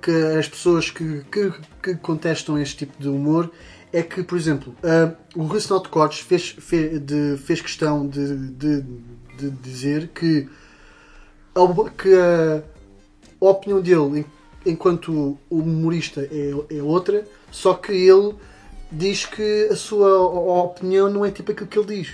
que 0.00 0.10
as 0.38 0.48
pessoas 0.48 0.90
que, 0.90 1.22
que, 1.30 1.52
que 1.82 1.94
contestam 1.96 2.58
este 2.58 2.78
tipo 2.78 2.94
de 3.00 3.08
humor 3.08 3.50
é 3.92 4.02
que, 4.02 4.22
por 4.24 4.36
exemplo, 4.38 4.74
eh, 4.82 5.12
o 5.36 5.44
de 5.80 5.88
Cortes 5.90 6.20
fez, 6.20 6.48
fe- 6.58 6.98
de- 6.98 7.36
fez 7.36 7.60
questão 7.60 8.08
de, 8.08 8.48
de, 8.48 8.82
de 9.38 9.50
dizer 9.50 10.08
que, 10.08 10.48
a, 11.54 11.90
que 11.90 12.12
a, 12.14 12.62
a 13.40 13.50
opinião 13.50 13.80
dele 13.80 14.20
en- 14.20 14.24
enquanto 14.72 15.38
humorista 15.48 16.22
é, 16.22 16.76
é 16.78 16.82
outra, 16.82 17.24
só 17.52 17.74
que 17.74 17.92
ele 17.92 18.34
diz 18.94 19.26
que 19.26 19.68
a 19.70 19.76
sua 19.76 20.18
opinião 20.64 21.10
não 21.10 21.24
é 21.24 21.30
tipo 21.30 21.52
aquilo 21.52 21.66
que 21.68 21.78
ele 21.78 21.96
diz. 22.02 22.08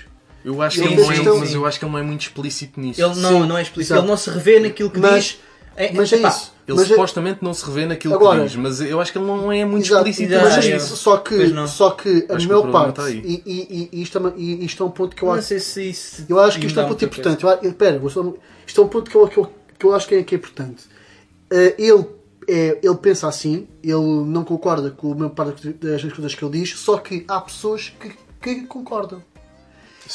Eu 0.44 0.60
acho 0.62 0.80
que 0.80 0.86
ele 0.86 0.96
não 0.96 1.12
é, 1.12 1.38
mas 1.38 1.52
eu 1.54 1.66
acho 1.66 1.78
que 1.78 1.84
ele 1.84 1.92
não 1.92 1.98
é 1.98 2.02
muito 2.02 2.22
explícito 2.22 2.80
nisso. 2.80 3.00
Ele 3.00 3.14
não, 3.20 3.42
Sim, 3.42 3.46
não 3.48 3.58
é 3.58 3.62
explícito, 3.62 3.92
exato. 3.94 4.00
ele 4.02 4.10
não 4.10 4.16
se 4.16 4.30
revê 4.30 4.58
naquilo 4.60 4.90
que 4.90 4.98
Mas- 4.98 5.24
diz. 5.24 5.38
É, 5.76 5.92
Mas 5.92 6.12
é 6.12 6.16
epá, 6.16 6.28
isso. 6.28 6.52
Ele 6.68 6.76
Mas 6.76 6.86
é- 6.90 6.94
supostamente 6.94 7.38
não 7.42 7.54
se 7.54 7.64
revê 7.64 7.86
naquilo 7.86 8.14
Agora- 8.14 8.40
que 8.40 8.46
diz, 8.48 8.56
mas 8.56 8.80
eu 8.82 9.00
acho 9.00 9.12
que 9.12 9.18
ele 9.18 9.26
não 9.26 9.50
é 9.52 9.64
muito 9.64 9.86
Exato, 9.86 10.08
explícito 10.08 10.38
mas 10.42 10.66
é. 10.66 10.76
isso, 10.76 10.96
só 10.96 11.16
que, 11.16 11.34
não. 11.48 11.66
só 11.66 11.90
que 11.90 12.26
a 12.28 12.36
problema 12.36 12.70
parte, 12.70 13.00
aí. 13.00 13.22
e, 13.24 13.42
e, 13.46 13.88
e, 13.92 14.02
isto 14.02 14.18
é, 14.18 14.32
e 14.36 14.64
isto 14.64 14.82
é 14.82 14.86
um 14.86 14.90
ponto 14.90 15.16
que 15.16 15.22
eu 15.22 15.28
não 15.28 15.34
acho, 15.36 15.48
sei 15.48 15.58
se 15.60 15.88
isso. 15.90 16.26
eu 16.28 16.38
acho 16.40 16.58
que 16.60 16.66
isto 16.66 16.78
é 16.78 16.84
um 16.84 16.88
ponto 16.88 17.04
importante. 17.04 17.44
Eu, 17.44 17.50
eu- 17.62 17.72
pera, 17.72 17.98
vou 17.98 18.10
só- 18.10 18.34
isto 18.66 18.80
é 18.80 18.84
um 18.84 18.88
ponto 18.88 19.10
que 19.10 19.16
eu, 19.16 19.28
que 19.28 19.38
eu, 19.38 19.52
que 19.78 19.86
eu 19.86 19.94
acho 19.94 20.06
que 20.08 20.14
é, 20.16 20.22
que 20.22 20.34
é 20.34 20.38
importante. 20.38 20.84
Eh, 21.50 21.74
ele, 21.78 22.04
é, 22.50 22.78
ele 22.82 22.96
pensa 22.96 23.28
assim, 23.28 23.68
ele 23.82 24.24
não 24.26 24.44
concorda 24.44 24.90
com 24.90 25.12
a 25.12 25.14
maior 25.14 25.30
parte 25.30 25.68
das 25.72 26.02
coisas 26.02 26.34
que 26.34 26.44
ele 26.44 26.58
diz, 26.60 26.78
só 26.78 26.98
que 26.98 27.24
há 27.28 27.40
pessoas 27.40 27.92
que, 28.00 28.12
que 28.42 28.66
concordam. 28.66 29.22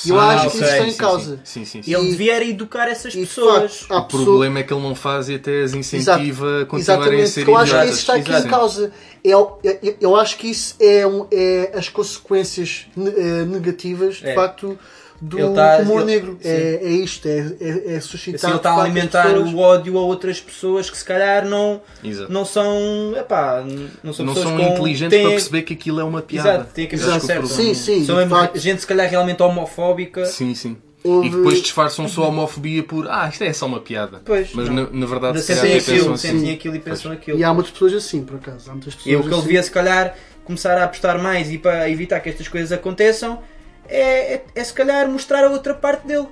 E 0.06 0.10
eu 0.10 0.19
Ah, 0.19 0.34
acho 0.34 0.50
que 0.50 0.58
ok, 0.58 0.62
isso 0.62 0.71
está 0.74 0.88
em 0.88 0.91
sim, 0.91 0.98
causa. 0.98 1.39
Sim, 1.45 1.63
sim, 1.63 1.82
sim. 1.82 1.89
E 1.89 1.93
ele 1.93 2.10
devia 2.10 2.43
educar 2.43 2.86
essas 2.89 3.13
E 3.15 3.19
pessoas. 3.19 3.86
O 3.89 4.04
problema 4.04 4.60
é 4.60 4.63
que 4.63 4.74
ele 4.74 4.82
não 4.84 4.93
faz 4.93 5.30
e 5.30 5.36
até 5.36 5.63
as 5.63 5.74
incentiva 5.74 6.63
a 6.63 6.65
continuarem 6.65 7.21
a 7.21 7.24
Exatamente, 7.24 7.30
ser 7.30 7.39
porque 7.45 7.52
eu 7.52 7.58
acho 7.58 7.80
que 7.80 7.86
isso 7.86 8.00
está 8.00 8.15
aqui 8.15 8.34
em 8.34 8.50
causa. 8.50 8.91
Eu, 9.24 9.58
eu, 9.63 9.95
eu 10.02 10.15
acho 10.17 10.38
que 10.38 10.50
isso 10.50 10.76
é, 10.82 11.08
um, 11.08 11.28
é 11.32 11.71
as 11.74 11.88
consequências 11.88 12.88
eh, 12.98 13.45
negativas, 13.45 14.15
de 14.15 14.28
É. 14.28 14.36
facto, 14.36 14.78
do 15.21 15.39
Ele 15.39 15.54
tá- 15.56 15.78
humor 15.82 16.01
ele- 16.01 16.12
negro. 16.12 16.38
É, 16.43 16.80
é 16.84 16.89
isto, 16.89 17.28
é, 17.28 17.54
é, 17.62 17.95
é 17.95 17.99
suscitar. 18.01 18.36
Assim 18.36 18.47
ele 18.47 18.56
está 18.58 18.71
a 18.73 18.82
alimentar 18.84 19.38
o 19.38 19.58
ódio 19.58 19.97
a 19.97 20.01
outras 20.01 20.39
pessoas 20.41 20.89
que 20.89 20.97
se 20.97 21.06
calhar 21.06 21.45
não, 21.45 21.82
Exato. 22.04 22.32
não 22.32 22.43
são. 22.45 23.13
Epá, 23.17 23.63
não 24.04 24.13
são 24.13 24.25
Não 24.25 24.34
pessoas 24.34 24.56
são 24.56 24.58
com- 24.65 24.73
inteligentes 24.73 25.17
têm- 25.17 25.23
para 25.25 25.32
perceber 25.32 25.62
que 25.63 25.73
aquilo 25.73 25.99
é 25.99 26.04
uma 26.04 26.21
piada. 26.21 26.49
Exato, 26.49 26.69
tem 26.73 26.88
que 26.88 26.95
o 26.95 26.99
certa. 26.99 27.19
problema- 27.19 27.47
Sim, 27.47 27.73
sim, 27.73 28.06
São 28.06 28.15
gente 28.56 28.82
se 28.82 28.88
calhar 28.88 29.10
realmente 29.10 29.41
homofóbica. 29.41 30.25
Sim, 30.25 30.54
sim. 30.54 30.78
Houve- 31.04 31.28
E 31.28 31.30
que 31.30 31.38
depois 31.38 31.62
disfarçam 31.62 32.08
só 32.08 32.23
a 32.23 32.28
homofobia 32.30 32.82
por 32.82 33.08
ah, 33.08 33.30
isto 33.32 33.43
é 33.43 33.54
só 33.54 33.67
uma 33.67 33.80
piada. 33.80 34.21
Pois, 34.25 34.49
Mas 34.54 34.67
na, 34.69 34.88
na 34.91 35.06
verdade 35.06 35.39
se 35.39 35.47
calhar 35.56 35.78
aquilo, 35.78 35.97
pensam 35.97 36.13
assim. 36.13 36.28
sentem 36.32 36.51
aquilo 36.54 36.75
e 36.75 36.80
pensam 36.80 37.12
aquilo. 37.12 37.38
E 37.38 37.43
há 37.43 37.54
muitas 37.54 37.71
pessoas 37.71 37.93
assim, 37.93 38.23
por 38.23 38.38
acaso. 38.38 38.69
Há 38.69 38.73
muitas 38.73 38.95
pessoas 38.95 39.13
E 39.13 39.15
o 39.15 39.19
que 39.21 39.28
ele 39.28 39.36
assim. 39.36 39.43
devia, 39.43 39.62
se 39.63 39.69
calhar, 39.71 40.15
começar 40.43 40.75
a 40.80 40.84
apostar 40.84 41.21
mais 41.21 41.51
e 41.51 41.60
para 41.60 41.88
evitar 41.91 42.19
que 42.21 42.30
estas 42.30 42.47
coisas 42.47 42.71
aconteçam 42.71 43.39
é, 43.88 44.34
é, 44.36 44.43
é 44.56 44.63
se 44.63 44.74
calhar 44.74 45.08
mostrar 45.10 45.43
a 45.45 45.50
outra 45.50 45.74
parte 45.74 46.08
dele. 46.08 46.28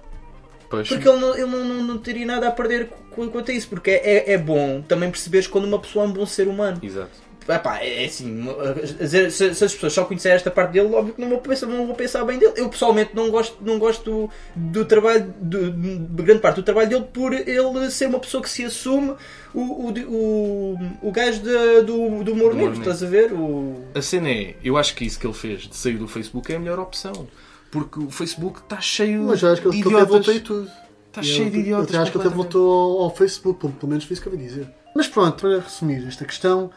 Pois. 0.69 0.87
Porque 0.87 1.07
ele, 1.07 1.19
não, 1.19 1.33
ele 1.35 1.45
não, 1.45 1.63
não, 1.65 1.83
não 1.83 1.97
teria 1.99 2.25
nada 2.25 2.47
a 2.47 2.51
perder 2.51 2.89
qu- 3.11 3.27
quanto 3.27 3.51
a 3.51 3.53
isso. 3.53 3.67
Porque 3.69 3.91
é, 3.91 4.31
é, 4.31 4.33
é 4.33 4.37
bom 4.37 4.81
também 4.81 5.09
perceberes 5.11 5.45
quando 5.47 5.65
uma 5.65 5.79
pessoa 5.79 6.05
é 6.05 6.07
um 6.07 6.11
bom 6.13 6.25
ser 6.25 6.47
humano. 6.47 6.79
Exato. 6.81 7.11
Epá, 7.47 7.79
é 7.83 8.05
assim, 8.05 8.41
se, 9.29 9.43
as 9.65 9.73
pessoas 9.73 9.91
só 9.91 10.05
conhecerem 10.05 10.37
esta 10.37 10.49
parte 10.49 10.71
dele, 10.71 10.93
óbvio 10.95 11.13
que 11.13 11.19
não 11.21 11.27
vou 11.27 11.39
pensar, 11.41 11.65
não 11.65 11.85
vou 11.85 11.93
pensar 11.93 12.23
bem 12.23 12.39
dele. 12.39 12.53
Eu 12.55 12.69
pessoalmente 12.69 13.11
não 13.13 13.29
gosto, 13.29 13.57
não 13.61 13.77
gosto 13.77 14.29
do, 14.55 14.79
do 14.79 14.85
trabalho, 14.85 15.33
do- 15.41 15.69
de 15.71 16.23
grande 16.23 16.39
parte 16.39 16.55
do 16.55 16.63
trabalho 16.63 16.87
dele 16.89 17.05
por 17.11 17.33
ele 17.33 17.91
ser 17.91 18.05
uma 18.07 18.19
pessoa 18.19 18.41
que 18.41 18.49
se 18.49 18.63
assume 18.63 19.13
o, 19.53 19.59
o, 19.59 19.93
o, 20.07 20.79
o 21.01 21.11
gajo 21.11 21.41
de- 21.41 21.81
do, 21.81 22.23
do 22.23 22.31
humor 22.31 22.55
negro. 22.55 22.79
estás 22.79 23.03
a 23.03 23.07
ver? 23.07 23.33
O, 23.33 23.83
A 23.93 24.01
cena 24.01 24.29
é, 24.29 24.55
eu 24.63 24.77
acho 24.77 24.95
que 24.95 25.03
isso 25.03 25.19
que 25.19 25.27
ele 25.27 25.33
fez 25.33 25.63
de 25.63 25.75
sair 25.75 25.97
do 25.97 26.07
Facebook 26.07 26.49
é 26.51 26.55
a 26.55 26.59
melhor 26.59 26.79
opção. 26.79 27.27
Porque 27.73 27.99
o 27.99 28.11
Facebook 28.11 28.59
está 28.59 28.79
cheio 28.79 29.23
Mas 29.23 29.43
acho 29.43 29.63
que 29.63 29.69
de 29.71 29.81
até 29.81 29.89
e 29.89 30.03
idiotas. 30.03 30.39
tudo. 30.41 30.69
Está 31.07 31.21
Eu- 31.21 31.23
cheio 31.23 31.49
de 31.49 31.59
idiotas. 31.59 31.93
Eu 31.95 32.01
acho 32.03 32.11
que 32.11 32.17
ele 32.19 32.27
até 32.27 32.35
voltou 32.35 33.01
ao, 33.01 33.15
Facebook, 33.15 33.59
pelo, 33.59 33.89
menos 33.89 34.03
foi 34.05 34.13
isso 34.13 34.21
que 34.21 34.29
eu 34.29 34.33
ia 34.33 34.39
dizer. 34.39 34.67
Mas 34.95 35.07
pronto, 35.07 35.41
para 35.41 35.59
resumir 35.59 36.07
esta 36.07 36.23
questão, 36.23 36.69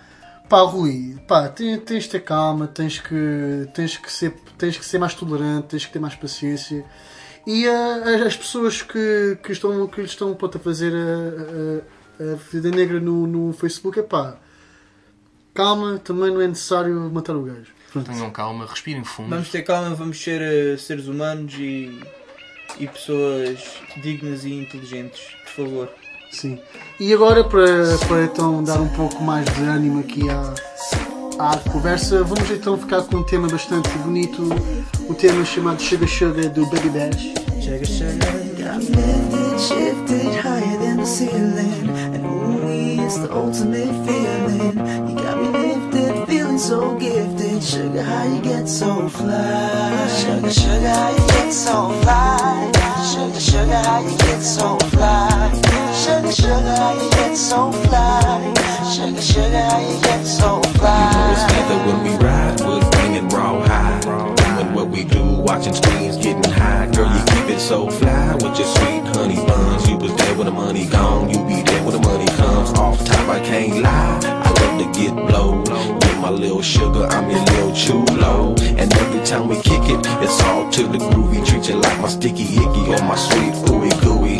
pá, 0.48 0.62
Rui, 0.62 1.18
pá, 1.28 1.48
tens, 1.50 1.82
tens 1.82 2.04
de 2.04 2.10
ter 2.10 2.20
calma, 2.20 2.66
tens 2.66 2.98
que, 2.98 3.68
tens, 3.74 3.98
que 3.98 4.10
ser, 4.10 4.32
tens 4.56 4.78
que 4.78 4.84
ser 4.86 4.98
mais 4.98 5.12
tolerante, 5.14 5.68
tens 5.68 5.84
que 5.84 5.92
ter 5.92 5.98
mais 5.98 6.14
paciência. 6.14 6.82
E 7.46 7.68
ah, 7.68 8.02
as, 8.16 8.22
as 8.28 8.36
pessoas 8.38 8.80
que, 8.80 9.38
que 9.42 9.52
estão, 9.52 9.86
que 9.86 10.00
estão 10.00 10.34
pronto, 10.34 10.56
a 10.56 10.60
fazer 10.60 10.94
a, 10.94 12.24
a, 12.24 12.32
a 12.32 12.36
vida 12.50 12.70
negra 12.70 12.98
no, 12.98 13.26
no 13.26 13.52
Facebook, 13.52 13.98
é 14.00 14.02
pá, 14.02 14.38
calma, 15.52 15.98
também 15.98 16.30
não 16.32 16.40
é 16.40 16.48
necessário 16.48 16.98
matar 17.12 17.36
o 17.36 17.42
gajo. 17.42 17.72
Pronto. 18.04 18.10
Tenham 18.10 18.30
calma, 18.30 18.66
respirem 18.66 19.02
fundo. 19.04 19.30
vamos 19.30 19.48
ter 19.48 19.62
calma, 19.62 19.94
vamos 19.94 20.22
ser 20.22 20.42
eh, 20.42 20.76
seres 20.76 21.06
humanos 21.06 21.54
e, 21.54 21.98
e 22.78 22.86
pessoas 22.86 23.58
dignas 24.02 24.44
e 24.44 24.52
inteligentes, 24.52 25.22
por 25.44 25.64
favor. 25.64 25.88
Sim. 26.30 26.58
E 27.00 27.14
agora, 27.14 27.42
para, 27.44 27.96
para 28.06 28.24
então 28.24 28.62
dar 28.62 28.80
um 28.80 28.88
pouco 28.88 29.22
mais 29.22 29.46
de 29.54 29.62
ânimo 29.62 30.00
aqui 30.00 30.28
à, 30.28 30.54
à 31.38 31.56
conversa, 31.70 32.22
vamos 32.22 32.50
então 32.50 32.76
ficar 32.76 33.02
com 33.02 33.16
um 33.18 33.22
tema 33.22 33.48
bastante 33.48 33.88
bonito. 33.98 34.42
O 35.08 35.14
tema 35.14 35.42
chamado 35.44 35.80
Sugar 35.80 36.08
Sugar 36.08 36.50
do 36.50 36.66
Baby 36.66 36.90
Bash. 36.90 37.32
Chega, 37.62 37.84
chega. 37.86 38.46
You 46.56 46.62
feeling 46.62 46.80
so 46.80 46.98
gifted. 46.98 47.62
Sugar, 47.62 48.02
how 48.02 48.24
you 48.24 48.40
get 48.40 48.66
so 48.66 49.08
fly? 49.10 50.08
Sugar, 50.08 50.50
sugar, 50.50 50.88
how 50.88 51.10
you 51.10 51.26
get 51.28 51.52
so 51.52 51.90
fly? 52.00 52.72
Sugar, 53.12 53.40
sugar, 53.40 53.76
how 53.76 54.00
you 54.00 54.16
get 54.16 54.40
so 54.40 54.78
fly? 54.88 55.52
Sugar, 55.92 56.32
sugar, 56.32 56.76
how 56.76 56.94
you 56.94 57.10
get 57.10 57.36
so 57.36 57.72
fly? 57.72 58.54
Sugar, 58.90 59.20
sugar, 59.20 59.62
how 59.68 59.80
you 59.80 60.00
get 60.00 60.24
so 60.24 60.62
fly? 60.78 61.32
It's 61.32 61.44
together 61.44 61.76
when 61.86 62.02
we 62.02 62.24
ride, 62.24 62.60
we're 62.60 62.90
bringing 62.90 63.28
raw 63.28 63.62
high. 63.66 64.00
Doing 64.00 64.72
what 64.72 64.88
we 64.88 65.04
do, 65.04 65.24
watching 65.24 65.74
screens, 65.74 66.16
getting 66.16 66.52
high. 66.52 66.86
Girl, 66.86 67.12
you 67.12 67.24
keep 67.26 67.50
it 67.54 67.60
so 67.60 67.90
fly 67.90 68.32
with 68.34 68.58
your 68.58 68.68
sweet 68.76 69.04
honey 69.14 69.36
buns. 69.46 69.90
You 69.90 69.98
was 69.98 70.14
there 70.16 70.34
when 70.36 70.46
the 70.46 70.52
money 70.52 70.86
gone, 70.86 71.28
you 71.28 71.36
be 71.44 71.60
there 71.60 71.84
when 71.84 72.00
the 72.00 72.08
money 72.08 72.26
comes. 72.36 72.70
Off 72.78 73.04
top, 73.04 73.28
I 73.28 73.40
can't 73.40 73.82
lie. 73.82 74.45
I 74.76 74.82
to 74.82 75.00
get 75.00 75.14
blow. 75.14 75.60
With 75.60 76.18
my 76.20 76.30
little 76.30 76.60
sugar, 76.60 77.06
I'm 77.06 77.30
your 77.30 77.40
little 77.40 77.72
chulo. 77.74 78.54
And 78.76 78.92
every 78.92 79.24
time 79.24 79.48
we 79.48 79.56
kick 79.56 79.82
it, 79.84 80.00
it's 80.22 80.42
all 80.42 80.70
to 80.70 80.82
the 80.82 80.98
groovy. 80.98 81.46
Treat 81.46 81.68
you 81.68 81.76
like 81.76 81.98
my 82.00 82.08
sticky 82.08 82.44
icky 82.44 82.92
or 82.92 83.02
my 83.02 83.16
sweet 83.16 83.54
ooey 83.70 83.92
gooey. 84.02 84.36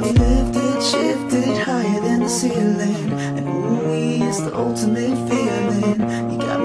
Me 0.00 0.12
lifted, 0.12 0.82
shifted 0.82 1.58
higher 1.58 2.00
than 2.00 2.20
the 2.20 2.28
ceiling. 2.28 3.12
And 3.36 3.46
ooh, 3.48 4.26
it's 4.26 4.40
the 4.40 4.56
ultimate 4.56 5.16
feeling. 5.28 6.00
You 6.30 6.38
got 6.38 6.60
me 6.60 6.63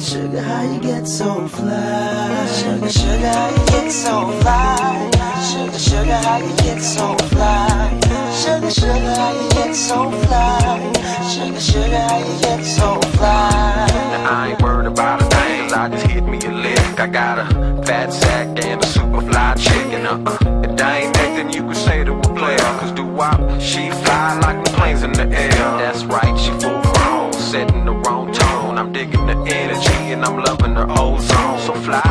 Sugar, 0.00 0.40
how 0.40 0.62
you 0.62 0.80
get 0.80 1.06
so 1.06 1.46
fly? 1.46 2.46
Sugar, 2.46 2.88
sugar, 2.88 3.28
how 3.28 3.50
you 3.50 3.66
get 3.66 3.92
so 3.92 4.30
fly? 4.40 5.10
Sugar, 5.52 5.78
sugar, 5.78 6.14
how 6.14 6.38
you 6.38 6.56
get 6.56 6.80
so 6.80 7.14
fly? 7.28 8.00
Sugar, 8.32 8.70
sugar, 8.70 9.14
how 9.14 9.42
you 9.42 9.50
get 9.50 9.74
so 9.74 10.10
fly? 10.10 10.92
Sugar, 11.28 11.60
sugar, 11.60 11.98
how 11.98 12.18
you 12.18 12.40
get 12.40 12.64
so 12.64 12.98
fly? 13.12 13.86
Now 13.90 14.30
I 14.30 14.48
ain't 14.52 14.62
worried 14.62 14.86
about 14.86 15.20
a 15.20 15.24
thing, 15.26 15.64
cause 15.64 15.72
I 15.74 15.88
just 15.90 16.06
hit 16.06 16.24
me 16.24 16.38
a 16.46 16.50
lick. 16.50 16.98
I 16.98 17.06
got 17.06 17.38
a 17.38 17.82
fat 17.84 18.10
sack 18.10 18.64
and 18.64 18.82
a 18.82 18.86
super 18.86 19.20
fly 19.20 19.54
chicken. 19.56 20.06
Uh-uh. 20.06 20.62
If 20.64 20.76
that 20.78 21.02
ain't 21.02 21.14
nothing 21.14 21.52
you 21.52 21.60
can 21.60 21.74
say 21.74 22.04
to 22.04 22.14
a 22.14 22.34
player, 22.34 22.56
cause 22.56 22.92
do 22.92 23.04
wop, 23.04 23.38
she 23.60 23.90
fly 23.90 24.38
like 24.40 24.64
the 24.64 24.70
planes 24.70 25.02
in 25.02 25.12
the 25.12 25.24
air. 25.24 25.50
That's 25.78 26.04
right, 26.04 26.38
she 26.38 26.52
full 26.52 26.80
grown, 26.80 27.34
setting 27.34 27.84
the 27.84 27.92
wrong 27.92 28.32
tone. 28.32 28.78
I'm 28.78 28.92
digging 28.94 29.26
the 29.26 29.36
energy 29.36 29.89
and 30.12 30.24
I'm 30.24 30.42
loving 30.42 30.74
her 30.74 30.86
ozone. 30.90 31.58
So 31.60 31.74
fly 31.74 32.09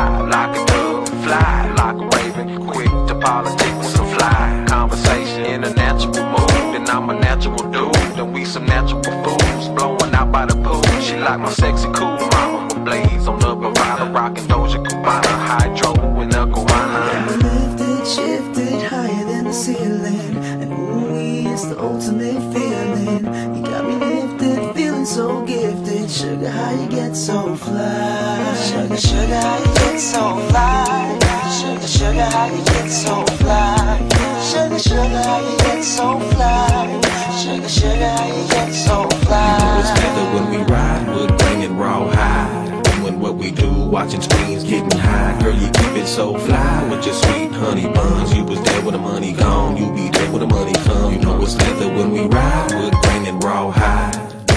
watching 44.10 44.28
screens, 44.28 44.64
getting 44.64 44.98
high. 44.98 45.38
Girl, 45.40 45.54
you 45.54 45.66
keep 45.66 46.02
it 46.02 46.06
so 46.06 46.36
fly 46.36 46.82
with 46.90 47.06
your 47.06 47.14
sweet 47.14 47.52
honey 47.52 47.86
buns. 47.86 48.34
You 48.34 48.44
was 48.44 48.60
there 48.62 48.82
when 48.82 48.94
the 48.94 48.98
money 48.98 49.32
gone, 49.32 49.76
you 49.76 49.86
be 49.92 50.10
there 50.10 50.30
when 50.32 50.40
the 50.40 50.48
money 50.48 50.72
come. 50.84 51.12
You 51.12 51.20
know 51.20 51.40
it's 51.42 51.54
together 51.54 51.88
when 51.88 52.10
we 52.10 52.22
ride, 52.26 52.72
we're 52.72 52.90
bringing 53.02 53.38
raw 53.38 53.70
high. 53.70 54.10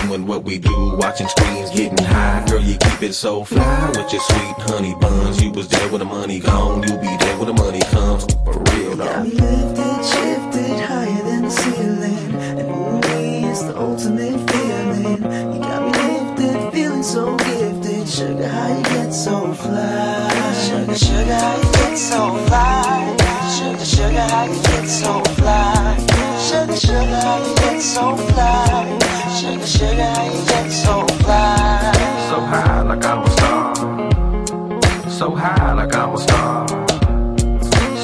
Doing 0.07 0.25
what 0.25 0.43
we 0.43 0.57
do, 0.57 0.97
watching 0.97 1.27
screens, 1.27 1.69
getting 1.69 2.03
high. 2.03 2.43
Girl, 2.47 2.61
you 2.61 2.77
keep 2.77 3.03
it 3.03 3.13
so 3.13 3.43
fly 3.43 3.89
with 3.89 4.11
your 4.11 4.21
sweet 4.21 4.55
honey 4.69 4.95
buns. 4.99 5.39
You 5.39 5.51
was 5.51 5.67
there 5.69 5.87
when 5.89 5.99
the 5.99 6.05
money 6.05 6.39
gone, 6.39 6.81
you 6.81 6.97
be 6.97 7.15
there 7.17 7.37
when 7.37 7.45
the 7.45 7.53
money 7.53 7.81
comes. 7.91 8.25
For 8.43 8.57
real, 8.57 8.95
though. 8.95 9.05
Got 9.05 9.23
me 9.23 9.31
lifted, 9.33 10.05
shifted 10.13 10.79
higher 10.79 11.23
than 11.25 11.43
the 11.43 11.51
ceiling. 11.51 12.35
And 12.59 12.69
ooh, 12.71 13.49
it's 13.49 13.61
the 13.61 13.77
ultimate 13.77 14.49
feeling. 14.49 15.53
You 15.53 15.59
got 15.59 15.81
me 15.85 15.91
lifted, 15.91 16.73
feeling 16.73 17.03
so 17.03 17.37
gifted. 17.37 17.83
Sugar, 18.03 18.47
how 18.47 18.77
you 18.77 18.83
so 19.13 19.53
fly? 19.53 20.29
Sugar, 20.65 20.95
sugar, 20.95 21.35
how 21.35 21.55
you 21.57 21.71
get 21.73 21.97
so 21.97 22.35
fly? 22.47 23.15
Sugar, 23.55 23.85
sugar, 23.85 24.19
how 24.19 24.45
you 24.45 24.61
get 24.63 24.87
so 24.87 25.21
fly? 25.35 25.97
Sugar, 26.39 26.75
sugar, 26.75 27.21
how 27.21 27.37
you 27.37 27.55
get 27.55 27.79
so 27.81 28.15
fly? 28.17 28.99
Sugar, 29.39 29.67
sugar, 29.67 30.03
how 30.03 30.25
you 30.25 30.45
get 30.47 30.71
so 30.71 31.05
fly? 31.21 31.93
So 32.29 32.41
high 32.41 32.81
like 32.81 33.05
I'm 33.05 33.23
a 33.23 33.29
star. 33.29 33.75
So 35.09 35.35
high 35.35 35.73
like 35.73 35.95
I'm 35.95 36.13
a 36.13 36.17
star. 36.17 36.67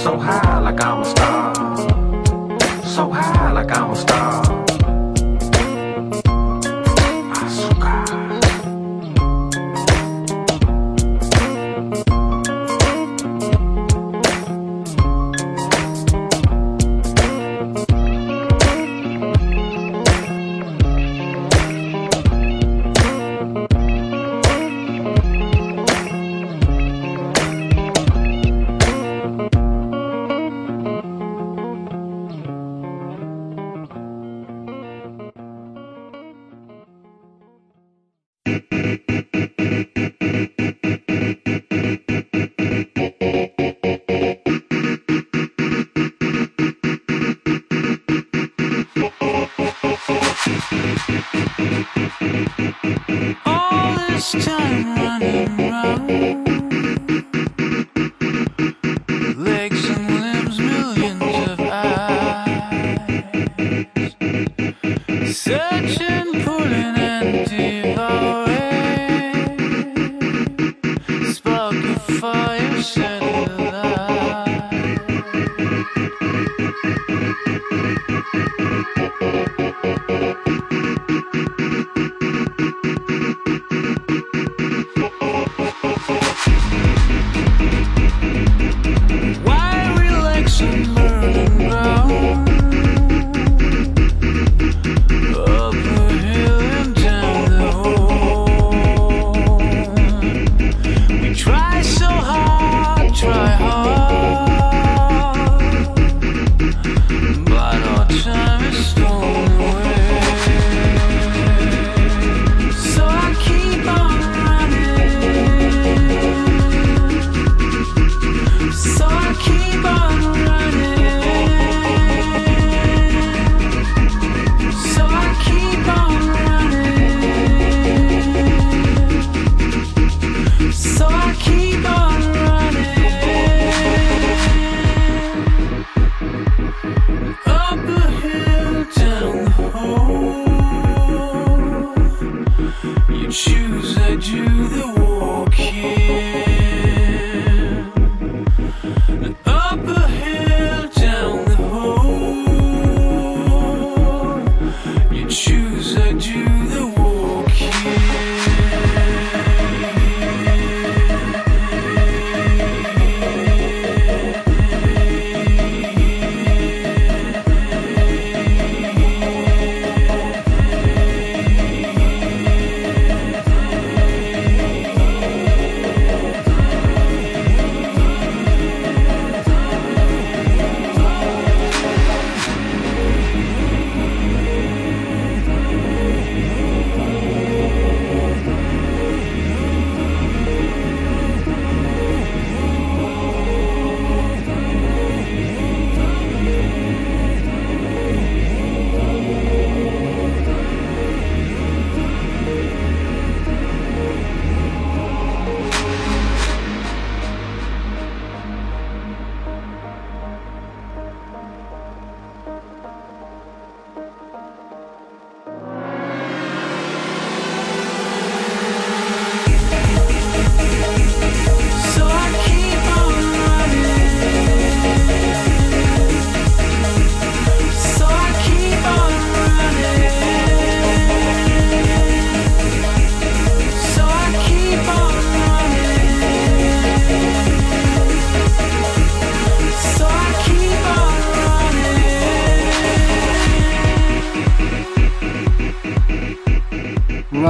So 0.03 0.17
high 0.17 0.59
like 0.59 0.83
I'm 0.83 1.01
a 1.01 1.05
star. 1.05 1.77
So 2.85 3.09
high 3.09 3.51
like 3.51 3.71
I'm 3.75 3.89
a 3.89 3.95
star. 3.95 4.58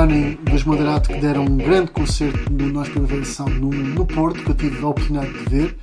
Running 0.10 0.38
dos 0.44 0.64
Moderato 0.64 1.10
que 1.10 1.20
deram 1.20 1.44
um 1.46 1.58
grande 1.58 1.92
concerto 1.92 2.52
no 2.52 2.68
Nós 2.68 2.90
Primavera 2.90 3.24
Sound 3.26 3.60
no, 3.60 3.70
no 3.70 4.06
Porto, 4.08 4.44
que 4.44 4.50
eu 4.50 4.56
tive 4.56 4.84
a 4.84 4.88
oportunidade 4.88 5.32
de 5.32 5.50
ver. 5.50 5.78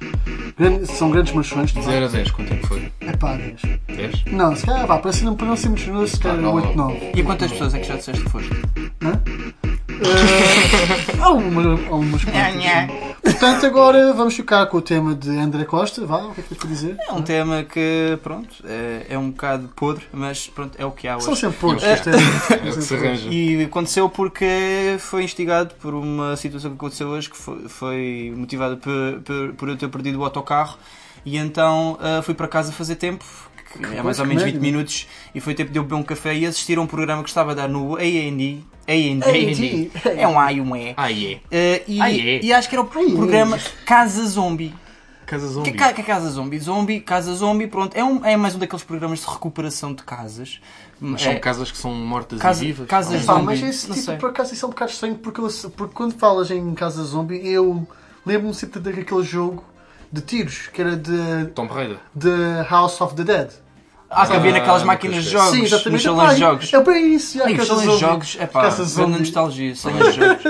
Grande- 0.58 0.86
são 0.86 1.10
grandes 1.10 1.32
machões. 1.32 1.72
De 1.72 1.80
0 1.82 2.06
a 2.06 2.08
10, 2.08 2.30
quanto 2.32 2.48
tempo 2.48 2.66
foi? 2.66 2.90
É 3.02 3.16
pá, 3.16 3.36
10. 3.36 3.60
10? 3.86 4.24
Não, 4.32 4.56
se 4.56 4.66
calhar 4.66 4.84
vá, 4.86 4.98
para, 4.98 5.12
ser, 5.12 5.30
para 5.32 5.46
não 5.46 5.56
ser 5.56 5.68
muito 5.68 5.82
generoso, 5.82 6.16
se 6.16 6.20
calhar 6.20 6.38
Ah, 6.38 6.42
não. 6.42 6.54
8, 6.54 6.76
9. 6.76 7.12
E 7.14 7.22
quantas 7.22 7.52
pessoas 7.52 7.74
é 7.74 7.78
que 7.78 7.86
já 7.86 7.96
disseste 7.96 8.22
que 8.24 8.30
foste? 8.30 8.50
Eh, 9.98 11.16
há 11.22 11.30
uma, 11.30 11.62
há 11.88 11.94
umas 11.94 12.22
quantas. 12.22 12.36
Portanto, 13.38 13.66
agora 13.66 14.14
vamos 14.14 14.34
ficar 14.34 14.64
com 14.66 14.78
o 14.78 14.82
tema 14.82 15.14
de 15.14 15.28
André 15.30 15.64
Costa. 15.64 16.06
Vá, 16.06 16.18
o 16.24 16.32
que 16.34 16.40
é 16.40 16.42
que 16.42 16.48
tens 16.48 16.58
para 16.58 16.68
dizer? 16.70 16.96
É 17.06 17.12
um 17.12 17.20
tema 17.20 17.62
que, 17.64 18.18
pronto, 18.22 18.48
é, 18.64 19.06
é 19.10 19.18
um 19.18 19.30
bocado 19.30 19.68
podre, 19.76 20.04
mas 20.10 20.46
pronto, 20.48 20.74
é 20.78 20.84
o 20.86 20.90
que 20.90 21.06
há 21.06 21.16
hoje. 21.16 21.26
São 21.26 21.36
sempre 21.36 21.58
podres, 21.58 21.82
isto 21.84 22.08
é- 22.08 22.12
É 22.66 22.70
o 22.70 22.74
que 22.74 22.82
se 22.82 22.94
arranja. 22.94 23.28
E 23.30 23.64
aconteceu 23.64 24.08
porque 24.08 24.96
foi 24.98 25.22
instigado 25.24 25.74
por 25.74 25.92
uma 25.94 26.34
situação 26.36 26.70
que 26.70 26.76
aconteceu 26.76 27.08
hoje 27.08 27.28
que 27.28 27.36
foi, 27.36 27.68
foi 27.68 28.32
motivada 28.34 28.76
por, 28.76 29.20
por, 29.22 29.52
por 29.54 29.68
eu 29.68 29.76
ter 29.76 29.88
perdido 29.88 30.18
o 30.20 30.24
autocarro 30.24 30.78
e 31.24 31.36
então 31.36 31.98
ah, 32.00 32.22
fui 32.22 32.32
para 32.34 32.48
casa 32.48 32.72
fazer 32.72 32.96
tempo. 32.96 33.24
É 33.96 34.02
mais 34.02 34.18
ou 34.20 34.26
menos 34.26 34.42
que 34.42 34.50
20 34.50 34.54
média. 34.60 34.72
minutos 34.72 35.06
e 35.34 35.40
foi 35.40 35.54
tempo 35.54 35.70
de 35.72 35.78
eu 35.78 35.82
beber 35.82 35.96
um 35.96 36.02
café 36.02 36.34
e 36.34 36.46
assistir 36.46 36.78
a 36.78 36.80
um 36.80 36.86
programa 36.86 37.22
que 37.22 37.28
estava 37.28 37.52
a 37.52 37.54
dar 37.54 37.68
no 37.68 37.96
AND 37.96 38.64
A&D 38.88 39.20
A&D. 39.24 39.90
é 40.16 40.26
um 40.28 40.38
A 40.38 40.52
e 40.52 40.60
um 40.60 40.76
E 40.76 40.94
Ah, 40.96 41.10
é. 41.12 41.40
Eh, 41.50 41.82
e, 41.88 42.00
Ah, 42.00 42.10
é. 42.12 42.40
e 42.42 42.52
acho 42.52 42.68
que 42.68 42.74
era 42.74 42.82
o 42.82 42.86
programa 42.86 43.58
Casa 43.84 44.24
Zombie 44.26 44.72
Casa 45.26 45.48
Zombie. 45.48 45.72
que, 45.72 45.92
que 45.94 46.00
é 46.02 46.04
Casa 46.04 46.30
Zombie? 46.30 46.58
Zombie, 46.60 47.00
Casa 47.00 47.34
Zombie, 47.34 47.66
pronto, 47.66 47.96
é, 47.96 48.04
um, 48.04 48.24
é 48.24 48.36
mais 48.36 48.54
um 48.54 48.60
daqueles 48.60 48.84
programas 48.84 49.18
de 49.18 49.26
recuperação 49.26 49.92
de 49.92 50.04
casas. 50.04 50.60
Mas 51.00 51.20
É- 51.26 51.32
são 51.32 51.40
casas 51.40 51.72
que 51.72 51.76
são 51.78 51.92
mortas 51.92 52.38
Casa- 52.38 52.62
e 52.62 52.68
vivas. 52.68 52.86
casas 52.86 53.22
zombie, 53.22 53.44
mas 53.44 53.60
esse 53.60 53.88
não 53.88 53.94
tipo, 53.96 54.06
sei. 54.06 54.16
por 54.18 54.30
acaso, 54.30 54.54
isso 54.54 54.64
é 54.64 54.68
um 54.68 54.70
bocado 54.70 54.92
estranho 54.92 55.16
porque, 55.16 55.40
eu- 55.40 55.70
porque 55.76 55.94
quando 55.94 56.14
falas 56.16 56.48
em 56.52 56.72
Casa 56.74 57.02
Zombie, 57.02 57.40
eu 57.44 57.84
lembro-me 58.24 58.54
sempre 58.54 58.78
daquele 58.78 59.24
jogo 59.24 59.64
de 60.12 60.20
tiros 60.20 60.68
que 60.68 60.80
era 60.80 60.96
de, 60.96 61.46
Tomb 61.56 61.72
Raider. 61.72 61.98
de 62.14 62.30
House 62.70 63.00
of 63.00 63.16
the 63.16 63.24
Dead. 63.24 63.50
Ah, 64.18 64.26
que 64.26 64.32
havia 64.36 64.50
Ah, 64.50 64.54
naquelas 64.54 64.80
nunca 64.82 64.92
máquinas 64.92 65.24
de 65.24 65.30
jogos, 65.30 65.50
Sim, 65.50 65.58
nos 65.62 65.72
exatamente. 65.72 66.02
salões 66.02 66.28
de 66.28 66.34
Ai, 66.34 66.40
jogos. 66.50 66.72
É 66.72 66.80
bem 66.82 67.14
isso, 67.14 67.38
já, 67.38 67.44
Ai, 67.44 67.54
os 67.54 67.66
salões 67.66 67.90
de 67.90 67.98
jogos, 67.98 68.36
é 68.40 68.46
pá, 68.46 68.68
grande 68.70 69.18
nostalgia, 69.18 69.76
salões 69.76 70.06
de 70.14 70.20
jogos. 70.20 70.42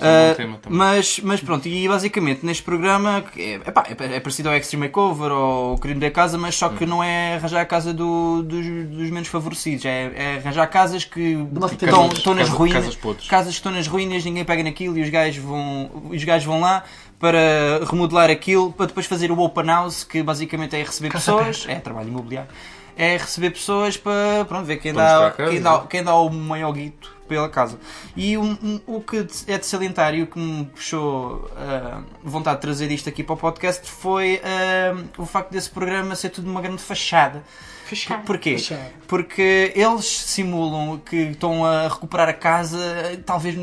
Ah, 0.00 0.58
mas, 0.68 1.20
mas 1.22 1.40
pronto, 1.40 1.68
e 1.68 1.86
basicamente 1.88 2.44
neste 2.44 2.62
programa 2.62 3.22
é, 3.36 3.54
epá, 3.66 3.84
é, 3.88 4.16
é 4.16 4.20
parecido 4.20 4.48
ao 4.48 4.56
Extreme 4.56 4.86
Makeover 4.86 5.30
ou 5.32 5.74
o 5.74 5.78
Crime 5.78 6.00
da 6.00 6.10
Casa, 6.10 6.38
mas 6.38 6.54
só 6.54 6.68
Hum. 6.68 6.76
que 6.76 6.86
não 6.86 7.02
é 7.04 7.34
arranjar 7.36 7.60
a 7.60 7.64
casa 7.66 7.92
do- 7.92 8.42
dos, 8.42 8.64
dos 8.64 9.10
menos 9.10 9.28
favorecidos, 9.28 9.84
é, 9.84 10.10
é 10.14 10.36
arranjar 10.42 10.66
casas 10.68 11.04
que 11.04 11.36
estão, 12.14 12.34
nas 12.34 12.48
ruínas, 12.48 12.96
casas 12.96 13.26
casas 13.28 13.48
que 13.52 13.58
estão 13.58 13.72
nas 13.72 13.86
ruínas, 13.86 14.24
ninguém 14.24 14.44
pega 14.44 14.62
naquilo 14.62 14.96
e 14.96 15.02
os 15.02 15.08
gajos 15.10 15.42
vão, 15.42 15.90
os 16.10 16.24
gajos 16.24 16.46
vão 16.46 16.60
lá 16.60 16.82
para 17.18 17.84
remodelar 17.88 18.30
aquilo, 18.30 18.72
para 18.72 18.86
depois 18.86 19.06
fazer 19.06 19.30
o 19.30 19.38
open 19.38 19.66
house, 19.66 20.02
que 20.02 20.22
basicamente 20.22 20.74
é 20.74 20.82
receber 20.82 21.10
pessoas, 21.10 21.64
é 21.68 21.76
trabalho 21.76 22.08
imobiliário, 22.08 22.48
é 22.96 23.16
receber 23.16 23.50
pessoas 23.50 23.96
para 23.96 24.44
pronto, 24.46 24.64
ver 24.66 24.76
quem 24.78 24.92
dá, 24.92 25.32
casa, 25.34 25.50
quem, 25.50 25.60
dá, 25.60 25.78
quem 25.88 26.02
dá 26.04 26.14
o 26.14 26.30
maior 26.30 26.72
guito 26.72 27.10
pela 27.28 27.48
casa. 27.48 27.78
E 28.16 28.36
um- 28.36 28.58
um- 28.62 28.80
o 28.86 29.00
que 29.00 29.26
é 29.46 29.56
de 29.58 29.64
salientar 29.66 30.14
e 30.14 30.22
o 30.22 30.26
que 30.26 30.38
me 30.38 30.66
puxou 30.66 31.50
a 31.56 32.02
vontade 32.22 32.56
de 32.56 32.62
trazer 32.62 32.90
isto 32.90 33.08
aqui 33.08 33.22
para 33.22 33.32
o 33.34 33.36
podcast 33.38 33.90
foi 33.90 34.40
ah, 34.44 35.02
o 35.16 35.24
facto 35.24 35.50
desse 35.50 35.70
programa 35.70 36.14
ser 36.14 36.28
tudo 36.30 36.50
uma 36.50 36.60
grande 36.60 36.82
fachada. 36.82 37.42
Porquê? 38.24 38.58
Fachada. 38.58 39.02
Porque 39.06 39.72
eles 39.76 40.06
simulam 40.06 40.98
que 41.04 41.16
estão 41.16 41.64
a 41.66 41.88
recuperar 41.88 42.28
a 42.28 42.32
casa, 42.32 42.78
talvez, 43.26 43.54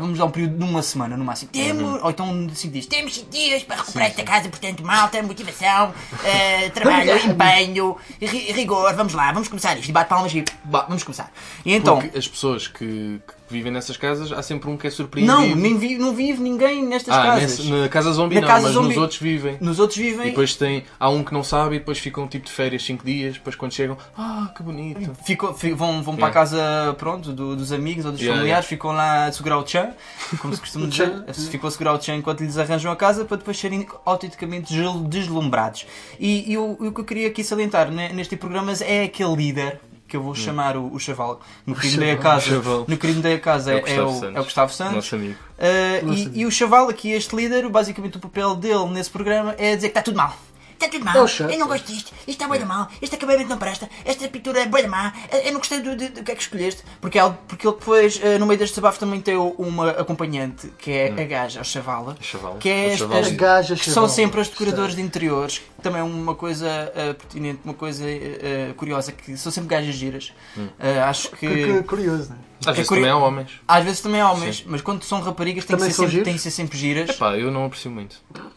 vamos 0.00 0.18
dar 0.18 0.24
um 0.24 0.30
período 0.30 0.56
de 0.56 0.64
uma 0.64 0.82
semana 0.82 1.16
no 1.16 1.24
máximo. 1.24 1.50
Temos, 1.52 2.02
ou 2.02 2.10
então 2.10 2.48
cinco 2.54 2.72
dias. 2.72 2.86
Temos 2.86 3.14
5 3.14 3.30
dias 3.30 3.62
para 3.62 3.76
recuperar 3.76 4.08
esta 4.08 4.22
casa, 4.22 4.48
portanto, 4.48 4.82
malta, 4.84 5.22
motivação, 5.22 5.92
eh, 6.24 6.70
trabalho, 6.70 7.16
empenho, 7.26 7.96
ri- 8.20 8.52
rigor, 8.52 8.94
vamos 8.94 9.12
lá, 9.12 9.30
vamos 9.32 9.48
começar 9.48 9.76
isto. 9.78 9.88
E 9.88 9.92
bate 9.92 10.08
palmas 10.08 10.32
e 10.34 10.44
vamos 10.64 11.02
começar. 11.02 11.30
E 11.64 11.74
então, 11.74 11.98
Porque 12.00 12.16
as 12.16 12.26
pessoas 12.26 12.66
que, 12.66 13.20
que 13.46 13.52
vivem 13.52 13.70
nessas 13.70 13.96
casas, 13.96 14.32
há 14.32 14.42
sempre 14.42 14.70
um 14.70 14.76
que 14.76 14.86
é 14.86 14.90
surpreendido. 14.90 15.32
não, 15.36 15.54
nem 15.54 15.76
vi- 15.76 15.98
não 15.98 16.14
vive 16.14 16.40
ninguém 16.42 16.82
nestas 16.84 17.14
ah, 17.14 17.22
casas. 17.22 17.58
nesse- 17.58 17.70
na 17.70 17.88
casa 17.88 18.10
zombie 18.12 18.36
Na 18.36 18.40
não, 18.40 18.48
casa 18.48 18.64
mas 18.64 18.72
zombie- 18.74 18.88
nos 18.88 18.96
outros 18.96 19.20
vivem. 19.20 19.56
Nos 19.60 19.78
outros 19.78 19.98
E 19.98 20.02
vivem. 20.02 20.26
depois 20.26 20.54
tem, 20.56 20.84
há 20.98 21.10
um 21.10 21.22
que 21.22 21.32
não 21.34 21.42
sabe 21.44 21.76
e 21.76 21.78
depois 21.78 21.98
ficam 21.98 22.26
tipo 22.26 22.46
de 22.46 22.52
férias 22.52 22.82
5 22.84 23.04
dias, 23.04 23.34
depois 23.34 23.54
quando 23.54 23.72
chegam, 23.72 23.98
ah, 24.16 24.50
que 24.56 24.62
bonito. 24.62 25.12
Ficam, 25.24 25.52
fi- 25.54 25.72
vão, 25.72 26.02
vão 26.02 26.16
para 26.16 26.26
a 26.26 26.28
Yeah. 26.28 26.32
casa 26.40 26.94
pronto, 26.98 27.32
do- 27.32 27.54
dos 27.54 27.70
amigos 27.72 28.04
ou 28.06 28.12
dos 28.12 28.20
Yeah, 28.20 28.36
familiares, 28.38 28.66
ficam 28.66 28.92
lá 28.92 29.26
a 29.26 29.32
segurar 29.32 29.58
o 29.58 29.66
chão, 29.66 29.92
como 30.40 30.54
se 30.54 30.60
costuma 30.60 30.86
dizer, 30.88 31.24
ficam 31.50 31.68
a 31.68 31.70
segurar 31.70 31.92
o 31.94 32.02
chão 32.02 32.16
enquanto 32.16 32.40
lhes 32.40 32.56
arranjam 32.56 32.90
a 32.90 32.96
casa 32.96 33.24
para 33.24 33.36
depois 33.36 33.58
serem 33.58 33.86
autenticamente 34.06 34.72
desl- 34.72 35.04
deslumbrados. 35.06 35.86
E, 36.18 36.50
e 36.52 36.56
o, 36.56 36.72
o 36.80 36.92
que 36.92 37.00
eu 37.00 37.04
queria 37.04 37.28
aqui 37.28 37.44
salientar 37.44 37.90
ne- 37.90 38.08
neste 38.12 38.30
tipo 38.30 38.40
programas 38.46 38.80
é 38.80 39.04
aquele 39.04 39.34
líder 39.36 39.80
que 40.14 40.16
eu 40.16 40.22
vou 40.22 40.32
chamar 40.32 40.76
o, 40.76 40.94
o 40.94 40.98
Chaval. 41.00 41.40
No 41.66 41.74
crime 41.74 41.96
da 42.06 42.16
casa, 42.16 42.62
no 42.86 42.96
crime 42.96 43.20
da 43.20 43.36
casa 43.36 43.72
É 43.72 43.74
é, 43.74 43.80
o 43.80 43.82
Gustavo 43.82 44.00
é 44.00 44.04
o, 44.04 44.20
Santos. 44.20 44.36
é 44.36 44.40
o 44.40 44.44
Gustavo 44.44 44.72
Santos. 44.72 44.94
Nosso 44.94 45.14
amigo. 45.16 45.34
Uh, 45.34 46.06
Nosso 46.06 46.18
e, 46.18 46.22
amigo. 46.22 46.36
e 46.38 46.46
o 46.46 46.50
Chaval, 46.52 46.88
aqui 46.88 47.10
este 47.10 47.34
líder, 47.34 47.68
basicamente 47.68 48.16
o 48.16 48.20
papel 48.20 48.54
dele 48.54 48.86
nesse 48.90 49.10
programa 49.10 49.56
é 49.58 49.74
dizer 49.74 49.88
que 49.88 49.98
está 49.98 50.02
tudo 50.02 50.16
mal. 50.16 50.36
Está 50.84 50.98
tudo 50.98 51.08
É 51.08 51.12
mal, 51.14 51.28
chefe. 51.28 51.54
eu 51.54 51.58
não 51.58 51.66
gosto 51.68 51.86
disto, 51.92 52.12
isto 52.26 52.30
está 52.42 52.48
bem 52.48 52.64
mal, 52.64 52.88
este 53.00 53.14
acabamento 53.16 53.48
não 53.48 53.58
presta, 53.58 53.88
esta 54.04 54.28
pintura 54.28 54.60
é 54.60 54.66
bem 54.66 54.86
má, 54.86 55.12
eu 55.44 55.52
não 55.52 55.58
gostei 55.58 55.80
do, 55.80 55.96
do, 55.96 56.08
do 56.10 56.22
que 56.22 56.32
é 56.32 56.34
que 56.34 56.42
escolheste. 56.42 56.82
Porque 57.00 57.18
ele, 57.18 57.34
porque 57.48 57.66
ele 57.66 57.76
depois, 57.76 58.20
eh, 58.22 58.38
no 58.38 58.46
meio 58.46 58.58
deste 58.58 58.74
desabafo, 58.74 58.98
também 58.98 59.20
tem 59.20 59.36
uma 59.36 59.90
acompanhante, 59.90 60.68
que 60.78 60.90
é 60.90 61.08
a 61.08 61.24
gaja, 61.24 61.60
a 61.60 61.64
Chavala, 61.64 62.16
Chavala. 62.20 62.58
que 62.58 62.68
é 62.68 62.92
as, 62.92 62.98
Chavala. 62.98 63.20
as- 63.20 63.26
A 63.28 63.30
gaja 63.30 63.76
que 63.76 63.90
são 63.90 64.08
sempre 64.08 64.40
as 64.40 64.48
decoradores 64.48 64.94
de 64.94 65.02
interiores, 65.02 65.58
que 65.58 65.82
também 65.82 66.00
é 66.00 66.04
uma 66.04 66.34
coisa 66.34 66.66
eh, 66.94 67.12
pertinente, 67.14 67.60
uma 67.64 67.74
coisa 67.74 68.04
eh, 68.08 68.72
curiosa, 68.76 69.12
que 69.12 69.36
são 69.36 69.50
sempre 69.52 69.68
gajas 69.70 69.94
giras. 69.94 70.32
Eh, 70.78 70.98
acho 71.00 71.30
que... 71.30 71.46
Que, 71.48 71.64
que 71.78 71.82
curioso, 71.84 72.30
não 72.30 72.36
é? 72.36 72.38
Às 72.60 72.68
É 72.68 72.72
vezes 72.72 72.88
curio- 72.88 73.04
também 73.04 73.10
há 73.20 73.26
homens. 73.26 73.50
Às 73.68 73.84
vezes 73.84 74.00
também 74.00 74.20
há 74.20 74.30
homens, 74.30 74.64
mas 74.66 74.80
quando 74.80 75.02
são 75.04 75.20
raparigas 75.20 75.64
têm 75.64 75.76
que, 75.76 75.80
Também 75.82 75.90
ser 75.90 75.96
são 75.96 76.06
sempre, 76.08 76.24
têm 76.24 76.34
que 76.34 76.40
ser 76.40 76.50
sempre 76.50 76.78
giras. 76.78 77.10
Epá, 77.10 77.36
eu 77.36 77.50
não 77.50 77.66
aprecio 77.66 77.90
muito. 77.90 78.16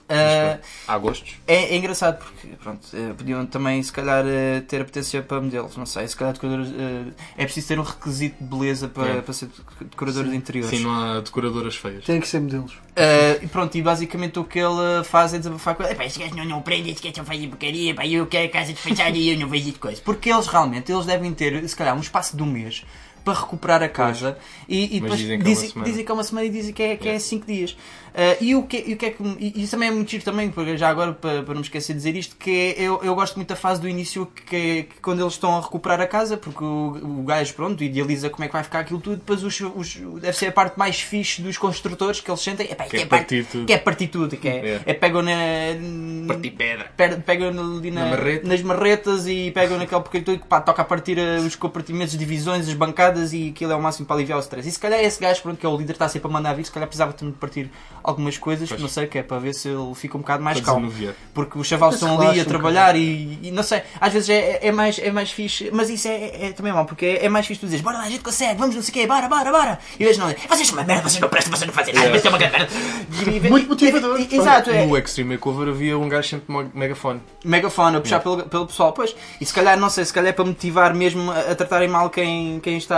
Ah, 0.09 0.57
Há 0.87 0.97
gostos. 0.97 1.35
é, 1.45 1.73
é 1.73 1.77
engraçado 1.77 2.17
porque 2.23 2.47
pronto, 2.61 2.87
eh, 2.93 3.13
podiam 3.17 3.45
também 3.45 3.83
se 3.83 3.91
calhar 3.91 4.23
eh, 4.25 4.61
ter 4.61 4.81
a 4.81 4.85
potência 4.85 5.21
para 5.21 5.41
modelos, 5.41 5.75
não 5.75 5.85
sei, 5.85 6.07
se 6.07 6.15
calhar 6.15 6.33
decoradores, 6.33 6.69
eh, 6.71 7.03
é 7.37 7.43
preciso 7.43 7.67
ter 7.67 7.79
um 7.79 7.83
requisito 7.83 8.37
de 8.41 8.49
beleza 8.49 8.87
para, 8.87 9.07
É. 9.17 9.21
para 9.21 9.33
ser 9.33 9.49
decorador 9.81 10.23
de 10.25 10.35
interiores. 10.35 10.77
Sim, 10.77 10.83
não 10.85 10.93
há 10.93 11.19
decoradoras 11.19 11.75
feias. 11.75 12.05
Tem 12.05 12.19
que 12.21 12.27
ser 12.27 12.39
modelos. 12.39 12.77
Ah, 12.95 13.37
e 13.43 13.47
pronto, 13.47 13.75
e 13.77 13.81
basicamente 13.81 14.39
o 14.39 14.43
que 14.45 14.59
ele 14.59 15.03
faz 15.03 15.33
é 15.33 15.37
desabafar 15.39 15.75
com 15.75 15.83
ele. 15.83 15.91
"Epá, 15.91 16.05
estes 16.05 16.21
gajos 16.21 16.37
não, 16.37 16.45
não 16.45 16.61
prendem, 16.61 16.91
estes 16.93 17.01
gajos 17.03 17.17
só 17.17 17.23
fazem 17.25 17.49
porcaria, 17.49 17.93
pá, 17.93 18.05
eu 18.07 18.25
quero 18.27 18.49
casa 18.49 18.71
de 18.73 18.79
fachada 18.79 19.17
e 19.17 19.29
eu 19.31 19.37
não 19.39 19.47
vejo 19.49 19.65
de 19.65 19.73
coisa. 19.79 20.01
Porque 20.03 20.29
eles 20.31 20.47
realmente, 20.47 20.91
eles 20.91 21.05
devem 21.05 21.33
ter, 21.33 21.67
se 21.67 21.75
calhar, 21.75 21.95
um 21.95 21.99
espaço 22.01 22.35
de 22.37 22.41
um 22.43 22.45
mês 22.47 22.85
para 23.27 23.39
recuperar 23.41 23.83
a 23.83 23.89
casa 23.89 24.37
e, 24.69 24.95
e 24.97 25.01
Mas 25.01 25.19
depois 25.19 25.19
dizem 25.19 25.37
que 25.37 25.43
é 25.43 25.47
uma 25.79 25.85
dizem, 25.85 26.05
que 26.05 26.11
é 26.11 26.13
uma 26.13 26.23
semana 26.23 26.47
e 26.47 26.49
dizem 26.49 26.73
que 26.73 26.81
é, 26.83 26.95
que 26.95 27.09
é 27.09 27.19
cinco 27.19 27.45
dias. 27.45 27.75
Ah, 28.15 28.35
e, 28.41 28.55
o 28.55 28.63
que, 28.63 28.83
e 28.87 28.93
o 28.93 28.97
que 28.97 29.05
é 29.05 29.09
que. 29.11 29.21
E 29.37 29.61
isso 29.61 29.71
também 29.71 29.89
é 29.89 29.91
muito 29.91 30.09
giro 30.09 30.23
também, 30.23 30.49
porque 30.49 30.75
já 30.75 30.89
agora, 30.89 31.13
para, 31.13 31.43
para 31.43 31.53
não 31.53 31.59
me 31.59 31.65
esquecer 31.67 31.91
de 31.93 31.97
dizer 31.99 32.15
isto, 32.15 32.35
que 32.37 32.49
é- 32.75 32.81
eu, 32.81 32.99
eu 33.03 33.13
gosto 33.13 33.35
muito 33.35 33.49
da 33.49 33.55
fase 33.55 33.79
do 33.79 33.87
início 33.87 34.25
que, 34.47 34.55
é- 34.55 34.83
que 34.83 34.99
quando 35.03 35.21
eles 35.21 35.33
estão 35.33 35.55
a 35.55 35.61
recuperar 35.61 35.99
a 36.01 36.07
casa, 36.07 36.35
porque 36.35 36.63
o, 36.63 37.19
o 37.19 37.23
gajo, 37.23 37.53
pronto, 37.53 37.83
idealiza 37.83 38.27
como 38.31 38.43
é 38.43 38.47
que 38.47 38.53
vai 38.53 38.63
ficar 38.63 38.79
aquilo 38.79 38.99
tudo, 39.01 39.17
depois 39.17 39.43
os, 39.43 39.59
os- 39.61 39.95
deve 40.21 40.35
ser 40.35 40.47
a 40.47 40.51
parte 40.51 40.79
mais 40.79 40.99
fixe 40.99 41.43
dos 41.43 41.57
construtores 41.59 42.19
que 42.19 42.31
eles 42.31 42.41
sentem. 42.41 42.65
Epá, 42.71 42.85
é 42.85 42.87
a 42.87 42.89
parte- 42.89 43.07
partir 43.07 43.45
tudo. 43.51 43.65
Que 43.67 43.73
é 43.73 43.77
partir 43.77 44.07
tudo, 44.07 44.35
que 44.37 44.47
é, 44.47 44.55
É. 44.67 44.81
é 44.87 44.93
pegam 44.95 45.21
na. 45.21 45.31
Partir 46.27 46.51
pedra. 46.51 46.91
per- 46.97 47.21
Pegam 47.21 47.49
ali 47.49 47.91
na- 47.91 48.05
Na 48.05 48.09
marreta. 48.11 48.47
nas 48.47 48.61
marretas 48.61 49.27
e 49.27 49.51
pegam 49.51 49.77
naquele 49.77 50.01
porquê 50.01 50.21
que 50.21 50.37
pá, 50.39 50.61
toca 50.61 50.81
a 50.81 50.85
partir 50.85 51.17
eh, 51.17 51.37
os 51.39 51.55
compartimentos, 51.55 52.17
divisões, 52.17 52.67
as 52.67 52.73
bancadas 52.73 53.16
e 53.33 53.49
aquilo 53.49 53.71
é 53.71 53.75
o 53.75 53.81
máximo 53.81 54.05
para 54.05 54.15
aliviar 54.15 54.37
o 54.37 54.41
stress. 54.41 54.67
E 54.67 54.71
se 54.71 54.79
calhar 54.79 54.99
esse 54.99 55.19
gajo, 55.19 55.41
pronto, 55.41 55.57
que 55.57 55.65
é 55.65 55.69
o 55.69 55.75
líder, 55.77 55.93
está 55.93 56.07
sempre 56.09 56.27
a 56.29 56.31
mandar 56.31 56.53
vir, 56.53 56.65
se 56.65 56.71
calhar 56.71 56.87
precisava 56.87 57.13
também 57.13 57.33
de 57.33 57.39
partir 57.39 57.69
algumas 58.03 58.37
coisas, 58.37 58.69
Pois. 58.69 58.81
não 58.81 58.87
sei, 58.89 59.07
que 59.07 59.17
é 59.17 59.23
para 59.23 59.39
ver 59.39 59.53
se 59.53 59.67
ele 59.69 59.93
fica 59.95 60.17
um 60.17 60.21
bocado 60.21 60.43
mais 60.43 60.59
Para 60.59 60.65
calmo. 60.73 60.91
Porque 61.33 61.57
os 61.59 61.67
chavalos 61.67 61.95
Mas 62.01 62.09
estão 62.11 62.27
ali 62.29 62.39
a 62.39 62.43
um 62.43 62.45
trabalhar 62.45 62.95
e, 62.95 63.39
e 63.43 63.51
não 63.51 63.63
sei, 63.63 63.81
às 63.99 64.13
vezes 64.13 64.29
é, 64.29 64.59
é 64.67 64.71
mais, 64.71 64.97
é 64.99 65.11
mais 65.11 65.31
fixe, 65.31 65.69
mas 65.73 65.89
isso 65.89 66.07
é, 66.07 66.47
é 66.47 66.51
também 66.53 66.71
mau, 66.73 66.85
porque 66.85 67.05
é, 67.05 67.25
é 67.25 67.29
mais 67.29 67.45
fixe 67.45 67.59
tu 67.59 67.65
dizeres, 67.65 67.83
bora 67.83 67.97
lá, 67.97 68.03
a 68.05 68.09
gente 68.09 68.23
consegue, 68.23 68.57
vamos 68.59 68.75
não 68.75 68.81
sei 68.81 68.91
o 68.91 68.93
quê, 68.93 69.07
bora, 69.07 69.27
bora, 69.27 69.51
bora. 69.51 69.79
E 69.99 70.03
vejo 70.05 70.19
não, 70.19 70.27
vocês 70.49 70.67
são 70.67 70.77
uma 70.77 70.83
merda, 70.85 71.03
vocês 71.09 71.19
não 71.19 71.29
prestam, 71.29 71.51
vocês 71.55 71.67
não 71.67 71.73
fazem 71.73 71.93
nada, 71.93 72.09
vocês 72.09 72.21
são 72.21 72.31
uma 72.31 72.37
grande 72.37 72.57
merda. 72.57 72.73
E- 73.37 73.49
Muito 73.49 73.65
e- 73.65 73.69
motivador. 73.69 74.19
e- 74.19 74.35
Exato, 74.35 74.69
é. 74.69 74.85
No 74.85 74.97
Extreme 74.97 75.35
Makeover 75.35 75.69
havia 75.69 75.97
um 75.97 76.07
gajo 76.09 76.27
sempre 76.29 76.53
um 76.55 76.69
megafone. 76.73 77.21
megafone 77.43 77.97
a 77.97 78.01
puxar 78.01 78.19
pelo, 78.19 78.43
pelo 78.43 78.67
pessoal, 78.67 78.93
pois. 78.93 79.15
E 79.39 79.45
se 79.45 79.53
calhar, 79.53 79.77
não 79.77 79.89
sei, 79.89 80.05
se 80.05 80.13
calhar 80.13 80.29
é 80.29 80.33
para 80.33 80.45
motivar 80.45 80.93
mesmo 80.93 81.31
a, 81.31 81.39
a 81.51 81.55
tratarem 81.55 81.87
mal 81.87 82.09
quem, 82.09 82.59
quem 82.59 82.77
está 82.77 82.96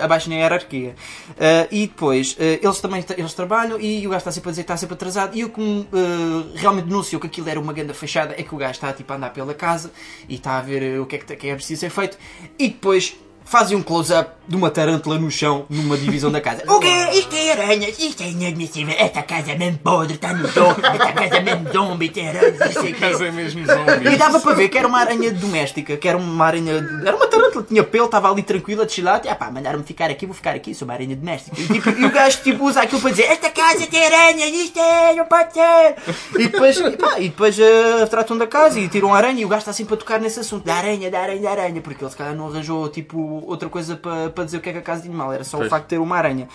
abaixo 0.00 0.28
na 0.28 0.36
hierarquia. 0.36 0.94
Ah, 1.38 1.66
e 1.70 1.86
depois, 1.86 2.36
ah, 2.38 2.58
eles 2.62 2.80
também 2.80 3.04
eles 3.16 3.34
trabalham 3.34 3.80
e 3.80 4.06
o 4.06 4.10
gajo 4.10 4.18
está 4.18 4.32
sempre 4.32 4.50
a 4.50 4.52
dizer 4.52 4.62
que 4.62 4.64
está 4.64 4.76
sempre 4.76 4.94
atrasado. 4.94 5.36
E 5.36 5.44
o 5.44 5.50
que 5.50 5.88
ah, 5.92 6.52
realmente 6.56 6.86
denunciou 6.86 7.20
que 7.20 7.26
aquilo 7.26 7.48
era 7.48 7.60
uma 7.60 7.72
grande 7.72 7.94
fachada 7.94 8.34
é 8.36 8.42
que 8.42 8.54
o 8.54 8.58
gajo 8.58 8.72
está 8.72 8.92
tipo 8.92 9.12
a 9.12 9.16
andar 9.16 9.30
pela 9.30 9.54
casa 9.54 9.90
e 10.28 10.34
está 10.34 10.58
a 10.58 10.62
ver 10.62 11.00
o 11.00 11.06
que 11.06 11.16
é 11.16 11.18
que, 11.18 11.36
que 11.36 11.48
é 11.48 11.54
preciso 11.54 11.80
ser 11.80 11.90
feito. 11.90 12.18
E 12.58 12.68
depois 12.68 13.16
fazem 13.50 13.76
um 13.76 13.82
close-up 13.82 14.30
de 14.46 14.54
uma 14.56 14.70
tarântula 14.70 15.18
no 15.18 15.30
chão, 15.30 15.66
numa 15.68 15.96
divisão 15.96 16.30
da 16.30 16.40
casa. 16.40 16.62
O 16.70 16.78
quê? 16.78 16.88
Isto 17.12 17.34
é 17.34 17.52
aranhas, 17.52 17.98
isto 17.98 18.22
é 18.22 18.28
inadmissível. 18.30 18.94
Esta 18.96 19.22
casa 19.22 19.52
é 19.52 19.58
mesmo 19.58 19.78
podre, 19.78 20.14
está 20.14 20.32
no 20.32 20.48
chão. 20.48 20.70
Esta 20.70 21.12
casa 21.12 21.36
é 21.36 21.40
mesmo 21.40 21.72
zombie, 21.72 22.08
tem 22.08 22.28
aranhas, 22.28 22.60
isto 22.60 22.86
é 22.86 22.92
Casa 22.92 23.26
é 23.26 23.30
mesmo 23.32 23.66
zombie. 23.66 24.08
e 24.08 24.16
dava 24.16 24.38
para 24.40 24.54
ver 24.54 24.68
que 24.68 24.78
era 24.78 24.86
uma 24.86 25.00
aranha 25.00 25.32
doméstica, 25.32 25.96
que 25.96 26.08
era 26.08 26.16
uma 26.16 26.44
aranha. 26.46 26.72
Era 27.04 27.16
uma 27.16 27.26
tarântula, 27.26 27.64
tinha 27.68 27.82
pelo, 27.82 28.06
estava 28.06 28.30
ali 28.30 28.42
tranquila, 28.42 28.86
de 28.86 28.92
chilar. 28.92 29.20
Ah 29.28 29.34
pá, 29.34 29.50
mandaram-me 29.50 29.84
ficar 29.84 30.10
aqui, 30.10 30.26
vou 30.26 30.34
ficar 30.34 30.54
aqui, 30.54 30.74
sou 30.74 30.86
uma 30.86 30.94
aranha 30.94 31.16
doméstica. 31.16 31.60
E, 31.60 31.66
tipo, 31.66 31.90
e 31.90 32.04
o 32.04 32.10
gajo 32.10 32.38
tipo, 32.42 32.64
usa 32.64 32.82
aquilo 32.82 33.00
para 33.00 33.10
dizer: 33.10 33.24
Esta 33.24 33.50
casa 33.50 33.86
tem 33.86 34.04
aranhas, 34.04 34.48
isto 34.52 34.78
é, 34.78 35.14
não 35.14 35.24
pode 35.26 35.52
ser. 35.52 35.96
E 36.38 36.48
depois, 36.48 36.76
e 36.78 36.96
pá, 36.96 37.18
e 37.18 37.28
depois 37.28 37.58
eh, 37.58 38.06
tratam 38.06 38.38
da 38.38 38.46
casa 38.46 38.78
e 38.78 38.88
tiram 38.88 39.12
a 39.12 39.16
aranha. 39.16 39.40
E 39.42 39.44
o 39.44 39.48
gajo 39.48 39.60
está 39.60 39.72
sempre 39.72 39.94
a 39.94 39.96
tocar 39.96 40.20
nesse 40.20 40.40
assunto: 40.40 40.64
da 40.64 40.74
aranha, 40.76 41.10
da 41.10 41.20
aranha, 41.20 41.42
da 41.42 41.50
aranha. 41.50 41.80
Porque 41.80 42.02
ele 42.04 42.10
se 42.10 42.16
calhar 42.16 42.34
não 42.34 42.48
arranjou 42.48 42.88
tipo 42.88 43.39
outra 43.46 43.68
coisa 43.68 43.96
para, 43.96 44.30
para 44.30 44.44
dizer 44.44 44.58
o 44.58 44.60
que 44.60 44.68
é 44.70 44.72
que 44.72 44.78
a 44.78 44.82
casa 44.82 45.02
tinha 45.02 45.14
mal, 45.14 45.32
era 45.32 45.44
só 45.44 45.56
o 45.56 45.60
Pois. 45.60 45.70
facto 45.70 45.84
de 45.84 45.88
ter 45.90 45.98
uma 45.98 46.16
aranha. 46.16 46.48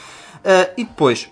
Ah, 0.43 0.69
e 0.77 0.83
depois. 0.83 1.29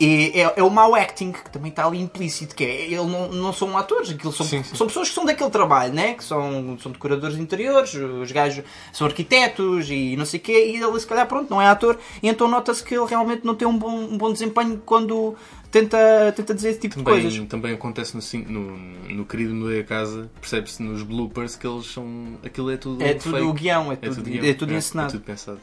E 0.00 0.32
é, 0.34 0.54
é 0.56 0.62
o 0.62 0.70
mau 0.70 0.94
acting 0.94 1.30
que 1.32 1.50
também 1.50 1.70
está 1.70 1.86
ali 1.86 2.00
implícito, 2.00 2.54
que 2.54 2.64
é, 2.64 2.86
ele 2.86 2.96
não, 2.96 3.28
não 3.28 3.52
são 3.52 3.76
atores, 3.78 4.10
aquilo 4.10 4.32
são, 4.32 4.44
são 4.46 4.86
pessoas 4.86 5.08
que 5.08 5.14
são 5.14 5.24
daquele 5.24 5.50
trabalho, 5.50 5.92
né? 5.94 6.14
que 6.14 6.24
são, 6.24 6.76
são 6.82 6.90
decoradores 6.90 7.36
de 7.36 7.42
interiores, 7.42 7.94
os 7.94 8.32
gajos 8.32 8.64
são 8.92 9.06
arquitetos 9.06 9.88
e 9.90 10.16
não 10.16 10.26
sei 10.26 10.40
o 10.40 10.42
quê, 10.42 10.72
e 10.74 10.82
ele 10.82 11.00
se 11.00 11.06
calhar 11.06 11.26
pronto, 11.26 11.48
não 11.48 11.62
é 11.62 11.68
ator, 11.68 11.98
e 12.22 12.28
então 12.28 12.48
nota-se 12.48 12.82
que 12.82 12.94
ele 12.94 13.06
realmente 13.06 13.44
não 13.44 13.54
tem 13.54 13.68
um 13.68 13.76
bom, 13.78 13.90
um 13.96 14.18
bom 14.18 14.32
desempenho 14.32 14.82
quando 14.84 15.36
tenta, 15.70 16.32
tenta 16.36 16.54
dizer 16.54 16.70
esse 16.70 16.80
tipo 16.80 16.96
de 16.96 17.02
coisas. 17.02 17.32
Também, 17.32 17.46
também 17.46 17.74
acontece 17.74 18.16
no, 18.16 18.50
no, 18.50 18.76
no 19.14 19.24
querido 19.24 19.54
No 19.54 19.72
da 19.72 19.82
Casa, 19.82 20.30
percebe-se 20.40 20.82
nos 20.82 21.02
bloopers 21.02 21.56
que 21.56 21.66
eles 21.66 21.86
são. 21.86 22.34
Aquilo 22.44 22.70
é 22.70 22.76
tudo. 22.76 23.02
É 23.02 23.14
tudo 23.14 23.36
fake. 23.36 23.52
guião, 23.52 23.92
é 23.92 23.96
tudo- 23.96 24.22
guião, 24.22 24.44
é 24.44 24.54
tudo 24.54 24.74
encenado. 24.74 25.08
É 25.08 25.12
tudo 25.12 25.24
pensado. 25.24 25.60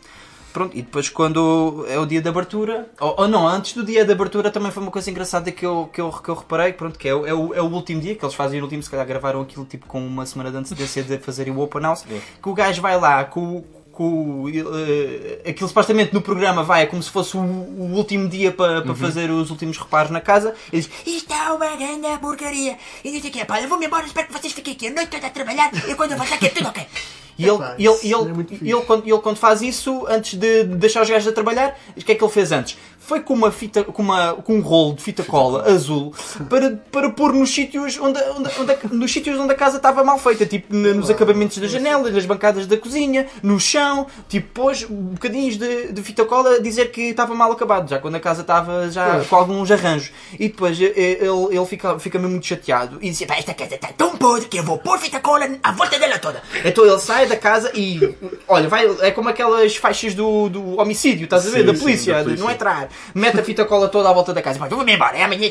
Pronto, 0.52 0.78
e 0.78 0.82
depois 0.82 1.08
quando 1.10 1.86
é 1.88 1.98
o 1.98 2.06
dia 2.06 2.22
de 2.22 2.28
abertura, 2.28 2.90
ou, 3.00 3.16
ou 3.20 3.28
não, 3.28 3.48
antes 3.48 3.74
do 3.74 3.84
dia 3.86 4.04
de 4.04 4.12
abertura 4.12 4.52
também 4.52 4.72
foi 4.72 4.84
uma 4.84 4.92
coisa 4.92 5.10
engraçada 5.10 5.52
que 5.52 5.66
eu, 5.66 5.90
que 5.94 6.02
eu, 6.02 6.12
que 6.12 6.30
eu 6.30 6.36
reparei, 6.36 6.74
pronto, 6.74 7.00
que 7.00 7.08
é, 7.08 7.16
o- 7.16 7.26
é, 7.26 7.34
o, 7.34 7.54
é 7.54 7.62
o 7.62 7.66
último 7.72 8.02
dia, 8.02 8.16
que 8.16 8.24
eles 8.26 8.36
fazem 8.36 8.60
o 8.60 8.64
último, 8.64 8.84
se 8.84 8.90
calhar 8.90 9.06
gravaram 9.08 9.42
aquilo 9.42 9.66
tipo 9.66 9.86
com 9.88 10.06
uma 10.06 10.26
semana 10.26 10.52
de 10.52 10.58
antecedência 10.58 11.02
de 11.04 11.18
fazerem 11.20 11.54
o 11.54 11.60
open 11.62 11.82
house, 11.82 12.04
que 12.42 12.50
o 12.50 12.54
gajo 12.54 12.82
vai 12.82 13.00
lá 13.00 13.24
com, 13.24 13.64
com 13.92 14.46
eh, 14.50 15.50
aquilo 15.50 15.68
supostamente 15.70 16.14
no 16.14 16.22
programa 16.22 16.64
vai, 16.64 16.84
é 16.84 16.86
como 16.86 17.02
se 17.02 17.10
fosse 17.10 17.38
o, 17.38 17.40
o 17.40 17.94
último 17.96 18.28
dia 18.28 18.52
para 18.52 18.82
para 18.82 18.90
Uhum. 18.92 18.96
fazer 18.96 19.30
os 19.32 19.50
últimos 19.52 19.78
reparos 19.78 20.12
na 20.12 20.20
casa, 20.22 20.54
e 20.72 20.80
diz, 20.82 20.90
isto 21.06 21.32
é 21.34 21.52
uma 21.52 21.76
grande 21.76 22.18
porcaria, 22.20 22.78
e 23.04 23.18
o 23.18 23.22
que, 23.22 23.46
pá, 23.46 23.62
eu 23.62 23.70
vou-me 23.70 23.86
embora, 23.86 24.06
espero 24.06 24.28
que 24.28 24.34
vocês 24.34 24.52
fiquem 24.54 24.74
aqui 24.74 24.88
a 24.88 24.92
noite 24.92 25.10
toda 25.12 25.28
a 25.28 25.30
trabalhar, 25.30 25.72
e 25.88 25.96
quando 25.96 26.12
eu 26.12 26.18
voltar 26.18 26.36
aqui 26.36 26.48
é 26.48 26.50
tudo 26.50 26.68
ok. 26.70 26.86
E 27.38 27.46
ele, 27.46 27.58
ele, 27.78 27.88
ele, 28.04 28.72
é 28.72 28.76
ele, 28.76 28.82
quando, 28.86 29.08
ele 29.08 29.18
quando 29.20 29.38
faz 29.38 29.62
isso, 29.62 30.06
antes 30.08 30.38
de 30.38 30.64
deixar 30.64 31.02
os 31.02 31.10
gajos 31.10 31.28
a 31.28 31.32
trabalhar, 31.32 31.78
o 31.96 32.04
que 32.04 32.12
é 32.12 32.16
que 32.16 32.24
ele 32.24 32.32
fez 32.32 32.52
antes? 32.52 32.78
Foi 33.04 33.20
com 33.20 33.34
uma 33.34 33.52
fita, 33.52 33.84
com, 33.84 34.02
uma, 34.02 34.34
com 34.36 34.54
um 34.56 34.62
rolo 34.62 34.94
de 34.96 35.02
fita 35.04 35.24
cola 35.24 35.68
azul 35.70 36.14
para, 36.50 36.80
para 36.92 37.10
pôr 37.10 37.34
nos 37.34 37.50
sítios 37.54 37.98
onde, 38.00 38.20
onde, 38.38 38.50
onde 38.60 38.72
a- 38.72 38.78
nos 38.92 39.12
sítios 39.12 39.38
onde 39.40 39.52
a 39.52 39.56
casa 39.56 39.78
estava 39.78 40.04
mal 40.04 40.18
feita, 40.20 40.46
tipo 40.46 40.74
nos 40.74 41.10
acabamentos 41.10 41.58
das 41.58 41.72
janelas, 41.72 42.14
nas 42.14 42.26
bancadas 42.26 42.68
da 42.68 42.78
cozinha, 42.78 43.28
no 43.44 43.60
chão, 43.60 44.06
tipo 44.30 44.48
pôs 44.54 44.84
bocadinhos 44.84 45.58
de, 45.58 45.92
de 45.92 46.02
fita 46.04 46.24
cola 46.26 46.56
a 46.56 46.60
dizer 46.60 46.92
que 46.92 47.02
estava 47.10 47.34
mal 47.36 47.52
acabado, 47.52 47.90
já 47.90 47.98
quando 48.00 48.16
a 48.16 48.20
casa 48.20 48.42
estava 48.42 48.90
já 48.90 49.24
com 49.26 49.36
alguns 49.36 49.70
arranjos. 49.72 50.12
E 50.40 50.48
depois 50.48 50.80
eh, 50.80 50.94
ele, 50.96 51.56
ele 51.58 51.66
fica, 51.66 51.98
fica 52.00 52.18
mesmo 52.20 52.32
muito 52.34 52.46
chateado 52.46 52.98
e 53.02 53.10
dizia, 53.10 53.26
pá, 53.28 53.36
esta 53.36 53.54
casa 53.54 53.76
está 53.76 53.88
tão 53.90 54.16
podre 54.16 54.48
que 54.48 54.58
eu 54.58 54.64
vou 54.64 54.78
pôr 54.78 54.98
fita 55.00 55.20
cola 55.20 55.50
à 55.64 55.72
volta 55.72 55.98
dela 56.00 56.20
toda. 56.20 56.42
Então 56.64 56.86
ele 56.86 57.00
sai 57.00 57.26
da 57.26 57.36
casa 57.36 57.72
e, 57.76 58.16
olha, 58.48 58.70
vai, 58.70 58.86
é 59.02 59.10
como 59.12 59.28
aquelas 59.28 59.76
faixas 59.76 60.14
do, 60.14 60.48
do 60.50 60.80
homicídio, 60.80 61.24
estás 61.26 61.48
a 61.48 61.50
ver? 61.50 61.62
Sim, 61.62 61.66
da 61.66 61.74
sim, 61.74 61.80
polícia, 61.82 62.14
da 62.14 62.20
de 62.20 62.26
polícia. 62.26 62.44
não 62.46 62.52
entrar. 62.52 62.90
Mete 63.14 63.40
a 63.40 63.44
fita 63.44 63.66
cola 63.66 63.88
toda 63.90 64.10
à 64.10 64.14
volta 64.14 64.34
da 64.34 64.42
casa. 64.42 64.60
Vai, 64.60 64.70
vou-me 64.70 64.94
embora, 64.94 65.18
é 65.18 65.24
amanhã. 65.24 65.42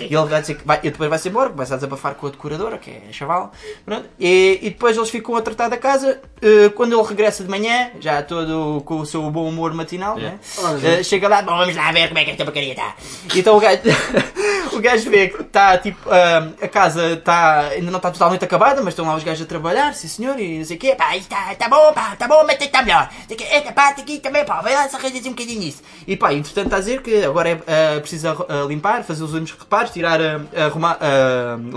E 0.00 0.14
ele 0.14 0.26
vai 0.26 0.40
dizer 0.40 0.54
que 0.54 0.66
vai, 0.66 0.78
e 0.82 0.90
depois 0.90 1.10
vai-se 1.10 1.28
embora, 1.28 1.50
começa 1.50 1.74
a 1.74 1.76
desabafar 1.76 2.14
com 2.14 2.26
a 2.26 2.30
decoradora, 2.30 2.78
que 2.78 2.90
é 2.90 3.02
a 3.08 3.12
chaval. 3.12 3.52
Pronto. 3.84 4.08
E, 4.18 4.58
e 4.62 4.70
depois 4.70 4.96
eles 4.96 5.10
ficam 5.10 5.36
a 5.36 5.42
tratar 5.42 5.68
da 5.68 5.76
casa. 5.76 6.20
Eh, 6.40 6.68
quando 6.70 6.98
ele 6.98 7.08
regressa 7.08 7.42
de 7.42 7.48
manhã, 7.48 7.90
já 8.00 8.22
todo 8.22 8.82
com 8.84 9.00
o 9.00 9.06
seu 9.06 9.22
bom 9.30 9.48
humor 9.48 9.72
matinal, 9.72 10.16
né? 10.16 10.38
Olha. 10.58 11.00
Eh, 11.00 11.02
chega 11.02 11.28
lá, 11.28 11.42
bom, 11.42 11.56
vamos 11.56 11.74
lá 11.74 11.90
ver 11.92 12.08
como 12.08 12.18
é 12.18 12.24
que 12.24 12.30
esta 12.32 12.44
porcaria 12.44 12.72
está. 12.72 12.94
Então 13.34 13.56
o 13.56 13.60
gajo, 13.60 13.80
o 14.76 14.80
gajo 14.80 15.10
vê 15.10 15.28
que 15.28 15.42
está 15.42 15.78
tipo, 15.78 16.08
ah, 16.10 16.48
a 16.60 16.68
casa 16.68 17.14
está, 17.14 17.68
ainda 17.68 17.90
não 17.90 17.96
está 17.96 18.10
totalmente 18.10 18.44
acabada, 18.44 18.82
mas 18.82 18.92
estão 18.92 19.06
lá 19.06 19.14
os 19.16 19.24
gajos 19.24 19.44
a 19.44 19.48
trabalhar, 19.48 19.94
sim 19.94 20.08
senhor, 20.08 20.38
e 20.38 20.58
não 20.58 20.64
sei 20.64 20.76
o 20.76 20.80
quê, 20.80 20.94
pá, 20.94 21.16
está 21.16 21.54
tá 21.54 21.68
bom, 21.68 21.92
pá, 21.92 22.12
está 22.12 22.28
bom, 22.28 22.44
mas 22.46 22.60
está 22.60 22.82
melhor. 22.82 23.10
Sei 23.26 23.36
que 23.36 23.44
Esta 23.44 23.72
parte 23.72 24.02
aqui 24.02 24.18
também, 24.18 24.44
pá, 24.44 24.60
vai 24.60 24.74
lá 24.74 24.88
só 24.88 24.96
arranjar 24.96 25.20
um 25.26 25.30
bocadinho 25.30 25.62
isso. 25.62 25.82
E 26.06 26.16
pá, 26.16 26.32
entretanto 26.32 26.66
está 26.66 26.76
a 26.76 26.80
dizer 26.80 27.02
que 27.02 27.24
agora 27.24 27.48
é 27.50 27.96
ah, 27.96 28.00
preciso 28.00 28.28
ah, 28.28 28.66
limpar, 28.68 29.02
fazer 29.04 29.24
os 29.24 29.32
últimos 29.32 29.52
reparos, 29.52 29.90
tirar, 29.90 30.20
ah, 30.20 30.66
arrumar, 30.66 30.98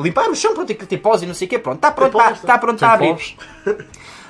limpar 0.02 0.30
o 0.30 0.36
chão, 0.36 0.54
pronto, 0.54 0.72
aquilo 0.72 0.88
tem 0.88 0.98
pós 0.98 1.22
e 1.22 1.26
não 1.26 1.34
sei 1.34 1.48
o 1.48 1.50
quê, 1.50 1.60
pronto, 1.60 1.78
está 1.78 1.92
pronto, 1.92 2.12
Tem 2.12 2.20
para, 2.20 2.30
pós, 2.30 2.40
está 2.40 2.58
pronto 2.58 2.80
para 2.80 2.94
abrir. 2.94 3.14
pós. 3.14 3.36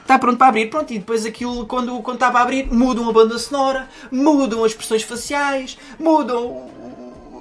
Está 0.08 0.18
pronto 0.18 0.38
para 0.38 0.48
abrir, 0.48 0.70
pronto, 0.70 0.94
e 0.94 1.00
depois 1.00 1.26
aquilo, 1.26 1.66
quando, 1.66 2.02
quando 2.02 2.16
estava 2.16 2.40
a 2.40 2.42
abrir, 2.42 2.72
mudam 2.72 3.10
a 3.10 3.12
banda 3.12 3.38
sonora, 3.38 3.90
mudam 4.10 4.64
as 4.64 4.72
expressões 4.72 5.04
faciais, 5.04 5.78
mudam 6.00 6.70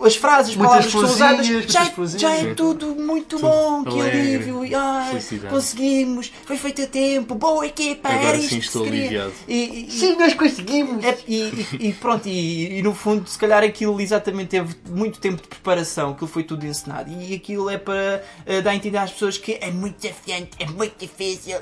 as 0.02 0.16
frases, 0.16 0.50
as 0.52 0.56
palavras 0.56 0.86
que 0.86 0.92
são 0.92 1.02
usadas. 1.04 1.46
Já, 1.46 1.84
muitas 1.96 2.20
já 2.20 2.34
é 2.34 2.54
tudo 2.54 2.94
muito 2.94 3.36
Tudo 3.36 3.42
bom, 3.42 3.84
que 3.84 3.88
alegre, 4.00 4.18
alívio, 4.20 4.64
e, 4.64 4.74
ai, 4.74 5.20
conseguimos, 5.48 6.32
foi 6.44 6.56
feito 6.56 6.82
a 6.82 6.86
tempo, 6.86 7.34
boa 7.34 7.66
equipa, 7.66 8.08
Agora 8.08 8.28
era 8.28 8.38
sim 8.38 8.44
isto 8.44 8.48
que 8.56 8.60
se 8.60 8.66
estou 8.66 8.82
queria. 8.84 9.00
aliviado. 9.00 9.32
E, 9.48 9.86
e- 9.88 9.90
Sim, 9.90 10.16
nós 10.16 10.34
conseguimos. 10.34 11.04
é, 11.04 11.18
e, 11.26 11.66
e- 11.80 11.92
pronto, 11.92 12.28
e, 12.28 12.78
e 12.78 12.82
no 12.82 12.94
fundo, 12.94 13.28
se 13.28 13.38
calhar 13.38 13.62
aquilo 13.62 14.00
exatamente 14.00 14.48
teve 14.48 14.74
muito 14.88 15.18
tempo 15.18 15.40
de 15.42 15.48
preparação, 15.48 16.10
aquilo 16.10 16.28
foi 16.28 16.42
tudo 16.44 16.66
ensinado. 16.66 17.10
E 17.10 17.34
aquilo 17.34 17.68
é 17.70 17.78
para 17.78 18.22
eh, 18.44 18.60
dar 18.60 18.70
a 18.70 18.74
entender 18.76 18.98
às 18.98 19.10
pessoas 19.12 19.38
que 19.38 19.58
é 19.60 19.70
muito 19.70 20.00
desafiante, 20.00 20.50
é 20.58 20.66
muito 20.66 20.94
difícil. 20.98 21.58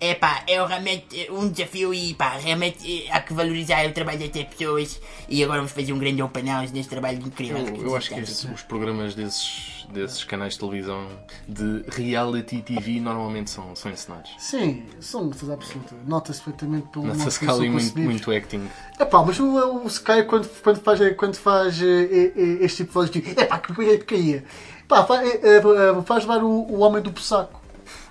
É 0.00 0.14
pá, 0.14 0.44
é 0.46 0.64
realmente 0.64 1.28
um 1.28 1.48
desafio 1.48 1.92
e 1.92 2.14
pá, 2.14 2.36
realmente 2.36 3.04
eh, 3.04 3.10
há 3.10 3.20
que 3.20 3.32
valorizar 3.34 3.84
o 3.84 3.92
trabalho 3.92 4.18
destas 4.20 4.44
pessoas. 4.44 5.00
E 5.28 5.42
agora 5.42 5.58
vamos 5.58 5.72
fazer 5.72 5.92
um 5.92 5.98
grande 5.98 6.22
open 6.22 6.46
house 6.48 6.70
neste 6.70 6.88
trabalho 6.88 7.18
incrível. 7.18 7.58
Eu, 7.66 7.82
eu 7.82 7.96
acho 7.96 8.10
que 8.14 8.20
os 8.20 8.62
programas 8.62 9.16
desses, 9.16 9.84
desses 9.92 10.22
canais 10.22 10.52
de 10.52 10.60
televisão 10.60 11.04
de 11.48 11.82
reality 11.88 12.62
TV 12.62 13.00
normalmente 13.00 13.50
são, 13.50 13.74
são 13.74 13.90
encenados. 13.90 14.30
Sim, 14.38 14.84
são 15.00 15.32
certeza 15.32 15.54
absoluta. 15.54 15.96
Nota-se 16.06 16.42
perfeitamente 16.42 16.86
pelo 16.92 17.06
Nota-se 17.06 17.40
que 17.40 17.50
ali 17.50 17.68
muito, 17.68 17.98
muito 17.98 18.30
acting. 18.30 18.68
É 19.00 19.04
pá, 19.04 19.24
mas 19.24 19.40
o, 19.40 19.82
o 19.82 19.86
Sky 19.88 20.22
quando, 20.28 20.48
quando 20.62 20.80
faz, 20.80 21.16
quando 21.16 21.34
faz 21.34 21.82
eh, 21.82 21.84
eh, 21.86 22.32
eh, 22.36 22.58
este 22.60 22.84
tipo 22.84 22.90
de 22.90 22.94
vozes 22.94 23.10
de 23.10 23.40
é 23.40 23.44
pá, 23.46 23.58
que 23.58 23.72
porcaria. 23.74 24.44
Pá, 24.86 25.04
fa- 25.04 25.24
eh, 25.24 25.40
eh, 25.42 25.56
eh, 25.58 26.02
faz 26.06 26.22
levar 26.22 26.44
o, 26.44 26.48
o 26.48 26.78
homem 26.78 27.02
do 27.02 27.10
Pussaco. 27.10 27.57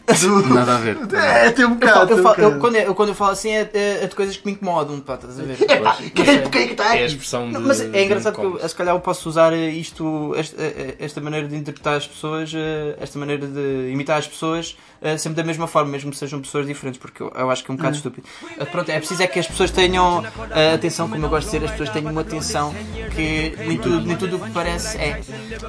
Nada 0.54 0.76
a 0.76 0.78
ver. 0.80 0.98
É, 1.14 1.52
tem 1.52 1.66
um 1.66 1.74
bocado. 1.76 2.12
eu, 2.14 2.16
um 2.16 2.20
eu- 2.20 2.24
bocado. 2.24 2.60
quando, 2.60 2.76
eu, 2.78 2.96
quando 2.96 3.10
eu 3.10 3.16
falo 3.16 3.32
assim 3.32 3.52
é, 3.52 3.70
é- 3.74 4.04
é 4.04 4.08
de 4.08 4.16
coisas 4.16 4.38
que 4.38 4.46
me 4.46 4.54
incomodam, 4.54 5.00
pá, 5.02 5.16
estás 5.16 5.38
a 5.40 5.44
ver? 5.44 5.58
Pois, 5.58 5.98
que- 6.12 6.38
porque 6.40 6.58
é 6.60 6.66
que 6.68 6.72
está 6.72 6.96
É 6.96 7.04
a 7.04 7.06
expressão 7.06 7.52
de. 7.52 7.60
Mas 7.60 7.82
é 7.82 8.04
engraçado 8.04 8.36
que 8.36 8.46
eu, 8.46 8.70
se 8.70 8.74
calhar 8.76 8.96
eu 8.96 9.00
posso 9.02 9.28
usar 9.28 9.52
eh, 9.54 9.70
isto, 9.70 10.34
esta, 10.38 10.56
eh, 10.62 10.96
esta 11.00 11.20
maneira 11.20 11.48
de 11.48 11.56
interpretar 11.58 11.96
as 11.98 12.08
pessoas, 12.08 12.52
eh, 12.56 12.96
esta 13.02 13.20
maneira 13.20 13.46
de 13.46 13.90
imitar 13.92 14.18
as 14.18 14.28
pessoas, 14.28 14.78
eh, 15.02 15.18
sempre 15.18 15.36
da 15.36 15.44
mesma 15.44 15.68
forma, 15.68 15.92
mesmo 15.92 16.10
que 16.10 16.18
sejam 16.18 16.40
pessoas 16.42 16.66
diferentes, 16.66 17.00
porque 17.02 17.22
eu, 17.22 17.32
eu 17.36 17.52
acho 17.52 17.64
que 17.66 17.70
é 17.70 17.74
um 17.74 17.78
bocado 17.78 17.96
estúpido. 17.98 18.26
Eh, 18.58 18.66
Pronto, 18.66 18.90
é 18.90 18.98
preciso 19.00 19.22
é 19.24 19.28
que 19.28 19.40
as 19.40 19.48
pessoas 19.48 19.72
tenham 19.72 20.24
eh, 20.52 20.74
atenção, 20.74 21.10
como 21.10 21.26
eu 21.26 21.30
gosto 21.30 21.48
de 21.50 21.52
dizer, 21.60 21.66
as 21.66 21.72
pessoas 21.72 21.90
tenham 21.90 22.12
uma 22.12 22.22
atenção 22.22 22.74
que 23.14 23.56
nem 23.60 23.78
tudo, 23.78 24.06
nem 24.06 24.16
tudo 24.16 24.38
o 24.38 24.40
que 24.40 24.52
parece 24.52 24.98
é. 24.98 25.20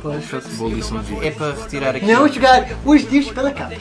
Boa 0.00 0.70
lição 0.72 0.98
de 1.00 1.06
vida. 1.14 1.26
É 1.26 1.30
para 1.32 1.54
retirar 1.54 1.96
aqui. 1.96 2.06
Não 2.06 2.28
jogar 2.28 2.66
os 2.84 3.08
discos 3.08 3.34
pela 3.34 3.50
capa. 3.50 3.74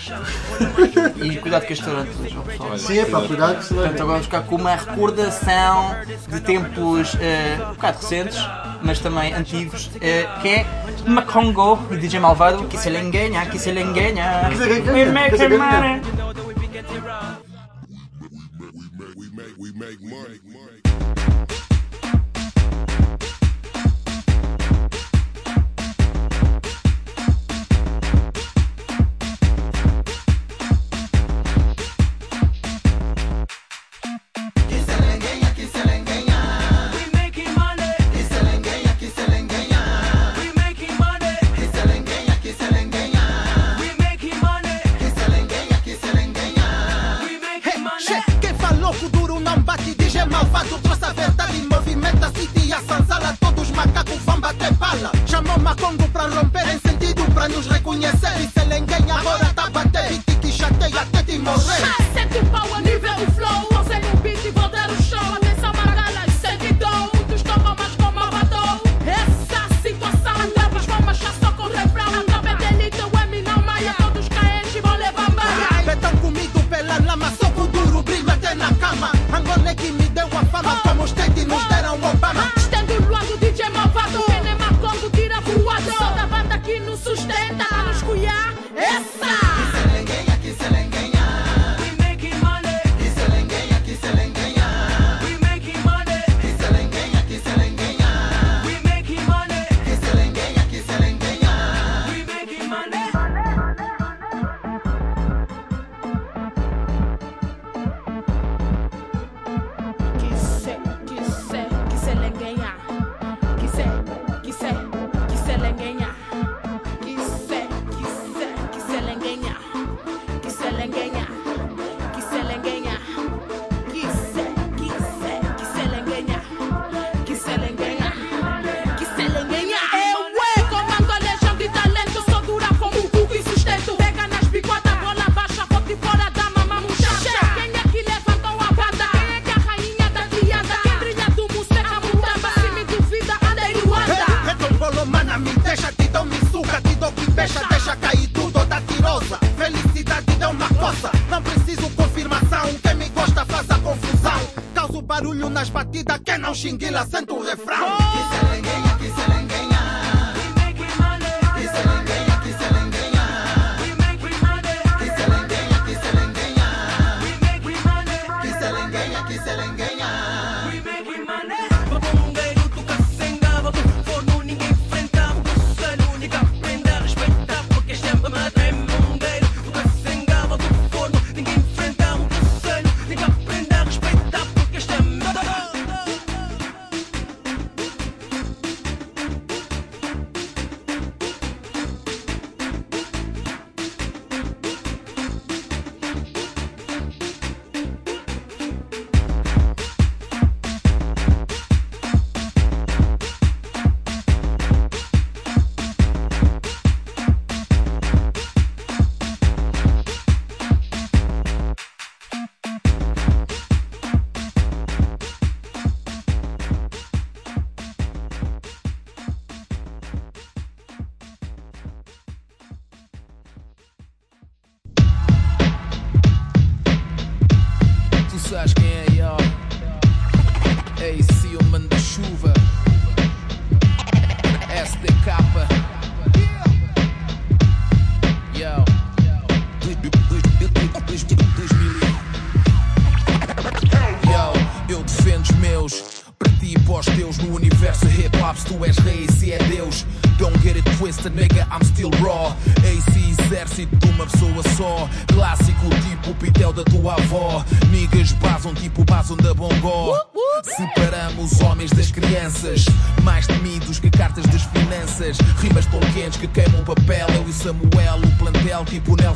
E 1.21 1.37
cuidado 1.37 1.65
com 1.65 1.73
este 1.73 1.85
tarantulas, 1.85 2.33
ó, 2.35 2.41
pessoal. 2.41 2.77
Sim, 2.77 2.99
é 2.99 3.05
pá, 3.05 3.21
cuidado 3.21 3.57
que 3.57 3.65
se 3.65 3.73
vai 3.73 3.83
Portanto, 3.83 4.01
agora 4.01 4.13
vamos 4.13 4.25
ficar 4.25 4.41
com 4.43 4.55
uma 4.55 4.75
recordação 4.75 5.95
de 6.27 6.41
tempos 6.41 7.15
eh, 7.19 7.57
um 7.61 7.73
bocado 7.73 7.97
recentes, 7.97 8.39
mas 8.81 8.99
também 8.99 9.33
antigos, 9.33 9.89
eh, 10.01 10.27
que 10.41 10.47
é 10.47 10.65
Macongo 11.05 11.79
e 11.91 11.97
DJ 11.97 12.19
Malvado, 12.19 12.65
que 12.67 12.77
se 12.77 12.89
lhe 12.89 12.99
enganha, 12.99 13.45
que 13.45 13.59
se 13.59 13.71
lhe 13.71 13.81
enganha. 13.81 14.49
Que 14.49 14.57
se 14.57 14.65
lhe 14.65 14.79
enganha, 14.79 14.97
We 14.97 15.05
que 15.05 15.11
make 15.11 15.37
se 15.37 15.47
lhe 15.47 15.55
enganha. 15.55 16.01
money. 20.01 20.76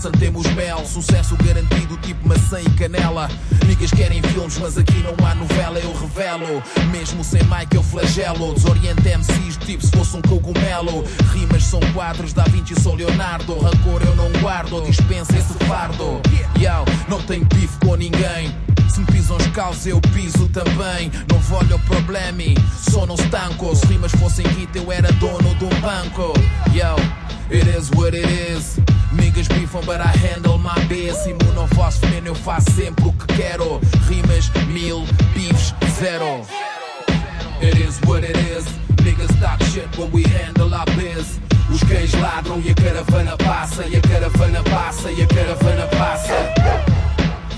Nelson, 0.01 0.11
temos 0.11 0.47
mel. 0.53 0.83
Sucesso 0.85 1.35
garantido, 1.37 1.95
tipo 1.97 2.27
maçã 2.27 2.59
e 2.59 2.69
canela. 2.71 3.29
Niggas 3.67 3.91
querem 3.91 4.21
filmes, 4.23 4.57
mas 4.57 4.77
aqui 4.77 5.03
não 5.03 5.13
há 5.25 5.35
novela. 5.35 5.77
Eu 5.79 5.93
revelo, 5.93 6.63
mesmo 6.91 7.23
sem 7.23 7.41
mic 7.43 7.73
eu 7.73 7.83
flagelo. 7.83 8.53
Desoriento 8.53 9.01
MCs, 9.01 9.57
tipo 9.57 9.85
se 9.85 9.91
fosse 9.91 10.17
um 10.17 10.21
cogumelo. 10.21 11.03
Rimas 11.31 11.63
são 11.63 11.79
quadros, 11.93 12.33
Da 12.33 12.43
Vinci 12.45 12.79
sou 12.81 12.95
Leonardo. 12.95 13.53
Rancor 13.59 14.01
eu 14.03 14.15
não 14.15 14.31
guardo, 14.41 14.81
dispensa 14.81 15.37
esse 15.37 15.53
fardo. 15.65 16.19
Yo, 16.57 16.85
não 17.07 17.21
tenho 17.21 17.45
bife 17.45 17.77
com 17.85 17.95
ninguém. 17.95 18.55
Se 18.89 18.99
me 18.99 19.05
pisam 19.05 19.37
os 19.37 19.47
caos, 19.47 19.85
eu 19.85 20.01
piso 20.01 20.47
também. 20.49 21.11
Não 21.29 21.57
olho 21.57 21.75
o 21.75 21.79
problema, 21.79 22.43
só 22.89 23.05
não 23.05 23.15
estanco. 23.15 23.75
Se 23.75 23.85
rimas 23.85 24.11
fossem 24.13 24.45
hit, 24.47 24.75
eu 24.75 24.91
era 24.91 25.11
dono 25.13 25.53
de 25.55 25.65
um 25.65 25.81
banco. 25.81 26.33
Yo, 26.73 26.95
it 27.51 27.69
is 27.69 27.89
what 27.91 28.15
it 28.17 28.27
is. 28.27 28.90
Niggas 29.13 29.47
beefam, 29.49 29.85
but 29.85 29.99
I 29.99 30.07
handle 30.07 30.57
my 30.57 30.79
biz. 30.87 31.25
Imuno 31.25 31.67
vosso 31.75 31.99
veneno, 32.01 32.27
eu 32.27 32.35
faço 32.35 32.71
sempre 32.71 33.05
o 33.05 33.13
que 33.13 33.27
quero. 33.35 33.79
Rimas 34.07 34.49
mil, 34.67 35.05
beefs 35.33 35.73
zero. 35.99 36.45
It 37.61 37.77
is 37.77 37.99
what 38.05 38.23
it 38.23 38.37
is. 38.37 38.65
Niggas 39.03 39.29
talk 39.39 39.63
shit 39.65 39.87
when 39.97 40.11
we 40.11 40.23
handle 40.23 40.73
our 40.73 40.85
biz. 40.95 41.39
Os 41.69 41.81
cães 41.83 42.13
ladram 42.13 42.61
e 42.61 42.71
a 42.71 42.75
caravana 42.75 43.37
passa, 43.37 43.85
e 43.85 43.95
a 43.95 44.01
caravana 44.01 44.63
passa, 44.63 45.11
e 45.11 45.21
a 45.21 45.27
caravana 45.27 45.87
passa. 45.87 46.33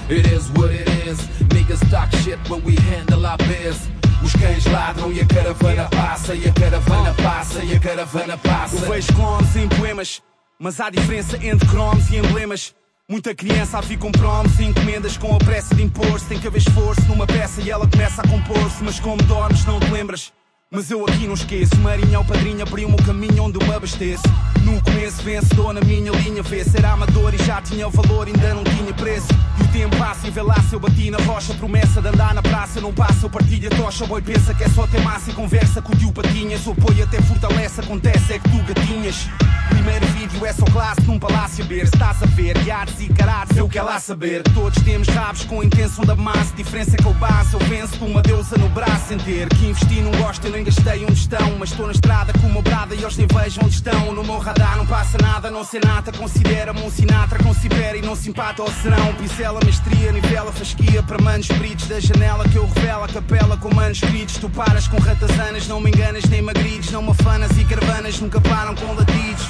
It 0.10 0.28
is 0.28 0.50
what 0.56 0.74
it 0.74 0.90
is. 1.08 1.20
Niggas 1.50 1.80
talk 1.90 2.16
shit 2.18 2.38
when 2.50 2.62
we 2.64 2.76
handle 2.92 3.26
our 3.26 3.38
biz. 3.38 3.90
Os 4.24 4.34
cães 4.34 4.66
ladram 4.66 5.12
e 5.12 5.22
a 5.22 5.26
caravana 5.26 5.88
passa, 5.90 6.36
e 6.36 6.48
a 6.48 6.54
caravana 6.54 7.14
passa, 7.14 7.64
e 7.64 7.76
a 7.76 7.80
caravana 7.80 8.38
passa. 8.38 8.76
Eu 8.76 8.92
vejo 8.92 9.14
clones 9.14 9.56
em 9.56 9.68
poemas, 9.68 10.22
mas 10.64 10.80
há 10.80 10.90
diferença 10.90 11.36
entre 11.46 11.68
cromos 11.68 12.10
e 12.10 12.16
emblemas. 12.16 12.74
Muita 13.10 13.36
criança 13.36 13.80
a 13.80 13.98
com 13.98 14.10
promos 14.14 14.58
e 14.62 14.64
encomendas 14.64 15.18
com 15.18 15.36
a 15.36 15.38
pressa 15.38 15.76
de 15.76 15.84
impor-se. 15.84 16.26
Tem 16.26 16.40
que 16.40 16.48
haver 16.48 16.60
esforço 16.60 17.02
numa 17.10 17.28
peça 17.28 17.62
e 17.62 17.70
ela 17.70 17.86
começa 17.86 18.22
a 18.22 18.28
compor-se. 18.28 18.82
Mas 18.82 18.98
como 18.98 19.22
dormes, 19.24 19.66
não 19.66 19.78
te 19.78 19.92
lembras. 19.92 20.32
Mas 20.76 20.90
eu 20.90 21.06
aqui 21.06 21.28
não 21.28 21.36
esqueço, 21.36 21.76
Marinho 21.82 22.16
é 22.16 22.18
o 22.18 22.26
padrinho, 22.26 22.64
abriu-me 22.64 22.96
o 22.96 23.04
caminho 23.04 23.44
onde 23.44 23.60
eu 23.60 23.68
me 23.68 23.76
abasteço. 23.76 24.24
No 24.64 24.82
começo, 24.82 25.22
vencedor 25.22 25.72
na 25.72 25.82
minha 25.82 26.12
linha, 26.12 26.42
vê 26.42 26.64
ser 26.64 26.84
amador 26.84 27.32
e 27.32 27.38
já 27.46 27.62
tinha 27.62 27.88
o 27.88 27.92
valor, 27.92 28.26
ainda 28.26 28.56
não 28.56 28.64
tinha 28.64 28.92
preço. 28.92 29.28
E 29.60 29.64
o 29.64 29.68
tempo 29.68 29.96
passa 29.98 30.28
e 30.28 30.32
vê 30.32 30.42
lá 30.42 30.56
se 30.64 30.74
eu 30.74 30.80
bati 30.80 31.12
na 31.12 31.20
rocha. 31.20 31.54
Promessa 31.54 32.02
de 32.02 32.08
andar 32.08 32.34
na 32.34 32.42
praça, 32.42 32.82
não 32.82 32.92
passa, 32.92 33.24
eu 33.24 33.30
partilho 33.30 33.68
a 33.72 33.76
tocha. 33.76 34.08
Boi 34.08 34.24
pensa 34.24 34.52
que 34.56 34.64
é 34.64 34.70
só 34.70 34.88
ter 34.88 35.00
massa 35.02 35.30
e 35.30 35.34
conversa 35.36 35.80
com 35.80 35.94
o 35.94 35.96
tio 35.96 36.12
Patinhas. 36.12 36.66
O 36.66 36.72
apoio 36.72 37.04
até 37.04 37.22
fortalece, 37.22 37.80
acontece 37.80 38.34
é 38.34 38.40
que 38.40 38.50
tu 38.50 38.58
gatinhas. 38.64 39.28
Primeiro 39.70 40.08
vídeo 40.08 40.44
é 40.44 40.54
só 40.54 40.66
classe 40.66 41.02
num 41.02 41.20
palácio 41.20 41.64
ver. 41.66 41.84
Estás 41.84 42.24
a 42.24 42.26
ver, 42.26 42.58
guiados 42.64 42.96
e 43.00 43.10
carados, 43.10 43.56
eu 43.56 43.70
quero 43.70 43.86
lá 43.86 44.00
saber. 44.00 44.42
Todos 44.42 44.82
temos 44.82 45.08
rabos 45.08 45.46
com 45.46 45.62
a 45.62 45.66
intenção 45.66 46.04
da 46.04 46.16
massa. 46.16 46.56
Diferença 46.56 46.96
é 46.96 46.98
que 46.98 47.06
eu 47.06 47.14
baço, 47.14 47.58
eu 47.58 47.60
venço 47.68 48.04
uma 48.04 48.24
deusa 48.24 48.58
no 48.58 48.70
braço 48.70 48.94
ter 49.24 49.50
que 49.50 49.66
investir. 49.66 50.02
Não 50.02 50.12
gosto, 50.12 50.46
eu 50.46 50.52
nem 50.52 50.63
gastei 50.64 51.04
onde 51.04 51.14
estão. 51.14 51.58
Mas 51.60 51.72
estou 51.72 51.86
na 51.86 51.92
estrada 51.92 52.34
com 52.34 52.48
uma 52.48 52.62
brada 52.62 52.96
e 52.96 53.02
eles 53.02 53.18
nem 53.18 53.28
vejam 53.28 53.64
onde 53.64 53.76
estão. 53.76 54.14
No 54.14 54.24
meu 54.24 54.38
radar 54.38 54.78
não 54.78 54.86
passa 54.86 55.18
nada, 55.22 55.52
não 55.52 55.64
sei 55.64 55.80
nada. 55.84 56.12
Considera-me 56.12 56.82
um 56.82 56.90
Sinatra 56.90 57.42
com 57.44 57.54
Sibéria 57.54 58.00
e 58.00 58.02
não 58.02 58.16
se 58.16 58.30
empata 58.30 58.62
ou 58.62 58.72
serão. 58.72 59.14
Pincela, 59.16 59.60
mestria, 59.66 60.12
nivela, 60.12 60.52
fasquia 60.52 61.04
para 61.04 61.22
manos 61.22 61.48
britos. 61.48 61.88
Da 61.88 62.00
janela 62.00 62.48
que 62.48 62.56
eu 62.56 62.68
revelo 62.68 63.04
a 63.04 63.08
capela 63.08 63.58
com 63.58 63.74
manuscritos. 63.74 64.38
Tu 64.38 64.50
paras 64.50 64.88
com 64.88 64.98
ratazanas, 64.98 65.68
não 65.68 65.80
me 65.80 65.90
enganas 65.90 66.24
nem 66.26 66.42
magrides. 66.42 66.92
Não 66.92 67.02
me 67.02 67.12
afanas 67.12 67.52
e 67.58 67.66
caravanas 67.66 68.20
nunca 68.20 68.40
param 68.42 68.76
com 68.76 68.94
latidos. 68.94 69.48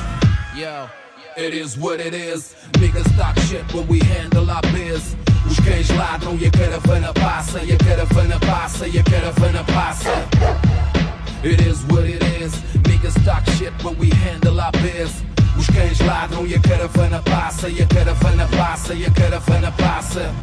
Yo, 0.56 0.90
it 1.38 1.56
is 1.56 1.78
what 1.78 2.02
it 2.02 2.16
is. 2.16 2.56
Niggas 2.80 3.06
talk 3.18 3.40
shit 3.42 3.64
when 3.74 3.88
we 3.88 4.00
handle 4.00 4.50
our 4.50 4.62
biz. 4.72 5.16
Os 5.46 5.60
cães 5.60 5.90
ladram 5.90 6.38
e 6.40 6.46
a 6.48 6.52
caravana 6.52 7.14
passa, 7.14 7.62
e 7.64 7.74
a 7.74 7.78
caravana 7.78 8.40
passa, 8.40 8.88
e 8.88 8.98
a 8.98 9.04
caravana 9.04 9.64
passa. 9.66 10.83
It 11.44 11.60
is 11.68 11.84
what 11.88 12.06
it 12.06 12.24
is. 12.42 12.54
Niggas 12.88 13.24
talk 13.26 13.46
shit 13.58 13.74
when 13.84 13.98
we 13.98 14.10
handle 14.10 14.62
our 14.62 14.72
biz. 14.72 15.12
Os 15.58 15.68
cães 15.68 16.00
ladram 16.00 16.48
e 16.48 16.56
a 16.56 16.60
caravana 16.60 17.22
passa, 17.22 17.68
e 17.68 17.82
a 17.82 17.86
caravana 17.86 18.48
passa, 18.48 18.94
e 18.94 19.06
a 19.06 19.12
caravana 19.12 19.72
passa. 19.74 20.34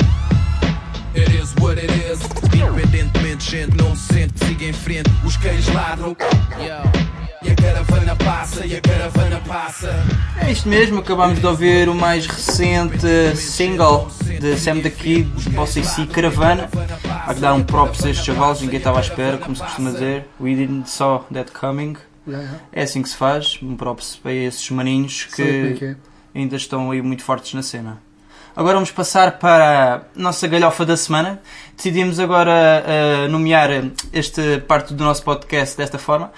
It 1.14 1.30
is 1.34 1.54
what 1.60 1.78
it 1.78 1.92
is. 1.92 2.20
Independentemente, 2.54 3.50
gente 3.50 3.76
não 3.76 3.96
se 3.96 4.14
sente, 4.14 4.44
siga 4.44 4.64
em 4.64 4.72
frente. 4.72 5.10
Os 5.24 5.36
cães 5.36 5.66
ladram. 5.68 6.16
E 7.42 7.50
a 7.50 7.54
caravana 7.54 8.14
passa, 8.16 8.66
e 8.66 8.76
a 8.76 8.80
caravana 8.80 9.40
passa. 9.46 9.90
É 10.40 10.52
isto 10.52 10.68
mesmo, 10.68 11.00
acabámos 11.00 11.40
de 11.40 11.46
ouvir 11.46 11.88
o 11.88 11.94
mais 11.94 12.26
recente 12.26 13.34
single 13.34 14.10
de 14.40 14.56
Sam 14.58 14.80
the 14.80 14.90
Kid, 14.90 15.28
Bossa 15.50 15.80
e 15.80 15.84
Si, 15.84 16.06
Caravana. 16.06 16.68
Há 17.26 17.34
que 17.34 17.40
dar 17.40 17.54
um 17.54 17.62
props 17.62 18.04
a 18.04 18.10
estes 18.10 18.26
chavalos, 18.26 18.60
ninguém 18.60 18.78
estava 18.78 18.98
à 18.98 19.00
espera, 19.00 19.38
como 19.38 19.56
se 19.56 19.62
costuma 19.62 19.90
dizer. 19.90 20.26
We 20.38 20.54
didn't 20.54 20.88
saw 20.90 21.24
that 21.32 21.50
coming. 21.52 21.96
É 22.72 22.82
assim 22.82 23.02
que 23.02 23.08
se 23.08 23.16
faz, 23.16 23.58
um 23.62 23.74
props 23.74 24.16
para 24.16 24.32
esses 24.32 24.68
maninhos 24.70 25.26
é 25.32 25.36
que 25.36 25.74
que 25.74 25.84
é. 25.84 25.96
ainda 26.34 26.56
estão 26.56 26.90
aí 26.90 27.02
muito 27.02 27.22
fortes 27.22 27.54
na 27.54 27.62
cena. 27.62 28.02
Agora 28.60 28.74
vamos 28.74 28.90
passar 28.90 29.38
para 29.38 29.94
a 29.94 30.00
nossa 30.14 30.46
galhofa 30.46 30.84
da 30.84 30.94
semana. 30.94 31.40
Decidimos 31.74 32.20
agora 32.20 32.84
eh, 32.86 33.26
nomear 33.26 33.70
esta 34.12 34.42
parte 34.68 34.92
do 34.92 35.02
nosso 35.02 35.22
podcast 35.22 35.78
desta 35.78 35.98
forma. 35.98 36.30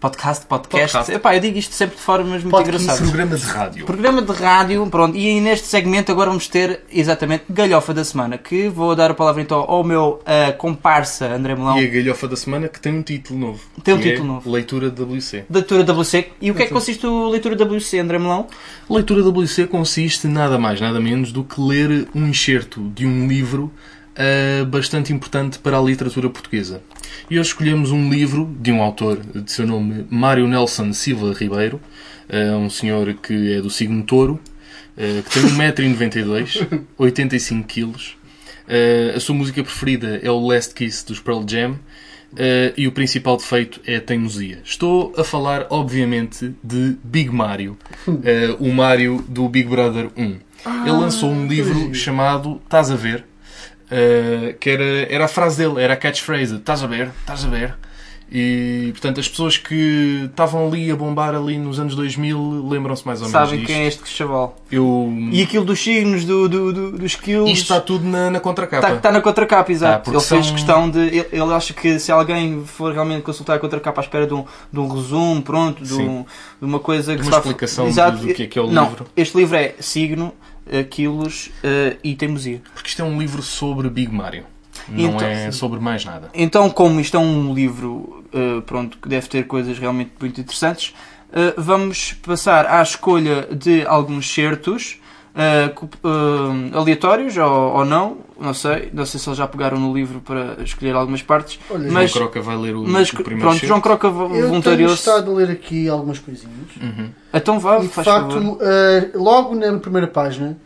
Podcast, 0.00 0.46
podcast. 0.46 0.92
Podcast. 0.92 1.12
Epá, 1.12 1.34
eu 1.34 1.40
digo 1.40 1.58
isto 1.58 1.74
sempre 1.74 1.96
de 1.96 2.02
formas 2.02 2.42
muito 2.44 2.50
Podcast, 2.50 2.84
engraçadas. 2.84 3.10
programa 3.10 3.36
de 3.36 3.44
rádio. 3.44 3.86
Programa 3.86 4.22
de 4.22 4.32
rádio, 4.32 4.86
pronto. 4.86 5.16
E 5.16 5.40
neste 5.40 5.66
segmento 5.66 6.12
agora 6.12 6.30
vamos 6.30 6.46
ter 6.46 6.82
exatamente 6.92 7.44
galhofa 7.50 7.92
da 7.92 8.04
semana. 8.04 8.38
Que 8.38 8.68
vou 8.68 8.94
dar 8.94 9.10
a 9.10 9.14
palavra 9.14 9.42
então 9.42 9.58
ao 9.58 9.82
meu 9.82 10.20
eh, 10.24 10.52
comparsa 10.52 11.26
André 11.26 11.56
Melão. 11.56 11.80
E 11.80 11.84
a 11.84 11.90
galhofa 11.90 12.28
da 12.28 12.36
semana 12.36 12.68
que 12.68 12.80
tem 12.80 12.92
um 12.92 13.02
título 13.02 13.40
novo. 13.40 13.60
Tem 13.82 13.94
um 13.94 14.00
título 14.00 14.24
é 14.24 14.32
novo. 14.34 14.50
Leitura 14.50 14.88
WC. 14.88 15.44
Leitura 15.50 15.82
WC. 15.92 16.28
E 16.40 16.50
o 16.52 16.54
que 16.54 16.62
é 16.62 16.66
que 16.66 16.72
consiste 16.72 17.04
a 17.04 17.28
leitura 17.28 17.56
WC, 17.56 17.98
André 17.98 18.18
Melão? 18.20 18.46
Leitura 18.88 19.28
WC 19.28 19.66
consiste 19.66 20.28
nada 20.28 20.58
mais, 20.58 20.80
nada 20.80 21.00
menos 21.00 21.32
do 21.32 21.42
que 21.42 21.60
ler 21.60 22.06
um 22.14 22.30
excerto 22.30 22.80
de 22.94 23.04
um 23.04 23.26
livro 23.26 23.72
ah, 24.18 24.64
bastante 24.64 25.12
importante 25.12 25.58
para 25.58 25.78
a 25.78 25.80
literatura 25.80 26.28
portuguesa. 26.28 26.82
E 27.30 27.38
hoje 27.38 27.50
escolhemos 27.50 27.92
um 27.92 28.10
livro 28.10 28.52
de 28.60 28.72
um 28.72 28.82
autor 28.82 29.18
de 29.18 29.50
seu 29.50 29.66
nome 29.66 30.06
Mário 30.10 30.48
Nelson 30.48 30.92
Silva 30.92 31.32
Ribeiro, 31.32 31.80
ah, 32.28 32.56
um 32.56 32.68
senhor 32.68 33.14
que 33.14 33.54
é 33.54 33.60
do 33.60 33.70
signo 33.70 34.02
touro, 34.02 34.40
ah, 34.96 35.22
que 35.22 35.30
tem 35.30 35.42
1,92m, 35.44 36.84
85kg. 36.98 38.14
Ah, 38.68 39.16
a 39.16 39.20
sua 39.20 39.34
música 39.34 39.62
preferida 39.62 40.20
é 40.22 40.30
o 40.30 40.44
Last 40.44 40.74
Kiss 40.74 41.06
dos 41.06 41.20
Pearl 41.20 41.44
Jam. 41.46 41.78
Uh, 42.30 42.76
e 42.76 42.86
o 42.86 42.92
principal 42.92 43.38
defeito 43.38 43.80
é 43.86 43.96
a 43.96 44.00
teimosia. 44.02 44.60
Estou 44.62 45.14
a 45.16 45.24
falar, 45.24 45.66
obviamente, 45.70 46.54
de 46.62 46.94
Big 47.02 47.30
Mario, 47.30 47.78
uh, 48.06 48.20
o 48.60 48.70
Mario 48.70 49.24
do 49.26 49.48
Big 49.48 49.66
Brother 49.66 50.10
1. 50.14 50.22
Ele 50.82 50.90
lançou 50.90 51.30
um 51.30 51.46
livro 51.46 51.94
chamado 51.94 52.60
Estás 52.64 52.90
a 52.90 52.96
Ver, 52.96 53.24
uh, 53.90 54.54
que 54.58 54.70
era, 54.70 54.84
era 55.12 55.24
a 55.24 55.28
frase 55.28 55.58
dele, 55.58 55.80
era 55.82 55.94
a 55.94 55.96
catchphrase: 55.96 56.56
Estás 56.56 56.82
a 56.82 56.86
ver, 56.86 57.10
estás 57.20 57.44
a 57.44 57.48
ver. 57.48 57.74
E 58.30 58.88
portanto, 58.92 59.20
as 59.20 59.26
pessoas 59.26 59.56
que 59.56 60.26
estavam 60.28 60.68
ali 60.68 60.90
a 60.90 60.94
bombar 60.96 61.34
ali 61.34 61.56
nos 61.56 61.80
anos 61.80 61.94
2000 61.94 62.66
lembram-se 62.68 63.06
mais 63.06 63.22
ou 63.22 63.26
menos 63.28 63.40
Sabem 63.48 63.60
disto. 63.60 63.72
quem 63.72 63.84
é 63.84 63.86
este 63.86 64.06
chaval. 64.06 64.54
Eu... 64.70 65.10
E 65.32 65.42
aquilo 65.42 65.64
dos 65.64 65.82
signos, 65.82 66.26
do, 66.26 66.46
do, 66.46 66.70
do- 66.74 66.92
dos 66.92 67.12
skills. 67.12 67.48
Isto 67.48 67.62
está 67.62 67.80
tudo 67.80 68.04
na, 68.06 68.30
na 68.30 68.38
contracapa. 68.38 68.86
Está, 68.86 68.96
está 68.98 69.12
na 69.12 69.22
contracapa, 69.22 69.70
Ah, 69.70 69.72
exato. 69.72 70.04
porque 70.04 70.18
ele 70.18 70.24
fez 70.26 70.44
são- 70.44 70.54
questão 70.54 70.90
de. 70.90 70.98
Ele, 70.98 71.26
ele 71.32 71.52
acha 71.54 71.72
que 71.72 71.98
se 71.98 72.12
alguém 72.12 72.62
for 72.66 72.92
realmente 72.92 73.22
consultar 73.22 73.54
a 73.54 73.58
contracapa 73.58 73.98
à 73.98 74.04
espera 74.04 74.26
de 74.26 74.34
um, 74.34 74.44
de 74.70 74.78
um 74.78 74.88
resumo, 74.88 75.40
pronto, 75.40 75.82
de, 75.82 75.94
um- 75.94 76.22
de 76.60 76.66
uma 76.66 76.80
coisa 76.80 77.14
que 77.16 77.22
Uma 77.22 77.24
se 77.24 77.30
vá- 77.30 77.38
explicação 77.38 77.88
do- 77.90 78.26
do 78.26 78.34
que 78.34 78.42
é 78.42 78.46
que 78.46 78.58
é 78.58 78.62
o 78.62 78.66
Não, 78.70 78.90
livro. 78.90 79.06
Este 79.16 79.38
livro 79.38 79.56
é 79.56 79.74
signo, 79.80 80.34
quilos 80.90 81.50
eh, 81.62 81.96
e 82.02 82.14
teimosia. 82.14 82.60
Porque 82.74 82.88
isto 82.88 83.02
é 83.02 83.04
um 83.04 83.18
livro 83.18 83.42
sobre 83.42 83.88
Big 83.88 84.12
Mario. 84.12 84.44
Não 84.88 85.16
Então- 85.16 85.26
é 85.28 85.50
sobre 85.50 85.80
mais 85.80 86.04
nada. 86.04 86.30
Então, 86.32 86.70
como 86.70 87.00
isto 87.00 87.16
é 87.16 87.20
um 87.20 87.52
livro 87.54 88.24
eh, 88.32 88.60
pronto, 88.66 88.96
que 88.98 89.08
deve 89.08 89.28
ter 89.28 89.46
coisas 89.46 89.78
realmente 89.78 90.12
muito 90.20 90.40
interessantes, 90.40 90.94
eh, 91.32 91.54
vamos 91.56 92.12
passar 92.14 92.66
à 92.66 92.80
escolha 92.82 93.42
de 93.52 93.84
alguns 93.86 94.32
certos 94.32 94.98
aleatórios 96.72 97.36
ou, 97.36 97.50
ou 97.76 97.84
não, 97.84 98.18
não 98.38 98.54
sei. 98.54 98.90
Não 98.92 99.04
sei 99.04 99.18
se 99.20 99.28
eles 99.28 99.38
já 99.38 99.46
pegaram 99.46 99.78
no 99.80 99.92
livro 99.94 100.20
para 100.20 100.62
escolher 100.62 100.94
algumas 100.94 101.22
partes. 101.22 101.58
Olha, 101.70 101.90
mas, 101.90 102.10
João 102.10 102.24
Croca 102.26 102.40
vai 102.40 102.56
ler 102.56 102.74
o, 102.76 102.82
mas, 102.86 103.12
o 103.12 103.16
primeiro 103.16 103.40
pronto, 103.40 103.54
certo. 103.54 103.66
João 103.66 103.80
Croca 103.80 104.06
Eu 104.08 104.12
tenho 104.28 104.46
voluntariou-se. 104.48 104.94
estado 104.96 105.30
a 105.30 105.34
ler 105.34 105.50
aqui 105.50 105.88
algumas 105.88 106.18
coisinhas. 106.18 106.76
Uhum. 106.80 107.10
Então 107.34 107.58
vá, 107.58 107.78
E 107.78 107.82
de 107.82 107.88
faz 107.88 108.06
facto, 108.06 108.32
favor. 108.34 108.58
eh, 108.62 109.10
logo 109.14 109.54
na 109.54 109.78
primeira 109.78 110.06
página, 110.06 110.56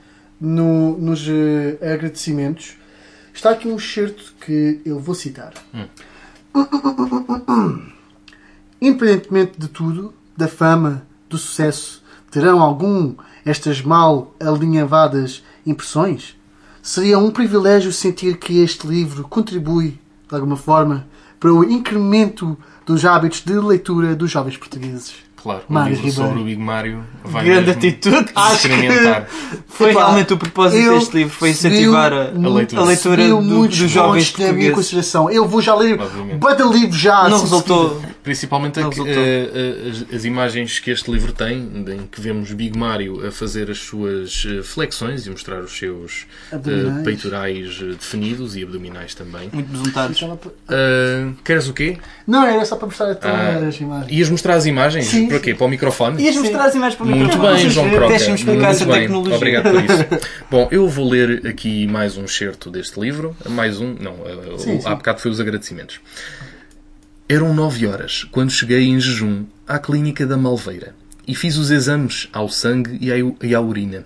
no- 0.40 0.96
nos 0.98 1.26
eh, 1.28 1.78
agradecimentos, 1.82 2.76
está 3.32 3.50
aqui 3.50 3.68
um 3.68 3.76
excerto 3.76 4.34
que 4.44 4.80
eu 4.84 4.98
vou 5.00 5.14
citar. 5.14 5.52
Independentemente 8.80 9.52
de 9.58 9.68
tudo, 9.68 10.12
da 10.36 10.48
fama, 10.48 11.02
do 11.28 11.38
sucesso, 11.38 12.02
terão 12.30 12.60
algum 12.60 13.14
estas 13.44 13.80
mal 13.80 14.34
alinhavadas 14.40 15.42
impressões? 15.66 16.36
Seria 16.84 17.16
um 17.16 17.30
privilégio 17.30 17.92
sentir 17.92 18.38
que 18.38 18.58
este 18.58 18.88
livro 18.88 19.22
contribui, 19.28 20.00
de 20.28 20.34
alguma 20.34 20.56
forma, 20.56 21.06
para 21.38 21.52
o 21.52 21.62
incremento 21.62 22.58
dos 22.84 23.04
hábitos 23.04 23.42
de 23.42 23.52
leitura 23.52 24.16
dos 24.16 24.32
jovens 24.32 24.56
portugueses. 24.56 25.14
Claro, 25.42 25.62
um 25.68 25.74
Mário 25.74 25.90
livro 25.94 26.06
Ribeiro. 26.06 26.28
sobre 26.28 26.40
o 26.40 26.44
Big 26.44 26.60
Mario 26.60 27.04
vai 27.24 27.44
Grande 27.44 27.66
mesmo 27.66 27.72
atitude. 27.78 28.26
Acho 28.34 28.50
que 28.68 28.68
experimentar. 28.74 29.26
foi 29.66 29.90
Epá, 29.90 30.00
realmente 30.04 30.32
o 30.32 30.38
propósito 30.38 30.80
eu 30.80 30.98
deste 30.98 31.16
livro, 31.16 31.32
foi 31.34 31.50
incentivar 31.50 32.12
a, 32.12 32.16
a 32.28 32.50
leitura, 32.54 32.96
subiu 32.96 33.36
do- 33.38 33.42
muitos 33.42 33.78
dos 33.78 33.90
jovens 33.90 34.30
pontos 34.30 34.46
na 34.46 34.52
minha 34.52 34.70
consideração. 34.72 35.28
Eu 35.30 35.48
vou 35.48 35.60
já 35.60 35.74
ler 35.74 35.98
bada 36.38 36.64
livro 36.64 36.96
já. 36.96 37.28
Não 37.28 37.36
assim, 37.36 37.44
resultou. 37.44 38.00
Principalmente 38.22 38.78
Não 38.78 38.86
a 38.86 38.90
que- 38.90 39.00
resultou. 39.02 39.22
eh, 39.24 39.50
eh, 39.52 39.90
as, 40.10 40.14
as 40.14 40.24
imagens 40.24 40.78
que 40.78 40.90
este 40.92 41.10
livro 41.10 41.32
tem, 41.32 41.58
em 41.58 42.06
que 42.06 42.20
vemos 42.20 42.52
Big 42.52 42.78
Mario 42.78 43.26
a 43.26 43.32
fazer 43.32 43.68
as 43.68 43.78
suas 43.78 44.46
eh, 44.48 44.62
flexões 44.62 45.26
e 45.26 45.30
mostrar 45.30 45.60
os 45.60 45.76
seus 45.76 46.24
Abdominais. 46.52 47.04
peitorais 47.04 47.78
definidos 47.98 48.54
e 48.54 48.62
abdominais 48.62 49.12
também. 49.14 49.50
Muito 49.52 49.68
besuntados. 49.68 50.22
Eh, 50.68 51.28
queres 51.44 51.68
o 51.68 51.72
quê? 51.72 51.98
Não, 52.26 52.46
era 52.46 52.64
só 52.64 52.76
para 52.76 52.86
mostrar 52.86 53.10
a 53.10 53.14
tua 53.16 53.30
Ah, 53.30 53.66
as 53.68 53.80
imagens. 53.80 54.12
Ias 54.12 54.30
mostrar 54.30 54.54
as 54.54 54.66
imagens? 54.66 55.06
Sim, 55.06 55.31
para 55.32 55.40
quê? 55.40 55.54
Para 55.54 55.66
o 55.66 55.68
microfone? 55.68 56.22
Ias 56.22 56.36
mostrar 56.36 56.64
as 56.64 56.74
imagens 56.74 56.96
para 56.96 57.04
o 57.04 57.08
Muito 57.08 57.24
microfone. 57.24 57.56
bem, 57.56 57.70
João 57.70 57.90
Croca. 57.90 58.08
Deixa-me 58.08 58.34
explicar 58.34 58.68
Muito 58.68 58.70
essa 58.70 58.84
bem. 58.84 59.00
tecnologia. 59.00 59.36
Obrigado 59.36 59.70
por 59.70 59.84
isso. 59.84 60.28
Bom, 60.50 60.68
eu 60.70 60.88
vou 60.88 61.08
ler 61.08 61.46
aqui 61.46 61.86
mais 61.86 62.16
um 62.16 62.26
certo 62.28 62.70
deste 62.70 63.00
livro. 63.00 63.36
Mais 63.48 63.80
um, 63.80 63.94
não, 63.98 64.16
eh, 64.26 64.58
Sim, 64.58 64.80
há 64.84 64.94
bocado 64.94 65.20
foi 65.20 65.30
os 65.30 65.40
agradecimentos. 65.40 66.00
Eram 67.28 67.54
nove 67.54 67.86
horas 67.86 68.24
quando 68.30 68.50
cheguei 68.50 68.84
em 68.84 69.00
jejum 69.00 69.44
à 69.66 69.78
clínica 69.78 70.26
da 70.26 70.36
Malveira 70.36 70.94
e 71.26 71.34
fiz 71.34 71.56
os 71.56 71.70
exames 71.70 72.28
ao 72.32 72.48
sangue 72.48 72.98
e 73.00 73.10
à, 73.12 73.16
e 73.42 73.54
à 73.54 73.60
urina. 73.60 74.04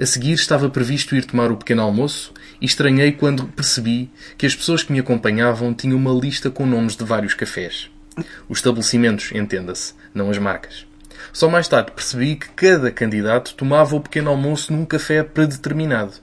A 0.00 0.06
seguir 0.06 0.32
estava 0.32 0.68
previsto 0.70 1.14
ir 1.14 1.24
tomar 1.24 1.50
o 1.50 1.56
pequeno 1.56 1.82
almoço 1.82 2.32
e 2.60 2.66
estranhei 2.66 3.12
quando 3.12 3.46
percebi 3.48 4.10
que 4.36 4.46
as 4.46 4.54
pessoas 4.54 4.82
que 4.82 4.92
me 4.92 4.98
acompanhavam 5.00 5.74
tinham 5.74 5.96
uma 5.96 6.12
lista 6.12 6.50
com 6.50 6.66
nomes 6.66 6.96
de 6.96 7.04
vários 7.04 7.34
cafés. 7.34 7.90
Os 8.48 8.58
estabelecimentos, 8.58 9.32
entenda-se, 9.32 9.94
não 10.14 10.30
as 10.30 10.38
marcas. 10.38 10.86
Só 11.32 11.48
mais 11.48 11.68
tarde 11.68 11.92
percebi 11.92 12.36
que 12.36 12.48
cada 12.50 12.90
candidato 12.90 13.54
tomava 13.54 13.96
o 13.96 14.00
pequeno 14.00 14.30
almoço 14.30 14.72
num 14.72 14.84
café 14.84 15.22
predeterminado. 15.22 16.14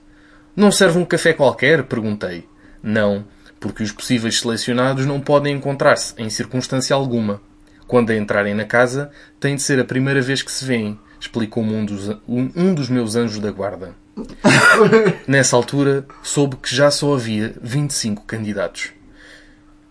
Não 0.54 0.72
serve 0.72 0.98
um 0.98 1.04
café 1.04 1.32
qualquer? 1.32 1.84
perguntei. 1.84 2.48
Não, 2.82 3.24
porque 3.60 3.82
os 3.82 3.92
possíveis 3.92 4.40
selecionados 4.40 5.06
não 5.06 5.20
podem 5.20 5.54
encontrar-se 5.54 6.14
em 6.16 6.30
circunstância 6.30 6.94
alguma. 6.94 7.40
Quando 7.86 8.10
a 8.10 8.16
entrarem 8.16 8.54
na 8.54 8.64
casa, 8.64 9.10
tem 9.38 9.54
de 9.54 9.62
ser 9.62 9.78
a 9.78 9.84
primeira 9.84 10.20
vez 10.20 10.42
que 10.42 10.50
se 10.50 10.64
veem, 10.64 10.98
explicou-me 11.20 11.74
um 11.74 11.84
dos, 11.84 12.08
um, 12.28 12.50
um 12.56 12.74
dos 12.74 12.88
meus 12.88 13.14
anjos 13.16 13.38
da 13.38 13.50
guarda. 13.50 13.94
Nessa 15.26 15.56
altura, 15.56 16.04
soube 16.22 16.56
que 16.56 16.74
já 16.74 16.90
só 16.90 17.14
havia 17.14 17.54
25 17.60 18.24
candidatos. 18.24 18.92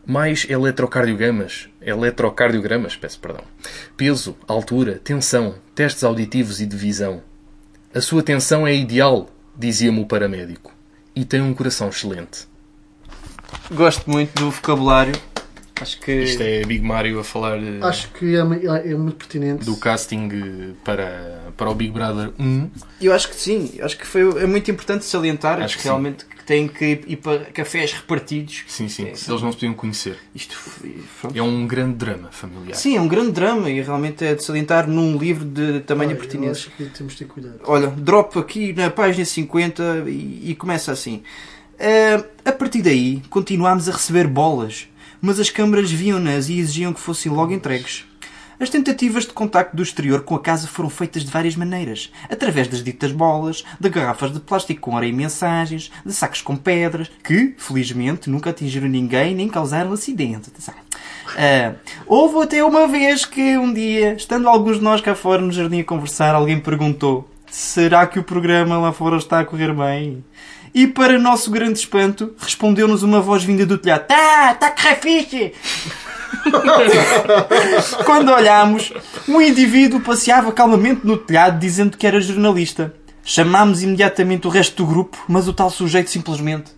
Mais 0.06 0.46
eletrocardiogramas, 0.48 1.68
eletrocardiogramas, 1.82 2.96
peço 2.96 3.20
perdão. 3.20 3.44
Peso, 3.98 4.38
altura, 4.48 5.02
tensão, 5.04 5.56
testes 5.74 6.04
auditivos 6.04 6.62
e 6.62 6.66
de 6.66 6.78
visão. 6.78 7.24
A 7.94 8.00
sua 8.00 8.22
tensão 8.22 8.68
é 8.68 8.76
ideal, 8.76 9.30
dizia-me 9.58 10.02
o 10.02 10.06
paramédico. 10.06 10.72
E 11.16 11.26
tem 11.26 11.42
um 11.42 11.54
coração 11.54 11.90
excelente. 11.90 12.48
Gosto 13.72 14.10
muito 14.10 14.36
do 14.36 14.52
vocabulário. 14.52 15.16
Acho 15.82 16.00
que. 16.00 16.12
Isto 16.24 16.42
é 16.42 16.64
Big 16.66 16.84
Mario 16.84 17.20
a 17.20 17.24
falar 17.24 17.58
eh, 17.62 17.80
Acho 17.82 18.10
que 18.12 18.36
é, 18.36 18.40
é- 18.40 18.92
é 18.92 18.96
muito 18.96 19.18
pertinente. 19.18 19.66
do 19.66 19.76
casting 19.78 20.30
eh, 20.32 20.74
para, 20.84 21.52
para 21.58 21.70
o 21.70 21.76
Big 21.76 21.92
Brother 21.92 22.32
1. 22.40 22.70
Eu 23.02 23.14
acho 23.14 23.30
que 23.30 23.36
sim, 23.36 23.72
acho 23.82 23.98
que 23.98 24.06
foi, 24.08 24.22
é 24.42 24.48
muito 24.48 24.70
importante 24.72 25.04
salientar 25.06 25.62
Acho 25.62 25.76
que 25.76 25.82
sim. 25.84 25.90
realmente 25.90 26.26
que 26.26 26.44
têm 26.46 26.68
que 26.68 27.02
ir 27.08 27.18
para 27.18 27.40
cafés 27.46 27.92
repartidos. 27.92 28.64
Sim, 28.68 28.88
sim, 28.88 29.14
se 29.16 29.30
eles 29.30 29.42
não 29.42 29.52
se 29.52 29.58
podiam 29.58 29.74
conhecer. 29.74 30.18
Isto 30.34 30.56
foi-. 30.56 31.32
É 31.34 31.42
um 31.42 31.68
grande 31.68 31.96
drama 31.96 32.30
familiar. 32.32 32.76
Sim, 32.76 32.96
é 32.96 33.02
um 33.02 33.08
grande 33.08 33.32
drama 33.32 33.70
e 33.70 33.82
realmente 33.82 34.24
é 34.24 34.34
de 34.36 34.44
salientar 34.44 34.88
num 34.88 35.18
livro 35.18 35.44
de 35.44 35.82
tamanha 35.82 36.12
Olha, 36.12 36.20
pertinência. 36.20 36.70
acho 36.70 36.72
que 36.78 36.86
temos 36.86 37.14
de 37.14 37.20
ter 37.20 37.26
cuidado. 37.26 37.60
Olha, 37.66 37.88
drop 37.88 38.38
aqui 38.40 38.72
na 38.74 38.90
página 38.90 39.26
50 39.26 40.04
e, 40.08 40.52
e 40.52 40.56
começa 40.56 40.92
assim. 40.92 41.22
Ah, 41.78 42.24
a 42.46 42.52
partir 42.54 42.82
daí, 42.82 43.22
continuámos 43.30 43.90
a 43.90 43.92
receber 43.92 44.28
bolas, 44.28 44.88
mas 45.26 45.40
as 45.40 45.50
câmaras 45.50 45.90
viam-nas 45.90 46.50
e 46.50 46.60
exigiam 46.60 46.94
que 46.94 47.00
fossem 47.00 47.32
logo 47.32 47.52
entregues. 47.52 48.06
As 48.60 48.70
tentativas 48.70 49.26
de 49.26 49.34
contacto 49.34 49.76
do 49.76 49.82
exterior 49.82 50.22
com 50.22 50.36
a 50.36 50.40
casa 50.40 50.68
foram 50.68 50.88
feitas 50.88 51.26
de 51.26 51.32
várias 51.32 51.56
maneiras, 51.56 52.12
através 52.30 52.68
das 52.68 52.84
ditas 52.84 53.12
bolas, 53.12 53.66
de 53.80 53.90
garrafas 53.90 54.32
de 54.32 54.40
plástico 54.40 54.82
com 54.82 54.96
areia 54.96 55.10
e 55.10 55.14
mensagens, 55.14 55.92
de 56.06 56.14
sacos 56.14 56.44
com 56.44 56.56
pedras, 56.56 57.10
que, 57.24 57.56
felizmente, 57.58 58.30
nunca 58.30 58.52
atingiram 58.52 58.88
ninguém 58.88 59.34
nem 59.34 59.50
causaram 59.50 59.92
acidente. 59.92 60.52
Ah, 61.36 61.74
houve 62.06 62.44
até 62.44 62.64
uma 62.64 62.88
vez 62.88 63.26
que, 63.26 63.58
um 63.58 63.74
dia, 63.74 64.14
estando 64.14 64.48
alguns 64.48 64.78
de 64.78 64.84
nós 64.84 65.02
cá 65.02 65.16
fora 65.16 65.42
no 65.42 65.52
jardim 65.52 65.80
a 65.80 65.84
conversar, 65.84 66.36
alguém 66.36 66.60
perguntou 66.60 67.28
Será 67.56 68.06
que 68.06 68.20
o 68.20 68.24
programa 68.24 68.78
lá 68.78 68.92
fora 68.92 69.16
está 69.16 69.40
a 69.40 69.46
correr 69.46 69.74
bem? 69.74 70.24
E 70.76 70.86
para 70.88 71.18
nosso 71.18 71.50
grande 71.50 71.80
espanto, 71.80 72.34
respondeu-nos 72.38 73.02
uma 73.02 73.22
voz 73.22 73.46
vinda 73.46 73.66
do 73.66 73.78
telhado 73.78 74.08
Tá, 74.08 74.54
tá 74.56 74.72
correr 74.72 74.96
fixe! 74.98 75.54
Quando 78.06 78.30
olhámos, 78.32 78.92
um 79.28 79.42
indivíduo 79.42 80.02
passeava 80.02 80.52
calmamente 80.52 81.02
no 81.08 81.18
telhado 81.18 81.58
dizendo 81.60 81.98
que 81.98 82.06
era 82.06 82.20
jornalista. 82.20 82.94
Chamámos 83.24 83.82
imediatamente 83.82 84.46
o 84.46 84.50
resto 84.50 84.84
do 84.84 84.86
grupo, 84.90 85.18
mas 85.28 85.48
o 85.48 85.54
tal 85.54 85.70
sujeito 85.72 86.10
simplesmente 86.10 86.72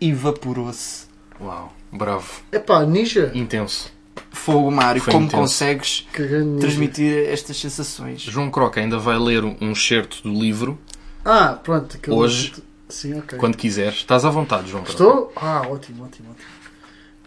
evaporou-se. 0.00 1.06
Uau, 1.40 1.72
bravo. 1.92 2.40
Epá, 2.52 2.84
Ninja. 2.86 3.30
Intenso. 3.34 3.92
Fogo, 4.30 4.70
Mário, 4.70 5.02
Foi 5.02 5.12
como 5.12 5.26
intenso. 5.26 5.42
consegues 5.42 6.08
Que 6.14 6.22
transmitir 6.60 7.28
estas 7.28 7.58
sensações? 7.60 8.22
João 8.22 8.48
Croca 8.50 8.80
ainda 8.80 8.98
vai 8.98 9.18
ler 9.18 9.44
um 9.44 9.72
excerto 9.72 10.22
do 10.22 10.32
livro 10.32 10.78
Ah, 11.24 11.58
pronto. 11.62 11.96
aquele- 11.96 12.16
hoje, 12.16 12.54
Sim, 12.90 13.18
ok. 13.18 13.38
quando 13.38 13.56
quiseres. 13.56 13.96
Estás 13.96 14.24
à 14.24 14.30
vontade, 14.30 14.70
João. 14.70 14.82
Estou? 14.84 15.32
Ah, 15.36 15.62
ótimo, 15.68 16.04
ótimo, 16.04 16.30
ótimo. 16.30 16.48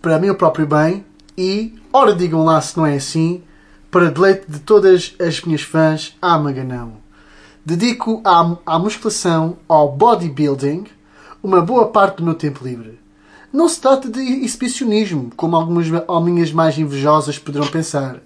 Para 0.01 0.19
mim, 0.19 0.29
o 0.29 0.35
próprio 0.35 0.67
bem. 0.67 1.05
E, 1.37 1.73
ora, 1.91 2.13
digam 2.13 2.43
lá 2.43 2.61
se 2.61 2.77
não 2.77 2.85
é 2.85 2.95
assim, 2.95 3.41
para 3.89 4.11
deleite 4.11 4.45
de 4.49 4.59
todas 4.59 5.15
as 5.19 5.41
minhas 5.41 5.61
fãs, 5.61 6.15
à 6.21 6.37
Maganão. 6.37 6.97
Dedico 7.65 8.21
à, 8.25 8.57
à 8.65 8.77
musculação, 8.77 9.57
ao 9.67 9.91
bodybuilding, 9.91 10.85
uma 11.41 11.61
boa 11.61 11.87
parte 11.87 12.17
do 12.17 12.23
meu 12.23 12.35
tempo 12.35 12.63
livre. 12.63 12.99
Não 13.51 13.69
se 13.69 13.79
trata 13.79 14.09
de 14.09 14.19
exibicionismo, 14.19 15.31
como 15.35 15.55
algumas 15.55 15.87
alminhas 16.07 16.51
mais 16.51 16.77
invejosas 16.77 17.39
poderão 17.39 17.67
pensar. 17.67 18.19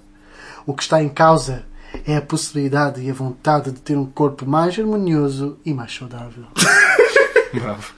O 0.65 0.73
que 0.73 0.83
está 0.83 1.03
em 1.03 1.09
causa 1.09 1.65
é 2.05 2.17
a 2.17 2.21
possibilidade 2.21 3.01
e 3.01 3.09
a 3.09 3.13
vontade 3.13 3.71
de 3.71 3.79
ter 3.79 3.97
um 3.97 4.05
corpo 4.05 4.45
mais 4.45 4.77
harmonioso 4.77 5.57
e 5.65 5.73
mais 5.73 5.93
saudável. 5.93 6.45
Bravo. 7.59 7.97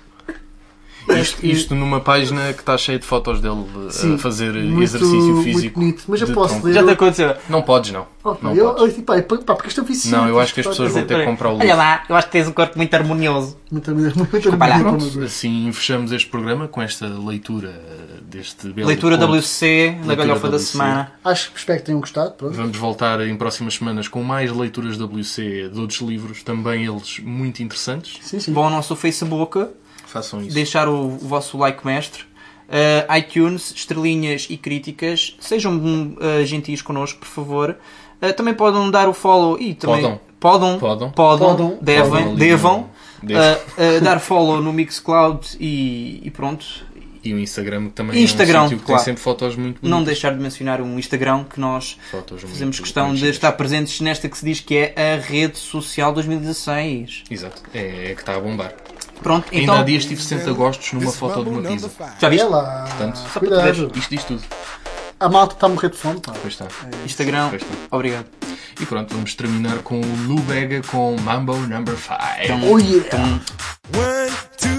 Isto, 1.09 1.43
isto 1.43 1.73
numa 1.75 1.99
página 2.01 2.53
que 2.53 2.59
está 2.59 2.77
cheia 2.77 2.99
de 2.99 3.05
fotos 3.05 3.41
dele 3.41 3.55
uh, 3.75 3.87
Sim, 3.89 4.13
a 4.13 4.17
fazer 4.19 4.53
muito- 4.53 4.83
exercício 4.83 5.17
muito 5.17 5.43
físico. 5.43 5.79
bonito. 5.79 6.03
Mas 6.07 6.21
eu 6.21 6.27
posso 6.33 6.63
ler- 6.63 6.73
Já 6.73 6.83
te 6.83 6.89
aconteceu? 6.91 7.35
Não 7.49 7.63
podes, 7.63 7.91
não. 7.91 8.05
Oh, 8.23 8.35
não 8.43 8.53
eu, 8.55 8.73
podes. 8.75 8.95
eu, 8.95 9.03
pá, 9.03 9.15
pá, 9.19 9.55
porque 9.55 9.69
isto 9.69 9.81
é. 9.81 10.11
Não, 10.11 10.27
eu 10.27 10.39
acho 10.39 10.53
que 10.53 10.59
as 10.59 10.67
pessoas 10.67 10.91
vão 10.91 11.03
ter 11.05 11.17
que 11.19 11.25
comprar 11.25 11.49
o 11.49 11.53
livro. 11.53 11.65
Olha 11.65 11.75
lá, 11.75 12.03
eu 12.07 12.15
acho 12.15 12.27
que 12.27 12.33
tens 12.33 12.47
um 12.47 12.51
corpo 12.51 12.77
muito 12.77 12.93
harmonioso. 12.93 13.57
Muito, 13.71 13.95
muito, 13.95 14.17
muito. 14.19 14.39
Pronto, 14.57 15.21
assim 15.23 15.71
fechamos 15.71 16.11
este 16.11 16.29
programa 16.29 16.67
com 16.67 16.79
esta 16.79 17.07
leitura 17.07 17.81
deste 18.29 18.69
belo 18.69 18.87
Leitura 18.87 19.17
conto. 19.17 19.31
WC, 19.33 19.97
na 20.05 20.15
galhofa 20.15 20.49
da 20.49 20.59
semana. 20.59 21.11
Acho 21.23 21.51
que 21.51 21.59
espero 21.59 21.79
que 21.79 21.85
tenham 21.85 21.99
gostado. 21.99 22.31
Pronto. 22.33 22.53
Vamos 22.55 22.77
voltar 22.77 23.19
em 23.21 23.35
próximas 23.35 23.73
semanas 23.75 24.07
com 24.07 24.23
mais 24.23 24.51
leituras 24.51 24.97
WC 24.97 25.69
de 25.73 25.79
outros 25.79 25.99
livros, 26.01 26.43
também 26.43 26.85
eles 26.85 27.19
muito 27.19 27.61
interessantes. 27.63 28.19
Sim, 28.21 28.39
sim. 28.39 28.53
Vão 28.53 28.65
ao 28.65 28.69
nosso 28.69 28.95
Facebook, 28.95 29.67
Façam 30.05 30.41
isso. 30.41 30.53
deixar 30.53 30.87
o, 30.87 31.07
o 31.07 31.17
vosso 31.17 31.57
like 31.57 31.85
mestre. 31.85 32.23
Uh, 32.69 33.17
iTunes, 33.17 33.71
estrelinhas 33.75 34.45
e 34.47 34.55
críticas. 34.55 35.35
Sejam 35.39 35.75
uh, 35.77 36.45
gentis 36.45 36.83
connosco, 36.83 37.19
por 37.19 37.27
favor. 37.27 37.75
Uh, 38.21 38.31
também 38.33 38.53
podem 38.53 38.91
dar 38.91 39.09
o 39.09 39.13
follow 39.13 39.59
e 39.59 39.73
também 39.73 40.01
Podam. 40.01 40.19
podam, 40.39 40.79
Podam. 40.79 41.09
podam, 41.11 41.47
Podam. 41.55 41.77
devem, 41.81 42.09
Podam 42.11 42.27
ali 42.29 42.35
devam 42.37 42.89
devam. 43.23 43.43
uh, 43.43 43.97
uh, 43.97 44.01
dar 44.01 44.19
follow 44.19 44.61
no 44.61 44.71
Mixcloud 44.71 45.57
e, 45.59 46.21
e 46.23 46.29
pronto. 46.29 46.65
E 47.23 47.33
o 47.33 47.39
Instagram 47.39 47.85
que 47.85 47.91
também 47.91 48.23
Instagram, 48.23 48.59
é 48.59 48.61
um 48.61 48.63
sítio 48.65 48.79
que 48.79 48.85
claro. 48.85 48.99
tem 49.03 49.05
sempre 49.13 49.21
fotos 49.23 49.55
muito 49.55 49.79
Não 49.81 49.89
bonitas. 49.97 50.05
deixar 50.13 50.33
de 50.33 50.39
mencionar 50.39 50.81
um 50.81 50.97
Instagram 50.97 51.43
que 51.43 51.59
nós 51.59 51.97
Fotos 52.11 52.41
muito- 52.43 52.47
fazemos 52.53 52.79
questão 52.79 53.07
muito 53.07 53.19
de 53.21 53.29
estar 53.29 53.51
presentes 53.53 53.99
nesta 54.01 54.29
que 54.29 54.37
se 54.37 54.45
diz 54.45 54.59
que 54.59 54.75
é 54.77 55.15
a 55.15 55.19
rede 55.21 55.57
social 55.57 56.13
2016. 56.13 57.23
Exato, 57.29 57.61
é, 57.73 58.11
é 58.11 58.15
que 58.15 58.21
está 58.21 58.35
a 58.35 58.39
bombar. 58.39 58.73
Pronto, 59.21 59.47
Ainda 59.51 59.63
então- 59.63 59.75
há 59.79 59.83
dias 59.83 60.05
tive 60.05 60.21
60 60.21 60.51
gostos 60.53 60.93
numa 60.93 61.11
foto 61.11 61.43
de 61.43 61.49
uma 61.49 61.61
pizza. 61.61 61.89
Já 62.21 62.29
viste? 62.29 62.43
É 62.45 62.47
lá. 62.47 62.85
Portanto, 62.87 63.17
Só 63.33 63.39
para 63.39 63.69
isto 63.69 64.09
diz 64.09 64.23
tudo. 64.23 64.43
A 65.19 65.27
malta 65.27 65.55
está 65.55 65.65
a 65.65 65.69
morrer 65.69 65.89
de 65.89 65.97
fome. 65.97 66.21
Pá. 66.21 66.31
Pois 66.41 66.53
está. 66.53 66.67
Instagram, 67.05 67.49
Pois 67.49 67.61
está. 67.61 67.73
obrigado. 67.91 68.25
E 68.79 68.85
pronto, 68.85 69.13
vamos 69.13 69.35
terminar 69.35 69.79
com 69.79 69.99
o 69.99 70.25
Lou 70.25 70.39
Bega 70.39 70.81
com 70.87 71.17
Mambo 71.19 71.53
Number 71.57 71.95
5. 71.97 72.15
Oh 72.71 72.79
yeah! 72.79 73.41
One, 73.93 74.31
two, 74.57 74.78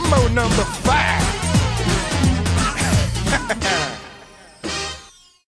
Mambo 0.00 0.28
number 0.28 0.64
five. 0.84 1.17